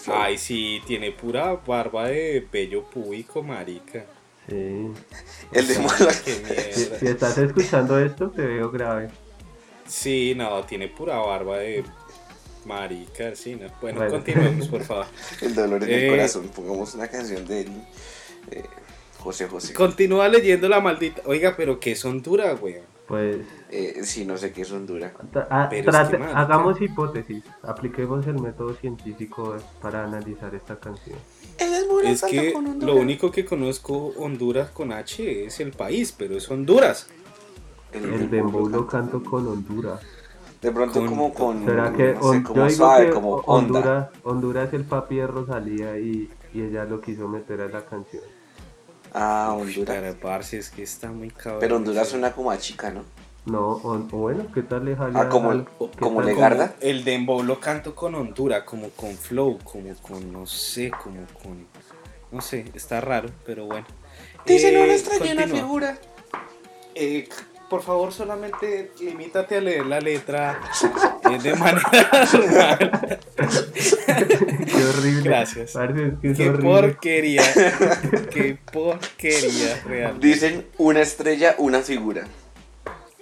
Ay, 0.07 0.37
sí, 0.37 0.81
tiene 0.87 1.11
pura 1.11 1.53
barba 1.65 2.07
de 2.07 2.45
pello 2.49 2.83
púbico, 2.89 3.43
marica. 3.43 4.05
Sí. 4.49 4.55
El 5.51 5.67
dembow 5.67 5.91
Qué 6.23 6.31
Si, 6.33 6.41
mierda. 6.41 6.99
si 6.99 7.07
estás 7.07 7.37
escuchando 7.37 7.99
esto, 7.99 8.29
te 8.29 8.41
veo 8.45 8.71
grave. 8.71 9.09
Sí, 9.87 10.33
no, 10.35 10.63
tiene 10.65 10.87
pura 10.87 11.17
barba 11.17 11.57
de 11.59 11.83
marica, 12.65 13.35
sí, 13.35 13.55
no. 13.55 13.67
Bueno, 13.81 13.99
Bueno. 13.99 14.13
continuemos, 14.13 14.67
por 14.67 14.83
favor. 14.83 15.05
el 15.41 15.53
dolor 15.55 15.83
en 15.83 15.89
Eh. 15.89 16.05
el 16.05 16.11
corazón. 16.11 16.47
Pongamos 16.49 16.95
una 16.95 17.07
canción 17.07 17.45
de 17.45 17.61
eh, 18.51 18.63
José 19.19 19.47
José. 19.47 19.73
Continúa 19.73 20.27
leyendo 20.29 20.67
la 20.69 20.79
maldita. 20.81 21.21
Oiga, 21.25 21.55
pero 21.57 21.79
¿qué 21.79 21.91
es 21.91 22.05
Honduras, 22.05 22.57
weón? 22.61 22.85
Pues 23.07 23.37
Eh, 23.69 24.01
sí, 24.03 24.25
no 24.25 24.37
sé 24.37 24.51
qué 24.51 24.63
es 24.63 24.71
Honduras. 24.71 25.13
ah, 25.49 25.69
es 25.71 25.85
que, 25.85 26.17
hagamos 26.35 26.81
hipótesis, 26.81 27.43
apliquemos 27.63 28.27
el 28.27 28.39
método 28.41 28.73
científico 28.73 29.55
para 29.81 30.03
analizar 30.03 30.53
esta 30.53 30.77
canción. 30.77 31.17
Es 32.03 32.21
que 32.23 32.53
lo 32.81 32.95
único 32.95 33.31
que 33.31 33.45
conozco 33.45 34.13
Honduras 34.17 34.69
con 34.71 34.91
H 34.91 35.45
es 35.45 35.59
el 35.61 35.71
país, 35.71 36.13
pero 36.17 36.35
es 36.35 36.49
Honduras. 36.51 37.07
El 37.93 38.29
dembow 38.29 38.67
lo 38.69 38.85
canto 38.85 39.23
con 39.23 39.47
Honduras. 39.47 40.01
De 40.61 40.71
pronto 40.71 40.99
Con- 40.99 41.07
como 41.09 41.33
con... 41.33 41.65
¿Será 41.65 41.93
que 41.93 42.13
no 42.15 42.21
sé, 42.21 42.27
Hon- 42.27 42.43
como 42.43 42.55
yo 42.57 42.65
digo 42.65 42.75
suave, 42.77 43.05
que 43.05 43.11
como. 43.11 43.35
Honduras, 43.45 44.09
Honduras 44.23 44.67
es 44.69 44.73
el 44.73 44.83
papi 44.85 45.15
de 45.17 45.27
Rosalía 45.27 45.97
y, 45.99 46.29
y 46.53 46.61
ella 46.61 46.83
lo 46.85 46.99
quiso 46.99 47.27
meter 47.27 47.61
a 47.61 47.67
la 47.69 47.85
canción? 47.85 48.23
Ah, 49.19 49.53
Honduras. 49.57 49.97
Pero 49.99 50.19
parce, 50.19 50.57
es 50.59 50.69
que 50.69 50.83
está 50.83 51.11
muy 51.11 51.29
cabrón. 51.31 51.59
Pero 51.59 51.75
Honduras 51.77 52.07
suena 52.09 52.31
como 52.33 52.51
a 52.51 52.57
chica, 52.57 52.91
¿no? 52.91 53.03
No, 53.45 53.79
hon- 53.83 54.07
bueno, 54.09 54.45
¿qué 54.53 54.61
tal 54.61 54.83
le 54.85 54.95
jale 54.95 55.17
Ah, 55.17 55.29
como- 55.29 55.51
al- 55.51 55.67
como 55.99 56.21
Legarda. 56.21 56.75
El 56.81 57.03
dembow 57.05 57.41
lo 57.43 57.59
canto 57.59 57.95
con 57.95 58.13
Honduras, 58.15 58.63
como 58.63 58.89
con 58.89 59.15
flow, 59.15 59.57
como 59.63 59.95
con, 59.95 60.31
no 60.33 60.45
sé, 60.45 60.91
como 60.91 61.25
con... 61.41 61.65
No 62.31 62.41
sé, 62.41 62.65
está 62.73 62.99
raro, 62.99 63.29
pero 63.45 63.65
bueno. 63.65 63.87
Dice, 64.45 64.71
no 64.73 64.79
Eh, 64.79 64.87
le 64.87 64.93
extrañé 64.95 65.31
una 65.31 65.47
figura. 65.47 65.97
Eh, 66.93 67.29
por 67.69 67.81
favor, 67.83 68.11
solamente 68.11 68.91
limítate 68.99 69.57
a 69.57 69.61
leer 69.61 69.85
la 69.85 69.99
letra 70.01 70.59
de 71.35 71.53
manera 71.55 72.27
normal. 72.33 73.19
Qué 74.67 74.83
horrible. 74.85 75.21
Gracias. 75.23 75.73
Que 76.21 76.33
Qué 76.33 76.49
horrible. 76.49 76.63
porquería. 76.63 77.43
Qué 78.31 78.57
porquería 78.71 79.81
real. 79.85 80.19
Dicen 80.19 80.65
una 80.77 81.01
estrella, 81.01 81.55
una 81.57 81.81
figura. 81.81 82.27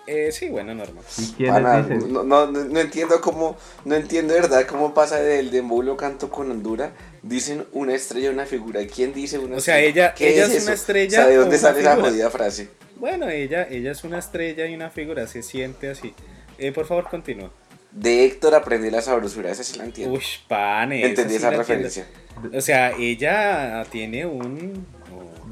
Eh, 0.07 0.31
sí, 0.31 0.49
bueno, 0.49 0.75
normal. 0.75 1.03
¿Y 1.17 1.31
quiénes 1.31 1.53
Pana, 1.55 1.81
dicen? 1.81 2.13
no, 2.13 2.23
no, 2.23 2.45
no- 2.45 2.79
entiendo 2.79 3.19
cómo, 3.21 3.57
no 3.85 3.95
entiendo 3.95 4.35
de 4.35 4.41
verdad 4.41 4.67
cómo 4.67 4.93
pasa 4.93 5.19
del 5.19 5.49
dembow 5.49 5.81
lo 5.81 5.97
canto 5.97 6.29
con 6.29 6.51
Honduras. 6.51 6.91
Dicen 7.23 7.65
una 7.71 7.95
estrella, 7.95 8.29
una 8.29 8.45
figura. 8.45 8.81
¿Quién 8.85 9.13
dice 9.15 9.39
una 9.39 9.55
O 9.57 9.59
sea, 9.59 9.79
estrella? 9.79 10.05
ella- 10.09 10.13
¿Qué 10.13 10.29
ella 10.33 10.43
es 10.43 10.49
es 10.51 10.55
eso? 10.57 10.65
una 10.67 10.73
estrella 10.75 11.19
O 11.19 11.21
sea, 11.23 11.27
¿de 11.31 11.35
dónde 11.37 11.57
sale 11.57 11.79
esa 11.81 11.91
figura? 11.93 12.09
jodida 12.11 12.29
frase? 12.29 12.69
Bueno, 12.97 13.27
ella, 13.29 13.67
ella 13.69 13.91
es 13.91 14.03
una 14.03 14.19
estrella 14.19 14.67
y 14.67 14.75
una 14.75 14.91
figura, 14.91 15.25
se 15.27 15.41
siente 15.41 15.89
así. 15.89 16.13
Eh, 16.59 16.71
por 16.71 16.85
favor, 16.85 17.09
continúa. 17.09 17.49
De 17.95 18.25
Héctor 18.25 18.53
aprendí 18.55 18.89
la 18.91 19.01
sabrosura, 19.01 19.49
esa 19.51 19.63
sí 19.63 19.77
la 19.77 19.85
entiendo. 19.85 20.15
Uy, 20.15 20.23
pane. 20.49 21.05
Entendí 21.05 21.31
sí 21.31 21.35
esa 21.37 21.47
entiendo. 21.47 21.63
referencia. 21.67 22.05
O 22.53 22.59
sea, 22.61 22.91
ella 22.91 23.85
tiene 23.89 24.25
un. 24.25 24.85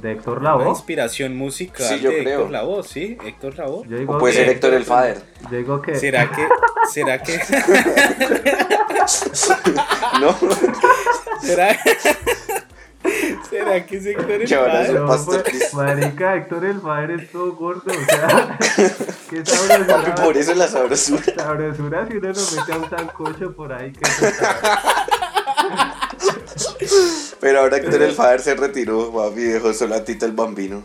¿De 0.02 0.12
Héctor 0.12 0.40
Una 0.40 0.50
Lavoe? 0.58 0.68
inspiración 0.70 1.38
musical 1.38 1.86
Sí, 1.88 2.02
yo 2.02 2.10
de 2.10 2.20
creo. 2.24 2.40
Héctor 2.40 2.52
Lavoe, 2.52 2.84
sí, 2.84 3.18
Héctor 3.26 3.58
Lavoe. 3.58 3.88
Yo 3.88 3.98
digo 3.98 4.16
O 4.16 4.18
puede 4.20 4.34
que, 4.34 4.40
ser 4.42 4.50
Héctor 4.50 4.74
el 4.74 4.84
Fader. 4.84 5.22
yo 5.50 5.58
digo 5.58 5.82
que 5.82 5.96
¿Será 5.96 6.30
que, 6.30 6.46
será 6.92 7.24
que, 7.24 7.40
¿No? 10.20 10.36
será, 11.42 11.78
será 13.50 13.86
que 13.86 13.98
es 13.98 14.06
Héctor 14.06 14.32
el 14.32 14.50
padre? 14.50 14.94
No, 14.94 15.26
pues, 15.26 15.74
marica, 15.74 16.36
Héctor 16.36 16.66
el 16.66 16.80
Padre 16.80 17.16
es 17.16 17.32
todo 17.32 17.54
gordo, 17.54 17.92
o 17.92 18.06
sea, 18.06 18.58
qué 19.30 19.46
sabrosura, 19.46 20.16
Por 20.16 20.38
eso 20.38 20.56
la 20.56 20.68
sabrosura. 20.68 21.24
sabrosura 21.36 22.08
si 22.08 22.18
uno 22.18 22.30
lo 22.30 22.34
mete 22.34 22.74
a 22.74 22.78
un 22.78 22.90
sancocho 22.90 23.56
por 23.56 23.74
ahí 23.74 23.92
que. 23.92 24.02
Pero 27.40 27.60
ahora 27.60 27.78
Héctor 27.78 28.02
el 28.02 28.14
Fader 28.14 28.42
se 28.42 28.56
retiró, 28.56 29.12
papi, 29.12 29.42
dejó 29.42 29.74
solo 29.74 29.96
a 29.96 30.04
Tito 30.04 30.26
el 30.26 30.32
Bambino. 30.32 30.84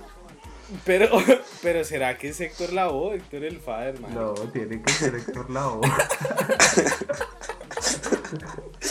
Pero, 0.85 1.09
pero 1.63 1.85
será 1.85 2.19
que 2.19 2.29
es 2.29 2.41
Héctor 2.41 2.73
Lavoe, 2.73 3.17
Héctor 3.17 3.45
el 3.45 3.61
Fader, 3.61 4.01
man. 4.01 4.15
No, 4.15 4.35
tiene 4.35 4.83
que 4.83 4.93
ser 4.93 5.15
Héctor 5.15 5.51
Lavoe. 5.51 5.89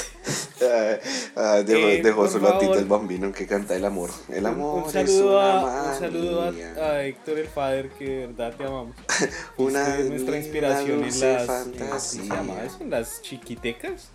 Ah, 0.61 0.97
ah, 1.35 1.63
dejó 1.65 1.87
Eh, 1.87 2.01
dejó 2.03 2.21
por 2.21 2.29
solo 2.29 2.47
a 2.47 2.51
Tito 2.53 2.71
favor. 2.71 2.77
el 2.79 2.85
Bambino 2.85 3.31
que 3.31 3.45
canta 3.45 3.75
el 3.75 3.85
amor. 3.85 4.09
El 4.29 4.39
Un- 4.39 4.45
amor 4.47 4.83
un, 4.83 4.85
es 4.87 4.91
saludo, 4.93 5.37
una 5.39 5.61
a, 5.61 5.91
un 5.93 5.99
saludo 5.99 6.41
a, 6.43 6.47
a 6.85 7.03
Héctor 7.05 7.37
el 7.39 7.47
Fader, 7.47 7.89
que 7.89 8.05
de 8.09 8.27
verdad 8.27 8.53
te 8.57 8.63
amamos. 8.63 8.95
Una 9.57 9.97
es 9.97 10.09
nuestra 10.09 10.37
inspiración 10.37 11.03
en 11.03 11.19
las, 11.19 11.67
en- 11.67 11.73
¿cómo 11.73 11.99
se 11.99 12.23
llama 12.27 12.63
eso? 12.65 12.77
En 12.81 12.89
las 12.89 13.21
chiquitecas 13.21 14.09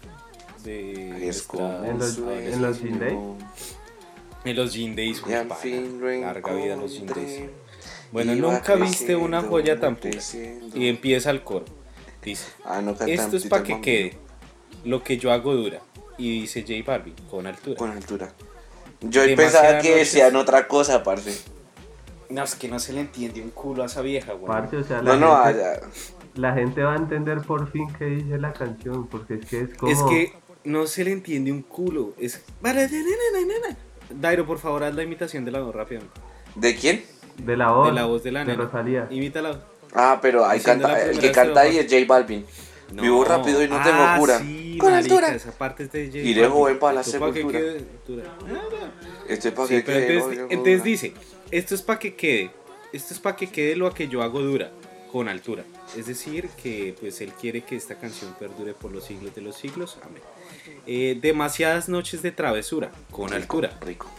de 0.64 1.28
Es 1.28 1.42
como 1.42 1.84
En 1.84 1.98
los- 1.98 2.18
en 2.18 2.62
los 2.62 2.78
Gin 2.78 2.98
Day. 2.98 3.18
en 4.44 4.56
los 4.56 4.72
Gin 4.72 4.96
Days. 4.96 5.20
Pana. 5.20 5.54
fin 5.54 6.00
Larga 6.22 6.52
vida 6.54 6.76
los 6.76 6.92
Gin 6.92 7.06
Days. 7.06 7.40
Bueno, 8.10 8.34
Iba 8.34 8.52
nunca 8.52 8.74
viste 8.74 9.16
una 9.16 9.42
joya 9.42 9.80
tan 9.80 9.96
pura. 9.96 10.10
creciendo. 10.10 10.76
Y 10.76 10.88
empieza 10.88 11.30
el 11.30 11.42
coro. 11.42 11.64
Dice, 12.22 12.44
Ah, 12.64 12.80
no 12.82 12.92
esto 13.06 13.36
es 13.36 13.46
para 13.46 13.62
que 13.62 13.80
quede. 13.80 14.16
Lo 14.84 15.02
que 15.02 15.16
yo 15.16 15.32
hago 15.32 15.54
dura. 15.54 15.80
Y 16.22 16.42
dice 16.42 16.62
J 16.62 16.74
Balvin, 16.86 17.14
con 17.28 17.46
altura. 17.48 17.76
Con 17.76 17.90
altura. 17.90 18.32
Yo 19.00 19.22
Demasiadas 19.22 19.52
pensaba 19.54 19.78
que 19.80 19.96
decían 19.96 20.36
otra 20.36 20.68
cosa, 20.68 21.02
parce. 21.02 21.36
No, 22.30 22.44
es 22.44 22.54
que 22.54 22.68
no 22.68 22.78
se 22.78 22.92
le 22.92 23.00
entiende 23.00 23.42
un 23.42 23.50
culo 23.50 23.82
a 23.82 23.86
esa 23.86 24.02
vieja, 24.02 24.32
güey. 24.34 24.46
Parce, 24.46 24.76
o 24.76 24.84
sea, 24.84 25.02
la, 25.02 25.16
No, 25.16 25.18
no, 25.18 25.44
gente, 25.44 25.64
allá. 25.64 25.80
la 26.36 26.54
gente 26.54 26.82
va 26.84 26.92
a 26.92 26.96
entender 26.96 27.40
por 27.42 27.70
fin 27.72 27.88
qué 27.98 28.04
dice 28.04 28.38
la 28.38 28.52
canción, 28.52 29.08
porque 29.08 29.34
es 29.34 29.46
que 29.46 29.60
es 29.62 29.74
como... 29.76 29.90
Es 29.90 30.02
que 30.04 30.32
no 30.62 30.86
se 30.86 31.02
le 31.04 31.10
entiende 31.10 31.50
un 31.50 31.62
culo. 31.62 32.14
Es. 32.18 32.40
Dairo, 34.10 34.46
por 34.46 34.58
favor, 34.58 34.84
haz 34.84 34.94
la 34.94 35.02
imitación 35.02 35.44
de 35.44 35.50
la 35.50 35.60
voz 35.60 35.74
rápidamente. 35.74 36.20
¿De 36.54 36.76
quién? 36.76 37.04
De 37.38 37.56
la 37.56 37.72
voz, 37.72 37.88
de 37.88 37.92
la 37.94 38.04
voz 38.04 38.22
de 38.22 38.30
la 38.30 38.40
de 38.40 38.46
nena. 38.46 38.64
Rosalía. 38.64 39.08
Imítala. 39.10 39.60
Ah, 39.92 40.20
pero 40.22 40.46
ahí 40.46 40.58
Diciendo 40.58 40.86
canta, 40.86 40.98
la 41.04 41.10
el 41.10 41.18
que 41.18 41.32
canta 41.32 41.60
ahí 41.62 41.78
es 41.78 41.92
J 41.92 42.04
Balvin. 42.06 42.46
Vivo 43.00 43.24
rápido 43.24 43.62
y 43.62 43.68
no 43.68 43.82
tengo 43.82 44.02
ah, 44.02 44.16
cura. 44.18 44.38
Sí, 44.38 44.76
Con 44.78 44.92
marica, 44.92 45.14
altura. 45.14 45.34
Esa 45.34 45.52
parte 45.52 45.86
de 45.86 46.04
Iré 46.04 46.42
Balvin. 46.42 46.50
joven 46.50 46.78
para 46.78 46.92
la 46.94 47.00
Esto 47.00 47.12
sepultura. 47.12 47.60
Este 49.28 49.48
es 49.48 49.54
para 49.54 49.68
que 49.68 49.84
quede 49.84 50.14
entonces, 50.14 50.46
entonces 50.50 50.84
dice, 50.84 51.14
esto 51.50 51.74
es 51.74 51.82
para 51.82 51.98
que 51.98 52.14
quede, 52.14 52.50
esto 52.92 53.14
es 53.14 53.20
para 53.20 53.36
que 53.36 53.48
quede 53.48 53.76
lo 53.76 53.92
que 53.92 54.08
yo 54.08 54.22
hago 54.22 54.40
dura, 54.40 54.70
con 55.10 55.28
altura. 55.28 55.64
Es 55.96 56.06
decir, 56.06 56.48
que 56.62 56.94
pues 57.00 57.20
él 57.20 57.32
quiere 57.40 57.62
que 57.62 57.76
esta 57.76 57.96
canción 57.96 58.34
perdure 58.38 58.74
por 58.74 58.90
los 58.90 59.04
siglos 59.04 59.34
de 59.34 59.42
los 59.42 59.56
siglos. 59.56 59.98
Amén. 60.02 60.22
Eh, 60.86 61.18
demasiadas 61.20 61.88
noches 61.88 62.22
de 62.22 62.32
travesura, 62.32 62.90
con 63.10 63.28
Rico, 63.28 63.36
altura. 63.36 63.78
Rico. 63.80 64.10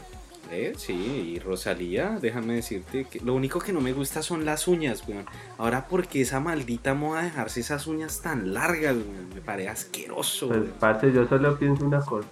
Sí, 0.78 0.94
y 1.36 1.40
Rosalía, 1.40 2.18
déjame 2.22 2.56
decirte 2.56 3.06
que 3.06 3.20
lo 3.20 3.34
único 3.34 3.60
que 3.60 3.72
no 3.74 3.82
me 3.82 3.94
gusta 3.94 4.22
son 4.22 4.46
las 4.46 4.68
uñas, 4.68 5.04
weón. 5.08 5.26
Ahora, 5.58 5.86
porque 5.90 6.22
esa 6.22 6.40
maldita 6.40 6.94
moda 6.94 7.20
de 7.22 7.26
dejarse 7.28 7.60
esas 7.62 7.88
uñas 7.88 8.22
tan 8.22 8.54
largas, 8.54 8.94
weón? 8.96 9.30
Me 9.34 9.42
parece 9.42 9.70
asqueroso, 9.70 10.48
Pues, 10.48 10.60
weón. 10.60 10.74
parce, 10.80 11.12
yo 11.12 11.28
solo 11.28 11.58
pienso 11.58 11.86
una 11.86 12.00
cosa. 12.02 12.28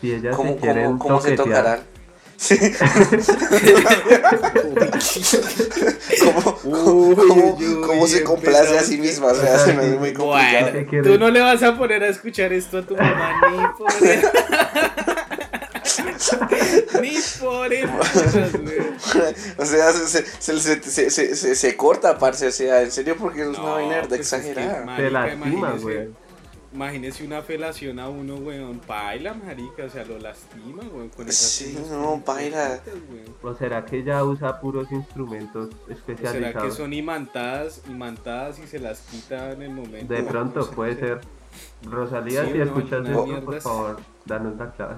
Si 0.00 0.12
ellas 0.12 0.36
¿Cómo, 0.36 0.54
se 0.54 0.58
quieren 0.60 0.84
cómo, 0.98 0.98
cómo 0.98 1.20
se 1.20 1.32
toquetear, 1.36 1.64
tocarán? 1.64 1.96
¿Cómo, 6.22 6.58
Uy, 6.64 7.14
cómo- 7.16 7.56
uy, 7.58 7.64
uy, 7.66 7.80
cómo 7.86 8.06
se 8.06 8.22
complace 8.24 8.78
a 8.78 8.82
sí 8.82 8.98
misma? 8.98 9.28
O 9.28 9.34
sea, 9.34 9.58
se 9.58 9.72
me 9.72 9.82
hace 9.82 9.96
muy 9.96 10.12
complicado. 10.12 10.72
Bueno, 10.72 11.02
tú 11.02 11.18
no 11.18 11.30
le 11.30 11.40
vas 11.40 11.62
a 11.62 11.76
poner 11.76 12.02
a 12.02 12.08
escuchar 12.08 12.52
esto 12.52 12.78
a 12.78 12.82
tu 12.82 12.94
mamá 12.94 13.40
ni 13.50 13.56
por. 13.78 15.15
ni 17.02 17.14
por 17.40 17.72
el... 17.72 17.88
O 19.58 19.64
sea, 19.64 19.92
se, 19.92 20.24
se, 20.24 20.58
se, 20.60 20.82
se, 20.82 21.10
se, 21.10 21.34
se- 21.36 21.54
se 21.54 21.76
corta, 21.76 22.18
parce. 22.18 22.48
O 22.48 22.52
sea, 22.52 22.82
en 22.82 22.90
serio, 22.90 23.16
porque 23.18 23.42
es 23.42 23.48
una 23.48 23.60
vaina 23.60 23.96
de 24.02 24.08
pues 24.08 24.20
es 24.20 24.30
que, 24.42 24.50
exagerada. 24.50 24.84
marica, 24.84 24.96
Te 25.08 25.10
lastima, 25.10 25.46
imagínese- 25.46 25.82
güey. 25.82 26.26
Imagínese 26.74 27.24
una 27.24 27.40
felación 27.40 27.98
a 27.98 28.08
uno, 28.10 28.34
weón. 28.34 28.82
Baila, 28.86 29.32
marica. 29.32 29.84
O 29.84 29.88
sea, 29.88 30.04
lo 30.04 30.18
lastima, 30.18 30.82
weón. 30.92 31.08
Con 31.08 31.26
esas 31.26 31.48
Sí, 31.50 31.78
no, 31.90 32.22
weón. 32.26 33.34
¿O 33.42 33.54
será 33.54 33.84
que 33.86 33.98
ella 33.98 34.22
usa 34.24 34.60
puros 34.60 34.90
instrumentos 34.92 35.70
¿O 35.70 35.86
¿Será 35.86 35.86
que 35.86 35.92
especializados? 36.12 36.74
son 36.76 36.92
imantadas, 36.92 37.80
imantadas 37.88 38.58
y 38.58 38.66
se 38.66 38.78
las 38.78 39.00
quita 39.00 39.52
en 39.52 39.62
el 39.62 39.70
momento? 39.70 40.12
De 40.12 40.22
No 40.22 40.28
pronto 40.28 40.62
sé, 40.64 40.72
puede 40.74 40.96
ser. 40.98 41.20
Rosalía, 41.84 42.44
Sí, 42.44 42.52
si 42.52 42.58
no, 42.58 42.64
escuchas 42.64 43.08
esto, 43.08 43.44
por 43.44 43.60
favor, 43.62 44.00
danos 44.26 44.56
la 44.58 44.70
clave. 44.72 44.96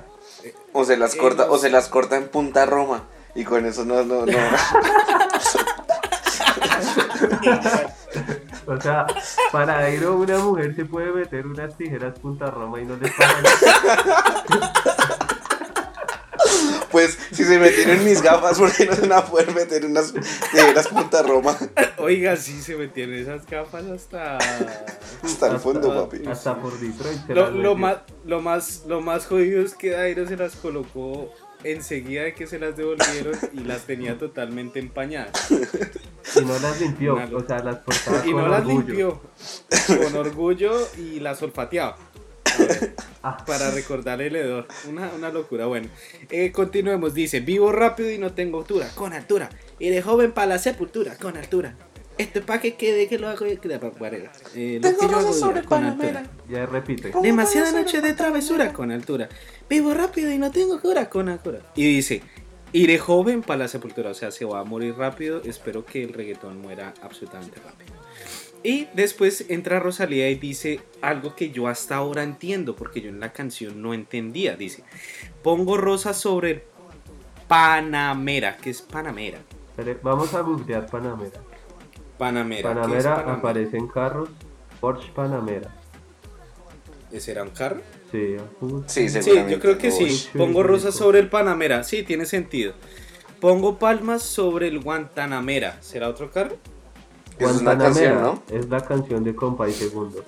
O 0.72 0.84
se 0.84 0.96
las 0.96 1.14
corta, 1.14 1.50
o 1.50 1.58
se 1.58 1.70
las 1.70 1.88
corta 1.88 2.16
en 2.16 2.28
punta 2.28 2.66
Roma. 2.66 3.04
Y 3.34 3.44
con 3.44 3.66
eso 3.66 3.84
no, 3.84 4.02
no, 4.04 4.26
no. 4.26 4.32
O 8.68 8.78
sea, 8.78 9.06
para 9.50 9.88
ir 9.88 10.04
a 10.04 10.10
una 10.10 10.38
mujer 10.38 10.76
se 10.76 10.84
puede 10.84 11.10
meter 11.10 11.46
unas 11.46 11.74
tijeras 11.74 12.18
punta 12.18 12.50
roma 12.50 12.78
y 12.78 12.84
no 12.84 12.96
le 12.96 13.10
pasa 13.10 13.40
nada. 14.52 15.17
Pues 16.90 17.18
si 17.32 17.44
se 17.44 17.58
metieron 17.58 18.04
mis 18.04 18.22
gafas, 18.22 18.58
¿por 18.58 18.72
qué 18.72 18.86
no 18.86 18.94
se 18.94 19.02
van 19.02 19.12
a 19.12 19.24
poder 19.26 19.54
meter 19.54 19.84
unas 19.84 20.12
tijeras 20.12 20.88
punta 20.88 21.22
Roma? 21.22 21.56
Oiga, 21.98 22.36
sí, 22.36 22.60
se 22.62 22.76
metieron 22.76 23.14
esas 23.14 23.46
gafas 23.46 23.84
hasta... 23.86 24.38
Hasta 25.22 25.46
el 25.50 25.58
fondo, 25.58 25.94
papi. 26.08 26.26
Hasta 26.26 26.56
por 26.60 26.78
Detroit 26.78 27.28
Lo, 27.28 27.46
las 27.50 27.52
lo 27.54 27.74
más, 27.76 27.96
lo, 28.24 28.40
más, 28.40 28.82
lo 28.86 29.00
más 29.00 29.26
jodido 29.26 29.62
es 29.62 29.74
que 29.74 29.90
Dairo 29.90 30.26
se 30.26 30.36
las 30.36 30.56
colocó 30.56 31.32
enseguida 31.64 32.22
de 32.22 32.34
que 32.34 32.46
se 32.46 32.58
las 32.58 32.76
devolvieron 32.76 33.36
y 33.52 33.60
las 33.64 33.82
tenía 33.82 34.16
totalmente 34.16 34.78
empañadas. 34.78 35.50
y 35.50 36.44
no 36.44 36.58
las 36.60 36.80
limpió, 36.80 37.14
Una 37.14 37.28
o 37.36 37.46
sea, 37.46 37.58
las 37.64 37.78
portaba 37.78 38.22
Y 38.24 38.30
con 38.32 38.42
no 38.42 38.48
las 38.48 38.60
orgullo. 38.60 38.86
limpió 38.86 39.20
con 39.86 40.16
orgullo 40.16 40.88
y 40.96 41.20
las 41.20 41.42
olfateaba. 41.42 41.96
Ah. 43.22 43.44
Para 43.44 43.70
recordar 43.72 44.22
el 44.22 44.36
hedor. 44.36 44.68
Una, 44.88 45.10
una 45.12 45.30
locura. 45.30 45.66
Bueno, 45.66 45.88
eh, 46.30 46.52
continuemos. 46.52 47.14
Dice: 47.14 47.40
Vivo 47.40 47.72
rápido 47.72 48.10
y 48.10 48.18
no 48.18 48.32
tengo 48.32 48.60
altura. 48.60 48.88
Con 48.94 49.12
altura. 49.12 49.50
Y 49.78 49.88
de 49.88 50.02
joven 50.02 50.32
para 50.32 50.46
la 50.46 50.58
sepultura. 50.58 51.16
Con 51.16 51.36
altura. 51.36 51.76
Esto 52.18 52.40
es 52.40 52.44
para 52.44 52.60
que 52.60 52.74
quede 52.74 53.06
que 53.06 53.18
lo 53.18 53.28
hago. 53.28 53.46
Eh, 53.46 53.58
lo 53.62 54.98
que 54.98 55.06
yo 55.08 55.18
hago 55.18 55.32
dura, 55.32 55.62
con 55.62 55.84
altura. 55.84 56.24
Ya 56.48 56.66
repite. 56.66 57.12
Demasiada 57.22 57.70
noche 57.72 58.00
de 58.00 58.12
travesura 58.12 58.72
con 58.72 58.90
altura. 58.90 59.28
Vivo 59.70 59.94
rápido 59.94 60.30
y 60.32 60.38
no 60.38 60.50
tengo 60.50 60.80
cura 60.80 61.08
con 61.08 61.28
altura. 61.28 61.60
Y 61.76 61.84
dice, 61.84 62.22
iré 62.72 62.98
joven 62.98 63.42
para 63.42 63.60
la 63.60 63.68
sepultura. 63.68 64.10
O 64.10 64.14
sea, 64.14 64.32
se 64.32 64.44
va 64.44 64.58
a 64.60 64.64
morir 64.64 64.96
rápido. 64.96 65.42
Espero 65.44 65.84
que 65.84 66.02
el 66.02 66.12
reggaetón 66.12 66.60
muera 66.60 66.92
absolutamente 67.02 67.60
rápido. 67.60 67.92
Y 68.62 68.88
después 68.94 69.44
entra 69.48 69.78
Rosalía 69.78 70.28
y 70.30 70.34
dice 70.34 70.80
algo 71.00 71.36
que 71.36 71.50
yo 71.50 71.68
hasta 71.68 71.96
ahora 71.96 72.22
entiendo, 72.22 72.74
porque 72.74 73.00
yo 73.00 73.08
en 73.08 73.20
la 73.20 73.32
canción 73.32 73.80
no 73.82 73.94
entendía. 73.94 74.56
Dice, 74.56 74.82
pongo 75.42 75.76
rosas 75.76 76.16
sobre 76.16 76.50
el 76.50 76.62
Panamera. 77.46 78.56
¿Qué 78.56 78.70
es 78.70 78.82
Panamera? 78.82 79.38
Vamos 80.02 80.34
a 80.34 80.40
googlear 80.40 80.86
Panamera. 80.86 81.40
Panamera. 82.18 82.62
¿qué 82.62 82.68
es 82.68 82.74
Panamera 82.74 83.14
Panamera? 83.14 83.34
aparece 83.34 83.76
en 83.76 83.88
carros. 83.88 84.28
Porsche 84.80 85.10
Panamera. 85.14 85.74
¿Ese 87.12 87.32
era 87.32 87.42
un 87.42 87.50
carro? 87.50 87.80
Sí, 88.10 88.36
Sí, 88.86 89.08
Sí, 89.08 89.30
yo 89.48 89.60
creo 89.60 89.78
que 89.78 89.90
sí. 89.90 90.28
Pongo 90.36 90.62
rosas 90.62 90.94
sobre 90.94 91.20
el 91.20 91.28
Panamera. 91.28 91.84
Sí, 91.84 92.02
tiene 92.02 92.26
sentido. 92.26 92.74
Pongo 93.40 93.78
palmas 93.78 94.22
sobre 94.22 94.68
el 94.68 94.80
Guantanamera. 94.80 95.80
¿Será 95.80 96.08
otro 96.08 96.30
carro? 96.30 96.56
Es 97.38 97.60
una 97.60 97.74
Guantanamera 97.74 97.84
canción, 98.14 98.22
¿no? 98.22 98.42
es 98.58 98.68
la 98.68 98.80
canción 98.80 99.24
de 99.24 99.34
Compa 99.34 99.68
y 99.68 99.72
Segundo. 99.72 100.24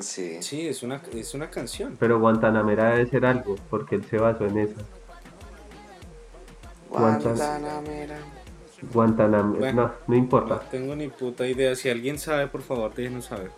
Sí. 0.00 0.38
Sí, 0.42 0.66
es 0.66 0.82
una, 0.82 1.00
es 1.14 1.34
una 1.34 1.48
canción. 1.50 1.96
Pero 2.00 2.18
Guantanamera 2.18 2.90
debe 2.90 3.08
ser 3.08 3.24
algo, 3.26 3.54
porque 3.70 3.94
él 3.94 4.04
se 4.04 4.18
basó 4.18 4.44
en 4.46 4.58
esa. 4.58 4.80
¿Cuántas? 6.88 7.38
Guantanamera. 7.38 8.18
Guantanamera, 8.92 9.58
Bueno. 9.58 9.82
no, 9.82 9.88
no 9.88 9.94
No 10.08 10.16
importa. 10.16 10.60
tengo 10.70 10.94
ni 10.94 11.08
puta 11.08 11.46
idea. 11.46 11.74
Si 11.74 11.88
alguien 11.88 12.18
sabe, 12.18 12.46
por 12.48 12.62
favor, 12.62 12.92
déjenos 12.94 13.26
saber. 13.26 13.50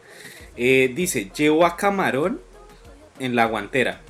Eh, 0.57 0.93
dice, 0.95 1.31
llevo 1.37 1.65
a 1.67 1.77
Camarón 1.77 2.41
en 3.19 3.35
la 3.35 3.47
guantera. 3.47 4.01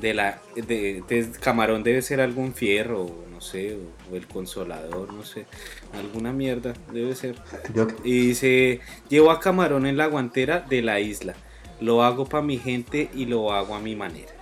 De 0.00 0.12
la, 0.12 0.40
de, 0.56 1.02
de- 1.06 1.30
Camarón 1.40 1.84
debe 1.84 2.02
ser 2.02 2.20
algún 2.20 2.52
fierro, 2.52 3.06
no 3.30 3.40
sé, 3.40 3.76
o, 3.76 3.78
o 4.12 4.16
el 4.16 4.26
consolador, 4.26 5.12
no 5.12 5.24
sé. 5.24 5.46
Alguna 5.92 6.32
mierda, 6.32 6.74
debe 6.92 7.14
ser. 7.14 7.36
Yo, 7.74 7.86
Y 8.04 8.28
dice, 8.28 8.80
llevo 9.08 9.30
a 9.30 9.40
Camarón 9.40 9.86
en 9.86 9.96
la 9.96 10.06
guantera 10.06 10.60
de 10.60 10.82
la 10.82 11.00
isla. 11.00 11.34
Lo 11.80 12.02
hago 12.04 12.26
para 12.26 12.42
mi 12.44 12.58
gente 12.58 13.10
y 13.14 13.26
lo 13.26 13.52
hago 13.52 13.74
a 13.74 13.80
mi 13.80 13.96
manera. 13.96 14.32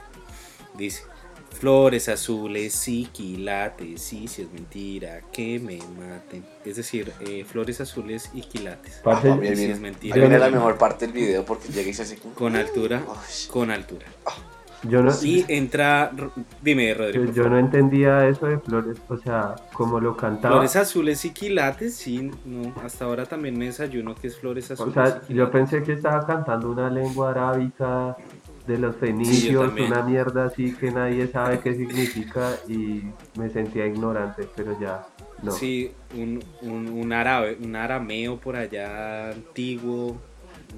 Dice, 0.75 1.03
flores 1.59 2.09
azules 2.09 2.89
y 2.89 3.05
quilates, 3.07 4.01
sí, 4.03 4.27
si 4.29 4.43
es 4.43 4.53
mentira, 4.53 5.21
que 5.33 5.59
me 5.61 5.79
maten. 5.79 6.45
Es 6.65 6.77
decir, 6.77 7.13
eh, 7.21 7.45
flores 7.45 7.81
azules 7.81 8.31
y 8.35 8.43
quilates. 8.43 9.01
parce, 9.05 9.31
Ah, 9.31 9.37
bien, 9.37 9.55
Sí, 9.55 9.61
bien. 9.63 9.73
es 9.73 9.81
mentira. 9.81 10.15
Ahí 10.15 10.21
viene 10.21 10.39
la 10.39 10.51
mejor 10.51 10.77
parte 10.79 11.07
del 11.07 11.15
video 11.15 11.45
porque 11.45 11.69
llega 11.69 11.89
y 11.91 11.95
se 11.95 12.03
hace 12.03 12.17
como- 12.17 12.35
Con 12.35 12.57
altura, 12.57 13.03
Uy. 13.09 13.49
con 13.51 13.71
altura. 13.71 14.07
Yo 14.89 15.03
no, 15.03 15.13
Y 15.23 15.45
entra, 15.49 16.11
dime 16.61 16.93
Rodrigo. 16.95 17.33
yo, 17.33 17.49
no 17.49 17.59
entendía 17.59 18.27
eso 18.27 18.47
de 18.47 18.59
flores, 18.59 18.99
o 19.09 19.17
sea, 19.17 19.55
como 19.73 20.01
lo 20.01 20.17
cantaba. 20.17 20.55
Flores 20.57 20.77
azules 20.77 21.25
y 21.25 21.31
quilates, 21.31 21.95
sí, 21.95 22.31
no, 22.45 22.75
hasta 22.85 23.05
ahora 23.05 23.27
también 23.27 23.57
me 23.59 23.67
desayuno 23.67 24.15
que 24.15 24.27
es 24.27 24.37
flores 24.39 24.71
O 24.71 24.75
azules. 24.75 24.95
sea, 24.95 25.23
y 25.29 25.35
yo 25.35 25.51
pensé 25.51 25.83
que 25.83 25.93
estaba 25.93 26.27
cantando 26.27 26.71
una 26.71 26.91
lengua 26.91 27.31
arábica 27.31 28.17
de 28.67 28.79
los 28.79 28.95
fenicios, 28.97 29.73
una 29.73 30.03
mierda 30.03 30.47
así 30.47 30.73
que 30.75 30.91
nadie 30.91 31.27
sabe 31.27 31.61
qué 31.61 31.75
significa 31.75 32.51
y 32.69 33.03
me 33.39 33.51
sentía 33.51 33.87
ignorante, 33.87 34.49
pero 34.57 34.79
ya 34.81 35.05
no. 35.43 35.51
Sí, 35.53 35.91
un, 36.15 36.43
un, 36.63 36.89
un 36.89 37.13
árabe, 37.13 37.57
un 37.63 37.75
arameo 37.75 38.39
por 38.39 38.55
allá 38.57 39.31
antiguo, 39.31 40.17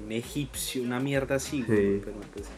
un 0.03 0.11
egipcio, 0.11 0.81
una 0.83 0.99
mierda 0.99 1.35
así. 1.35 1.59
Sí. 1.63 2.01
pero 2.03 2.17
pues, 2.33 2.49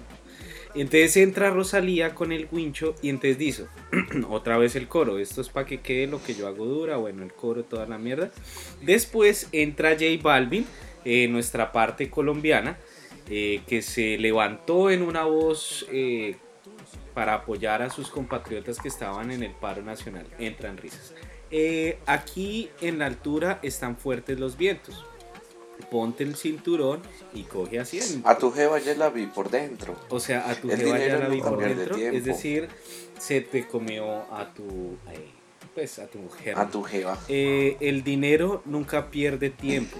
entonces 0.75 1.17
entra 1.17 1.49
Rosalía 1.49 2.13
con 2.13 2.31
el 2.31 2.47
wincho 2.51 2.95
y 3.01 3.09
entonces 3.09 3.37
dice, 3.37 3.65
otra 4.29 4.57
vez 4.57 4.75
el 4.75 4.87
coro, 4.87 5.19
esto 5.19 5.41
es 5.41 5.49
para 5.49 5.65
que 5.65 5.81
quede 5.81 6.07
lo 6.07 6.21
que 6.21 6.33
yo 6.33 6.47
hago 6.47 6.65
dura, 6.65 6.97
bueno, 6.97 7.23
el 7.23 7.33
coro, 7.33 7.63
toda 7.63 7.85
la 7.85 7.97
mierda. 7.97 8.31
Después 8.81 9.49
entra 9.51 9.91
J 9.91 10.05
Balvin, 10.21 10.65
eh, 11.05 11.27
nuestra 11.27 11.71
parte 11.71 12.09
colombiana, 12.09 12.77
eh, 13.29 13.61
que 13.67 13.81
se 13.81 14.17
levantó 14.17 14.89
en 14.89 15.01
una 15.01 15.23
voz 15.23 15.85
eh, 15.91 16.35
para 17.13 17.33
apoyar 17.33 17.81
a 17.81 17.89
sus 17.89 18.09
compatriotas 18.09 18.79
que 18.79 18.87
estaban 18.87 19.31
en 19.31 19.43
el 19.43 19.51
paro 19.51 19.81
nacional. 19.81 20.25
Entran 20.39 20.77
risas. 20.77 21.13
Aquí 22.05 22.69
en 22.81 22.99
la 22.99 23.05
altura 23.05 23.59
están 23.63 23.97
fuertes 23.97 24.39
los 24.39 24.57
vientos. 24.57 25.05
Ponte 25.91 26.23
el 26.23 26.35
cinturón 26.35 27.01
y 27.33 27.43
coge 27.43 27.79
asiento. 27.79 28.27
A 28.27 28.37
tu 28.37 28.51
jeva 28.51 28.79
ya 28.79 28.95
la 28.95 29.09
vi 29.09 29.25
por 29.27 29.49
dentro. 29.49 29.95
O 30.09 30.19
sea, 30.19 30.49
a 30.49 30.55
tu 30.55 30.69
El 30.69 30.77
jeva 30.79 30.97
ya 30.99 31.17
la 31.17 31.27
vi 31.29 31.39
por 31.41 31.57
dentro. 31.59 31.95
Es 31.95 32.25
decir, 32.25 32.67
se 33.19 33.41
te 33.41 33.67
comió 33.67 34.21
a 34.33 34.53
tu. 34.53 34.97
eh, 35.11 35.31
pues 35.73 35.99
a 35.99 36.07
tu 36.07 36.17
mujer. 36.19 36.57
A 36.57 36.67
tu 36.67 36.83
jeva. 36.83 37.17
Eh, 37.27 37.77
el 37.79 38.03
dinero 38.03 38.63
nunca 38.65 39.11
pierde 39.11 39.51
tiempo 39.51 39.97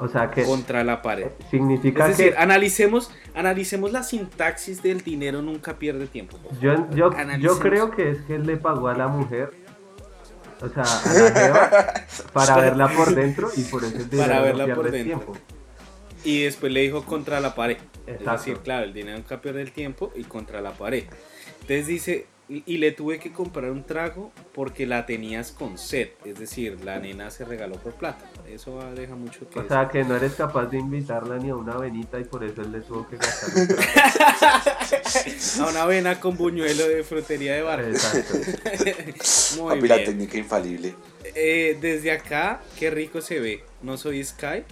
O 0.00 0.08
sea 0.08 0.28
que 0.30 0.42
contra 0.42 0.82
la 0.82 1.00
pared. 1.02 1.28
significa 1.50 2.08
Es 2.08 2.16
decir, 2.18 2.32
que 2.34 2.38
analicemos, 2.38 3.12
analicemos 3.34 3.92
la 3.92 4.02
sintaxis 4.02 4.82
del 4.82 5.02
dinero 5.02 5.40
nunca 5.40 5.78
pierde 5.78 6.06
tiempo. 6.08 6.36
yo, 6.60 6.90
yo, 6.90 7.10
yo 7.38 7.58
creo 7.60 7.92
que 7.92 8.10
es 8.10 8.18
que 8.22 8.34
él 8.34 8.44
le 8.46 8.56
pagó 8.56 8.88
a 8.88 8.94
la 8.94 9.06
mujer, 9.06 9.52
o 10.60 10.68
sea, 10.68 10.82
a 10.82 11.12
la 11.12 11.30
jeva, 11.40 11.94
para 12.32 12.56
verla 12.56 12.88
por 12.88 13.14
dentro 13.14 13.50
y 13.56 13.62
por 13.62 13.84
eso 13.84 13.96
Para 14.16 14.40
verla 14.40 14.74
por 14.74 14.90
dentro. 14.90 15.18
tiempo. 15.20 15.36
Y 16.24 16.44
después 16.44 16.72
le 16.72 16.80
dijo 16.80 17.04
contra 17.04 17.40
la 17.40 17.54
pared. 17.54 17.76
Es 18.06 18.14
Exacto. 18.16 18.32
decir, 18.32 18.58
claro, 18.58 18.84
el 18.84 18.92
dinero 18.94 19.18
nunca 19.18 19.40
pierde 19.40 19.62
el 19.62 19.72
tiempo 19.72 20.12
y 20.14 20.24
contra 20.24 20.60
la 20.60 20.72
pared. 20.72 21.04
Entonces 21.60 21.86
dice, 21.86 22.26
y, 22.48 22.62
y 22.66 22.76
le 22.78 22.92
tuve 22.92 23.18
que 23.18 23.32
comprar 23.32 23.70
un 23.70 23.84
trago 23.84 24.30
porque 24.52 24.86
la 24.86 25.06
tenías 25.06 25.50
con 25.52 25.78
sed. 25.78 26.08
Es 26.24 26.38
decir, 26.38 26.84
la 26.84 26.98
nena 26.98 27.30
se 27.30 27.44
regaló 27.44 27.76
por 27.76 27.94
plata. 27.94 28.30
Eso 28.46 28.78
deja 28.94 29.14
mucho 29.14 29.48
que 29.48 29.60
O 29.60 29.66
sea, 29.68 29.88
que 29.88 30.04
no 30.04 30.16
eres 30.16 30.34
capaz 30.34 30.66
de 30.66 30.78
invitarla 30.78 31.38
ni 31.38 31.50
a 31.50 31.56
una 31.56 31.76
venita 31.78 32.20
y 32.20 32.24
por 32.24 32.44
eso 32.44 32.60
él 32.62 32.72
le 32.72 32.80
tuvo 32.82 33.08
que 33.08 33.16
gastar 33.16 33.50
un 33.56 33.68
trago. 33.68 33.82
A 35.64 35.68
una 35.68 35.82
avena 35.82 36.20
con 36.20 36.36
buñuelo 36.36 36.88
de 36.88 37.02
frutería 37.04 37.54
de 37.54 37.62
barrio. 37.62 37.88
Exacto. 37.88 38.34
Muy 39.62 39.76
Papi, 39.76 39.88
la 39.88 39.96
bien. 39.96 40.06
técnica 40.10 40.38
infalible. 40.38 40.94
Eh, 41.34 41.78
desde 41.80 42.12
acá, 42.12 42.62
qué 42.78 42.90
rico 42.90 43.20
se 43.20 43.40
ve. 43.40 43.64
No 43.82 43.96
soy 43.96 44.22
Sky, 44.24 44.64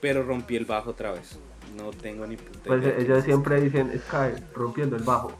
pero 0.00 0.22
rompí 0.22 0.56
el 0.56 0.64
bajo 0.64 0.90
otra 0.90 1.12
vez. 1.12 1.38
No 1.76 1.90
tengo 1.90 2.26
ni 2.26 2.36
puta 2.36 2.60
Pues 2.66 2.84
ellos 2.98 3.24
siempre 3.24 3.60
dicen 3.60 3.90
Sky, 4.06 4.42
rompiendo 4.54 4.96
el 4.96 5.02
bajo. 5.04 5.32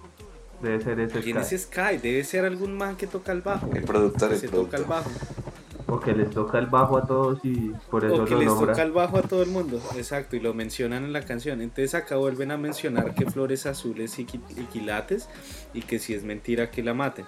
Debe 0.62 0.80
ser 0.80 1.00
ese 1.00 1.20
¿Quién 1.20 1.36
es 1.38 1.50
Sky. 1.50 1.98
Debe 2.00 2.22
ser 2.24 2.44
algún 2.44 2.76
man 2.76 2.96
que 2.96 3.06
toca 3.06 3.32
el 3.32 3.42
bajo. 3.42 3.68
El 3.74 3.82
productor, 3.84 4.28
Que 4.28 4.34
el 4.36 4.40
se 4.40 4.48
toca 4.48 4.76
el 4.76 4.84
bajo. 4.84 5.10
O 5.88 6.00
que 6.00 6.14
les 6.14 6.30
toca 6.30 6.58
el 6.58 6.66
bajo 6.66 6.96
a 6.96 7.04
todos 7.06 7.40
y 7.42 7.72
por 7.90 8.04
eso 8.04 8.22
O 8.22 8.24
que 8.24 8.30
lo 8.30 8.38
les 8.38 8.46
nombra. 8.48 8.72
toca 8.72 8.82
el 8.82 8.92
bajo 8.92 9.18
a 9.18 9.22
todo 9.22 9.42
el 9.42 9.50
mundo. 9.50 9.80
Exacto, 9.96 10.36
y 10.36 10.40
lo 10.40 10.54
mencionan 10.54 11.04
en 11.04 11.12
la 11.12 11.22
canción. 11.22 11.60
Entonces 11.60 11.94
acá 11.94 12.16
vuelven 12.16 12.50
a 12.50 12.56
mencionar 12.56 13.14
que 13.14 13.26
flores 13.30 13.66
azules 13.66 14.18
y 14.18 14.24
quilates 14.24 15.28
y 15.74 15.82
que 15.82 15.98
si 15.98 16.14
es 16.14 16.22
mentira 16.24 16.70
que 16.70 16.82
la 16.82 16.94
maten. 16.94 17.26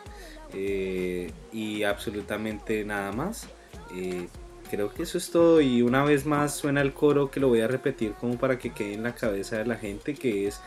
Eh, 0.54 1.30
y 1.52 1.82
absolutamente 1.82 2.84
nada 2.84 3.12
más. 3.12 3.48
Eh, 3.94 4.28
creo 4.70 4.94
que 4.94 5.02
eso 5.02 5.18
es 5.18 5.30
todo. 5.30 5.60
Y 5.60 5.82
una 5.82 6.02
vez 6.04 6.24
más 6.24 6.54
suena 6.54 6.80
el 6.80 6.94
coro 6.94 7.30
que 7.30 7.40
lo 7.40 7.48
voy 7.48 7.60
a 7.60 7.68
repetir 7.68 8.12
como 8.12 8.38
para 8.38 8.58
que 8.58 8.72
quede 8.72 8.94
en 8.94 9.02
la 9.02 9.14
cabeza 9.14 9.58
de 9.58 9.66
la 9.66 9.76
gente. 9.76 10.14
Que 10.14 10.46
es, 10.46 10.60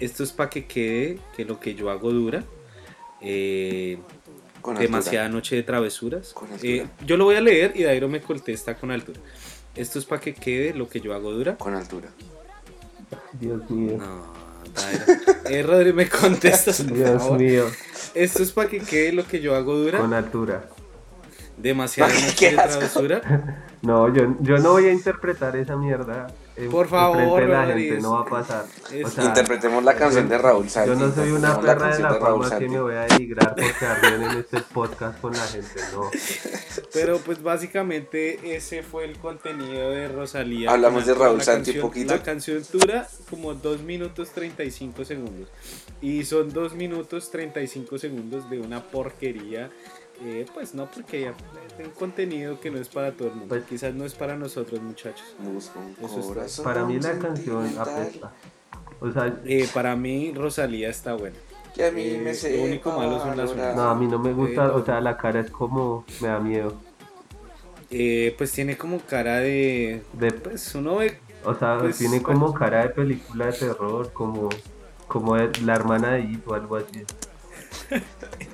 esto 0.00 0.22
es 0.24 0.32
para 0.32 0.50
que 0.50 0.66
quede 0.66 1.18
que 1.36 1.44
lo 1.44 1.60
que 1.60 1.74
yo 1.74 1.90
hago 1.90 2.10
dura. 2.12 2.44
Eh, 3.20 3.98
Con 4.60 4.76
altura. 4.76 4.82
demasiada 4.96 5.28
noche 5.28 5.56
de 5.56 5.62
travesuras. 5.62 6.32
Con 6.32 6.50
altura. 6.52 6.70
Eh, 6.72 6.86
yo 7.06 7.16
lo 7.16 7.24
voy 7.24 7.36
a 7.36 7.40
leer 7.40 7.72
y 7.74 7.82
Dairo 7.84 8.08
me 8.08 8.20
contesta 8.20 8.74
con 8.76 8.90
altura. 8.90 9.20
Esto 9.74 9.98
es 9.98 10.04
para 10.04 10.20
que 10.20 10.34
quede 10.34 10.74
lo 10.74 10.88
que 10.88 11.00
yo 11.00 11.14
hago 11.14 11.32
dura. 11.32 11.56
Con 11.56 11.74
altura. 11.74 12.08
Dios 13.40 13.68
mío. 13.70 13.96
No, 13.98 14.32
Dairo. 14.74 15.22
Eh, 15.48 15.62
Rodri, 15.62 15.92
me 15.92 16.08
contestas, 16.08 16.86
Dios 16.86 17.22
favor. 17.22 17.38
mío. 17.38 17.64
Esto 18.14 18.42
es 18.42 18.52
para 18.52 18.68
que 18.68 18.78
quede 18.80 19.12
lo 19.12 19.26
que 19.26 19.40
yo 19.40 19.54
hago 19.54 19.76
dura. 19.76 19.98
Con 19.98 20.12
altura. 20.14 20.68
Demasiada 21.56 22.12
noche 22.12 22.50
de 22.50 22.56
travesura. 22.56 23.58
No, 23.82 24.14
yo, 24.14 24.36
yo 24.38 24.58
no 24.58 24.70
voy 24.74 24.86
a 24.86 24.92
interpretar 24.92 25.56
esa 25.56 25.76
mierda 25.76 26.28
en- 26.64 26.70
Por 26.70 26.88
favor, 26.88 27.42
la 27.42 27.64
Rodri, 27.66 27.88
gente, 27.88 28.02
no 28.02 28.12
va 28.12 28.20
a 28.20 28.24
pasar. 28.24 28.64
O 29.04 29.08
sea, 29.10 29.24
Interpretemos 29.24 29.82
la 29.84 29.94
canción 29.94 30.28
de 30.28 30.38
Raúl 30.38 30.68
Santi. 30.68 30.90
Yo 30.90 30.96
no 30.96 31.14
soy 31.14 31.30
una 31.30 31.48
la 31.50 31.60
perra 31.60 31.96
de 31.96 32.02
la 32.02 32.12
de 32.12 32.18
Raúl 32.18 32.44
fama 32.44 32.58
que 32.58 32.68
me 32.68 32.80
voy 32.80 32.94
a 32.94 33.00
denigrar 33.06 33.54
por 33.54 33.72
quedar 33.78 34.00
bien 34.00 34.22
en 34.30 34.38
este 34.38 34.60
podcast 34.60 35.20
con 35.20 35.32
la 35.32 35.46
gente, 35.46 35.80
no. 35.92 36.10
Pero 36.92 37.18
pues 37.18 37.42
básicamente 37.42 38.54
ese 38.56 38.82
fue 38.82 39.04
el 39.04 39.18
contenido 39.18 39.90
de 39.90 40.08
Rosalía. 40.08 40.70
Hablamos 40.70 41.06
de 41.06 41.12
La 41.14 41.18
Raúl 41.18 41.42
Santi 41.42 41.72
canción- 41.72 41.82
poquito. 41.88 42.14
La 42.14 42.22
canción 42.22 42.62
dura 42.72 43.08
como 43.30 43.54
2 43.54 43.82
minutos 43.82 44.30
35 44.30 45.04
segundos. 45.04 45.48
Y 46.00 46.24
son 46.24 46.52
2 46.52 46.74
minutos 46.74 47.30
35 47.30 47.98
segundos 47.98 48.48
de 48.50 48.60
una 48.60 48.82
porquería. 48.82 49.70
Eh, 50.24 50.46
pues 50.54 50.74
no 50.74 50.86
porque 50.90 51.28
es 51.78 51.86
un 51.86 51.92
contenido 51.92 52.60
que 52.60 52.70
no 52.70 52.78
es 52.78 52.88
para 52.88 53.12
todo 53.12 53.28
el 53.28 53.34
mundo. 53.34 53.48
Pues- 53.48 53.64
Quizás 53.64 53.94
no 53.94 54.04
es 54.04 54.14
para 54.14 54.36
nosotros 54.36 54.80
muchachos. 54.80 55.34
Eso 56.00 56.42
está. 56.42 56.62
Para 56.62 56.84
mí 56.84 56.98
la 57.00 57.18
canción 57.18 57.66
apesta. 57.78 58.32
O 59.00 59.10
sea, 59.10 59.36
Eh, 59.44 59.68
para 59.74 59.96
mí 59.96 60.32
Rosalía 60.34 60.88
está 60.88 61.14
buena. 61.14 61.36
Que 61.74 61.86
a 61.86 61.90
mí 61.90 62.02
Eh, 62.02 62.20
me 62.22 62.56
lo 62.56 62.64
único 62.64 62.90
malo 62.92 63.18
son 63.18 63.36
las 63.36 63.56
no, 63.76 63.82
a 63.90 63.94
mí 63.94 64.06
no 64.06 64.18
me 64.18 64.32
gusta, 64.32 64.66
Eh, 64.66 64.70
o 64.70 64.84
sea, 64.84 65.00
la 65.00 65.16
cara 65.16 65.40
es 65.40 65.50
como, 65.50 66.04
me 66.20 66.28
da 66.28 66.38
miedo. 66.38 66.74
Eh, 67.90 68.34
pues 68.38 68.52
tiene 68.52 68.76
como 68.78 69.00
cara 69.00 69.36
de... 69.40 70.02
De, 70.12 70.32
Pues 70.32 70.74
uno 70.74 70.96
ve... 70.96 71.18
o 71.44 71.54
sea, 71.54 71.78
pues, 71.78 71.98
tiene 71.98 72.22
como 72.22 72.52
cara 72.54 72.82
de 72.84 72.88
película 72.90 73.46
de 73.46 73.52
terror, 73.52 74.12
como, 74.12 74.48
como 75.08 75.34
de 75.36 75.50
la 75.62 75.74
hermana 75.74 76.12
de 76.12 76.20
It 76.20 76.46
o 76.46 76.54
algo 76.54 76.76
así. 76.76 77.04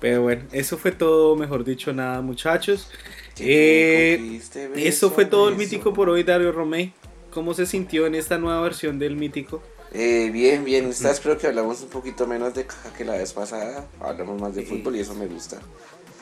Pero 0.00 0.22
bueno, 0.22 0.44
eso 0.52 0.76
fue 0.76 0.92
todo, 0.92 1.36
mejor 1.36 1.64
dicho, 1.64 1.92
nada 1.92 2.20
muchachos. 2.20 2.90
Eh, 3.38 4.40
Eso 4.76 5.10
fue 5.10 5.26
todo 5.26 5.48
el 5.48 5.56
mítico 5.56 5.92
por 5.92 6.08
hoy, 6.08 6.22
Dario 6.22 6.52
Romey. 6.52 6.92
¿Cómo 7.30 7.52
se 7.54 7.66
sintió 7.66 8.06
en 8.06 8.14
esta 8.14 8.38
nueva 8.38 8.62
versión 8.62 8.98
del 8.98 9.16
mítico? 9.16 9.62
Eh, 9.92 10.30
bien, 10.32 10.64
bien. 10.64 10.86
Esta 10.86 11.08
vez 11.08 11.20
creo 11.20 11.38
que 11.38 11.46
hablamos 11.46 11.82
un 11.82 11.88
poquito 11.88 12.26
menos 12.26 12.54
de 12.54 12.66
caja 12.66 12.92
que 12.92 13.04
la 13.04 13.12
vez 13.14 13.32
pasada. 13.32 13.86
Hablamos 14.00 14.40
más 14.40 14.54
de 14.54 14.62
fútbol 14.64 14.96
y 14.96 15.00
eso 15.00 15.14
me 15.14 15.26
gusta. 15.26 15.58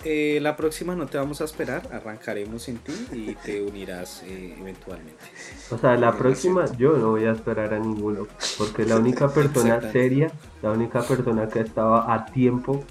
Eh, 0.04 0.38
la 0.42 0.54
próxima 0.54 0.94
no 0.94 1.06
te 1.06 1.16
vamos 1.16 1.40
a 1.40 1.44
esperar, 1.44 1.88
arrancaremos 1.90 2.64
sin 2.64 2.76
ti 2.76 2.92
y 3.12 3.34
te 3.36 3.62
unirás 3.66 4.22
eh, 4.26 4.54
eventualmente. 4.60 5.24
O 5.70 5.78
sea, 5.78 5.96
la 5.96 6.12
próxima 6.16 6.66
yo 6.76 6.92
no 6.98 7.12
voy 7.12 7.24
a 7.24 7.32
esperar 7.32 7.72
a 7.72 7.78
ninguno, 7.78 8.28
porque 8.58 8.84
la 8.84 8.96
única 8.96 9.28
persona 9.32 9.80
seria, 9.92 10.30
la 10.60 10.72
única 10.72 11.00
persona 11.02 11.48
que 11.48 11.60
estaba 11.60 12.12
a 12.12 12.26
tiempo 12.26 12.84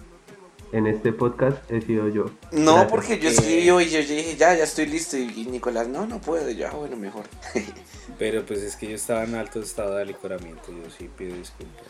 en 0.74 0.88
este 0.88 1.14
podcast 1.14 1.70
he 1.72 1.80
sido 1.82 2.10
yo. 2.10 2.26
No, 2.52 2.74
Gracias. 2.74 2.92
porque 2.92 3.20
yo 3.20 3.30
Eh. 3.30 3.32
escribí 3.32 3.70
hoy 3.70 3.84
y 3.86 3.90
yo 3.92 4.00
dije, 4.00 4.36
ya, 4.36 4.54
ya 4.56 4.64
estoy 4.66 4.88
listo. 4.88 5.18
Y 5.18 5.32
y 5.36 5.46
Nicolás, 5.46 5.88
no, 5.88 6.06
no 6.06 6.20
puedo. 6.20 6.50
Y 6.50 6.56
yo, 6.56 6.68
ah, 6.68 6.76
bueno, 6.76 6.98
mejor. 6.98 7.24
Pero 8.20 8.46
pues 8.46 8.62
es 8.62 8.76
que 8.76 8.88
yo 8.90 8.96
estaba 8.96 9.24
en 9.24 9.34
alto 9.36 9.60
estado 9.62 9.96
de 9.96 10.02
alicoramiento, 10.04 10.72
yo 10.72 10.90
sí 10.96 11.10
pido 11.18 11.36
disculpas. 11.36 11.88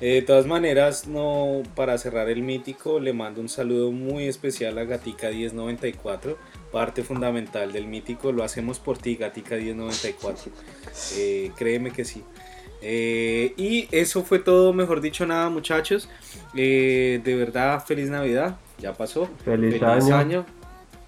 Eh, 0.00 0.14
de 0.14 0.22
todas 0.22 0.46
maneras, 0.46 1.06
no 1.06 1.62
para 1.76 1.96
cerrar 1.98 2.28
el 2.28 2.42
mítico, 2.42 2.98
le 3.00 3.12
mando 3.12 3.40
un 3.40 3.48
saludo 3.48 3.90
muy 3.92 4.26
especial 4.28 4.76
a 4.78 4.84
Gatica 4.84 5.30
1094, 5.30 6.36
parte 6.72 7.02
fundamental 7.04 7.72
del 7.72 7.86
mítico. 7.86 8.32
Lo 8.32 8.44
hacemos 8.44 8.80
por 8.80 8.98
ti, 8.98 9.14
Gatica 9.16 9.56
1094. 9.56 10.50
Eh, 11.16 11.50
créeme 11.56 11.90
que 11.90 12.04
sí. 12.04 12.22
Eh, 12.82 13.54
y 13.56 13.88
eso 13.92 14.24
fue 14.24 14.38
todo, 14.38 14.72
mejor 14.72 15.00
dicho, 15.00 15.24
nada, 15.24 15.48
muchachos. 15.48 16.08
Eh, 16.54 17.20
de 17.24 17.36
verdad, 17.36 17.84
feliz 17.84 18.10
Navidad. 18.10 18.58
Ya 18.78 18.92
pasó. 18.92 19.28
Feliz 19.44 19.80
año. 19.82 20.44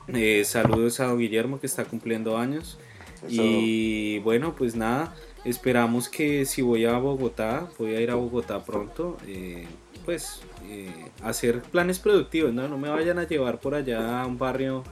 Eh, 0.08 0.44
saludos 0.44 1.00
a 1.00 1.06
don 1.06 1.18
Guillermo 1.18 1.58
que 1.58 1.66
está 1.66 1.84
cumpliendo 1.84 2.36
años. 2.36 2.78
Eso. 3.16 3.26
Y 3.28 4.18
bueno, 4.20 4.54
pues 4.54 4.76
nada, 4.76 5.14
esperamos 5.44 6.08
que 6.08 6.44
si 6.44 6.62
voy 6.62 6.84
a 6.84 6.98
Bogotá, 6.98 7.68
voy 7.78 7.94
a 7.94 8.00
ir 8.00 8.10
a 8.10 8.14
Bogotá 8.14 8.62
pronto, 8.64 9.16
eh, 9.26 9.66
pues 10.04 10.42
eh, 10.68 11.10
hacer 11.22 11.62
planes 11.62 11.98
productivos, 11.98 12.52
¿no? 12.52 12.68
No 12.68 12.78
me 12.78 12.90
vayan 12.90 13.18
a 13.18 13.26
llevar 13.26 13.60
por 13.60 13.74
allá 13.74 14.22
a 14.22 14.26
un 14.26 14.38
barrio 14.38 14.84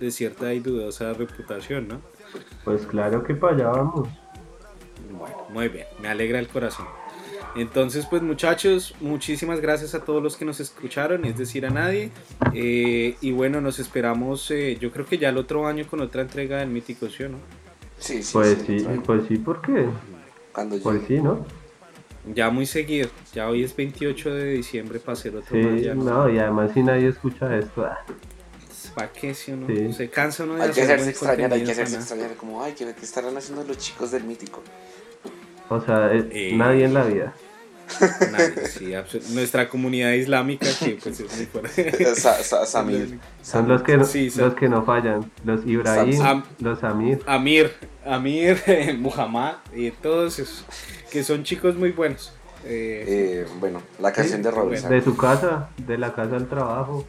de 0.00 0.10
cierta 0.10 0.52
y 0.54 0.60
dudosa 0.60 1.12
reputación, 1.12 1.88
¿no? 1.88 2.00
Pues 2.64 2.86
claro 2.86 3.22
que 3.22 3.34
para 3.34 3.54
allá 3.54 3.68
vamos. 3.68 4.08
Bueno, 5.18 5.36
muy 5.50 5.68
bien, 5.68 5.86
me 6.00 6.08
alegra 6.08 6.38
el 6.38 6.48
corazón. 6.48 6.86
Entonces, 7.56 8.06
pues 8.06 8.20
muchachos, 8.22 8.94
muchísimas 9.00 9.60
gracias 9.60 9.94
a 9.94 10.04
todos 10.04 10.20
los 10.22 10.36
que 10.36 10.44
nos 10.44 10.58
escucharon, 10.58 11.24
es 11.24 11.38
decir, 11.38 11.64
a 11.66 11.70
nadie. 11.70 12.10
Eh, 12.52 13.16
y 13.20 13.30
bueno, 13.32 13.60
nos 13.60 13.78
esperamos, 13.78 14.50
eh, 14.50 14.76
yo 14.80 14.90
creo 14.90 15.06
que 15.06 15.18
ya 15.18 15.28
el 15.28 15.38
otro 15.38 15.66
año 15.66 15.86
con 15.86 16.00
otra 16.00 16.22
entrega 16.22 16.58
del 16.58 16.68
Mítico, 16.70 17.08
¿sí 17.08 17.22
o 17.24 17.28
no? 17.28 17.38
Sí, 17.98 18.22
sí, 18.24 18.32
Pues 18.32 18.58
sí. 18.66 18.80
sí, 18.80 18.86
pues 19.06 19.22
sí, 19.28 19.36
¿por 19.36 19.62
qué? 19.62 19.86
Cuando 20.52 20.78
Pues 20.80 21.02
llegue. 21.02 21.16
sí, 21.18 21.22
¿no? 21.22 21.46
Ya 22.34 22.50
muy 22.50 22.66
seguido, 22.66 23.08
ya 23.34 23.48
hoy 23.48 23.62
es 23.62 23.76
28 23.76 24.34
de 24.34 24.44
diciembre 24.54 24.98
para 24.98 25.12
hacer 25.12 25.36
otro 25.36 25.56
más 25.56 25.74
Sí, 25.78 25.84
ya. 25.84 25.94
no, 25.94 26.28
y 26.28 26.38
además 26.38 26.70
si 26.74 26.82
nadie 26.82 27.08
escucha 27.08 27.54
esto, 27.56 27.84
ah, 27.84 27.98
¿Para 28.94 29.12
qué 29.12 29.34
si 29.34 29.52
uno 29.52 29.66
Sí. 29.66 29.92
se 29.92 30.08
cansa 30.08 30.44
uno 30.44 30.54
de 30.54 30.62
Hay 30.62 30.70
que 30.70 30.82
hacer 30.82 30.84
hacerse 30.98 31.02
buen 31.02 31.10
extrañar, 31.10 31.52
hay 31.52 31.64
que 31.64 31.72
hacerse 31.72 31.96
extrañar. 31.96 32.34
Como, 32.36 32.62
ay, 32.62 32.74
¿qué, 32.76 32.84
qué 32.94 33.04
estarán 33.04 33.36
haciendo 33.36 33.64
los 33.64 33.76
chicos 33.78 34.10
del 34.12 34.24
mítico? 34.24 34.62
O 35.68 35.80
sea, 35.80 36.12
eh, 36.12 36.28
Eh. 36.32 36.52
nadie 36.56 36.84
en 36.84 36.94
la 36.94 37.04
vida. 37.04 37.34
Nadie, 38.32 38.66
sí, 38.66 38.92
Nuestra 39.34 39.68
comunidad 39.68 40.12
islámica 40.12 40.66
que 40.80 40.98
pues 41.02 41.20
es 41.20 41.36
muy 41.36 41.46
fuerte. 41.46 42.14
Sa- 42.14 42.42
sa- 42.42 42.64
Samir. 42.66 43.18
Son 43.42 43.68
los 43.68 43.82
que 43.82 43.96
no, 43.98 44.04
Sí, 44.04 44.30
son- 44.30 44.46
los 44.46 44.54
que 44.54 44.68
no 44.68 44.84
fallan, 44.84 45.30
los 45.44 45.66
Ibrahim, 45.66 46.12
Sam- 46.18 46.44
los 46.60 46.82
Amir. 46.82 47.20
Amir, 47.26 47.70
Amir, 48.06 48.56
Muhammad 48.98 49.56
y 49.74 49.90
todos 49.90 50.38
esos 50.38 50.64
que 51.10 51.22
son 51.22 51.44
chicos 51.44 51.76
muy 51.76 51.90
buenos. 51.92 52.32
Eh, 52.64 53.04
Eh, 53.06 53.46
bueno, 53.60 53.82
la 54.00 54.10
canción 54.12 54.42
de. 54.42 54.50
Santi. 54.50 54.94
De 54.94 55.02
su 55.02 55.16
casa, 55.16 55.68
de 55.76 55.98
la 55.98 56.14
casa 56.14 56.36
al 56.36 56.48
trabajo. 56.48 57.06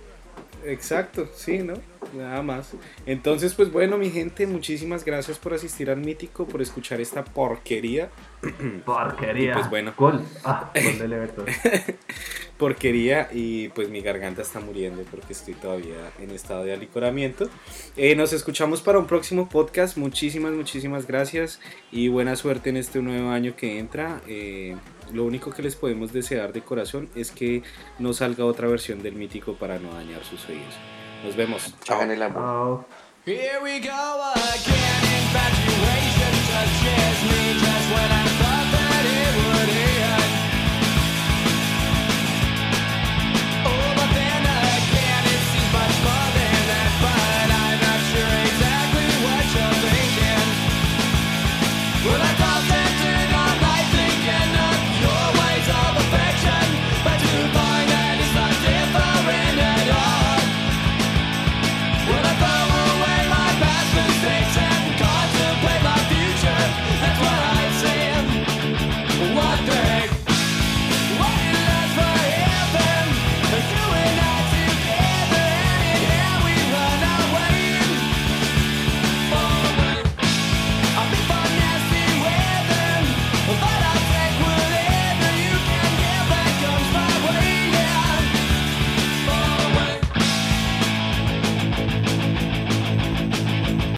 Exacto, 0.66 1.28
sí, 1.36 1.60
¿no? 1.60 1.76
Nada 2.14 2.42
más. 2.42 2.74
Entonces, 3.06 3.54
pues 3.54 3.72
bueno, 3.72 3.98
mi 3.98 4.10
gente, 4.10 4.48
muchísimas 4.48 5.04
gracias 5.04 5.38
por 5.38 5.54
asistir 5.54 5.90
al 5.90 5.98
Mítico, 5.98 6.48
por 6.48 6.62
escuchar 6.62 7.02
esta 7.02 7.24
porquería. 7.24 8.10
Porquería. 8.86 9.52
Y 9.52 9.54
pues 9.54 9.70
bueno. 9.70 9.94
Gol. 9.98 10.22
Ah, 10.44 10.72
gol 10.74 11.00
del 11.00 11.14
Everton. 11.14 11.46
porquería 12.58 13.30
y 13.34 13.70
pues 13.70 13.90
mi 13.90 14.02
garganta 14.02 14.42
está 14.42 14.60
muriendo 14.60 15.04
porque 15.12 15.34
estoy 15.34 15.56
todavía 15.56 16.12
en 16.20 16.32
estado 16.32 16.64
de 16.64 16.74
alicoramiento. 16.74 17.50
Eh, 17.98 18.16
nos 18.16 18.34
escuchamos 18.34 18.82
para 18.82 19.00
un 19.00 19.08
próximo 19.08 19.50
podcast. 19.50 19.98
Muchísimas, 19.98 20.54
muchísimas 20.54 21.08
gracias 21.08 21.60
y 21.92 22.08
buena 22.08 22.36
suerte 22.36 22.70
en 22.70 22.78
este 22.78 23.02
nuevo 23.02 23.30
año 23.30 23.56
que 23.56 23.80
entra. 23.80 24.22
Eh, 24.28 24.76
lo 25.14 25.24
único 25.24 25.52
que 25.52 25.62
les 25.62 25.76
podemos 25.76 26.14
desear 26.14 26.54
de 26.54 26.62
corazón 26.62 27.10
es 27.16 27.32
que 27.32 27.64
no 28.00 28.14
salga 28.14 28.46
otra 28.46 28.68
versión 28.68 29.04
del 29.04 29.16
mítico 29.16 29.54
para 29.56 29.80
no 29.80 29.94
dañar 29.94 30.24
sus 30.24 30.48
oídos. 30.50 30.76
Nos 31.26 31.36
vemos. 31.36 31.74
Chao. 31.84 31.98
Hagan 31.98 32.12
el 32.12 32.22
Here 33.26 33.60
we 33.64 33.80
go 33.80 34.16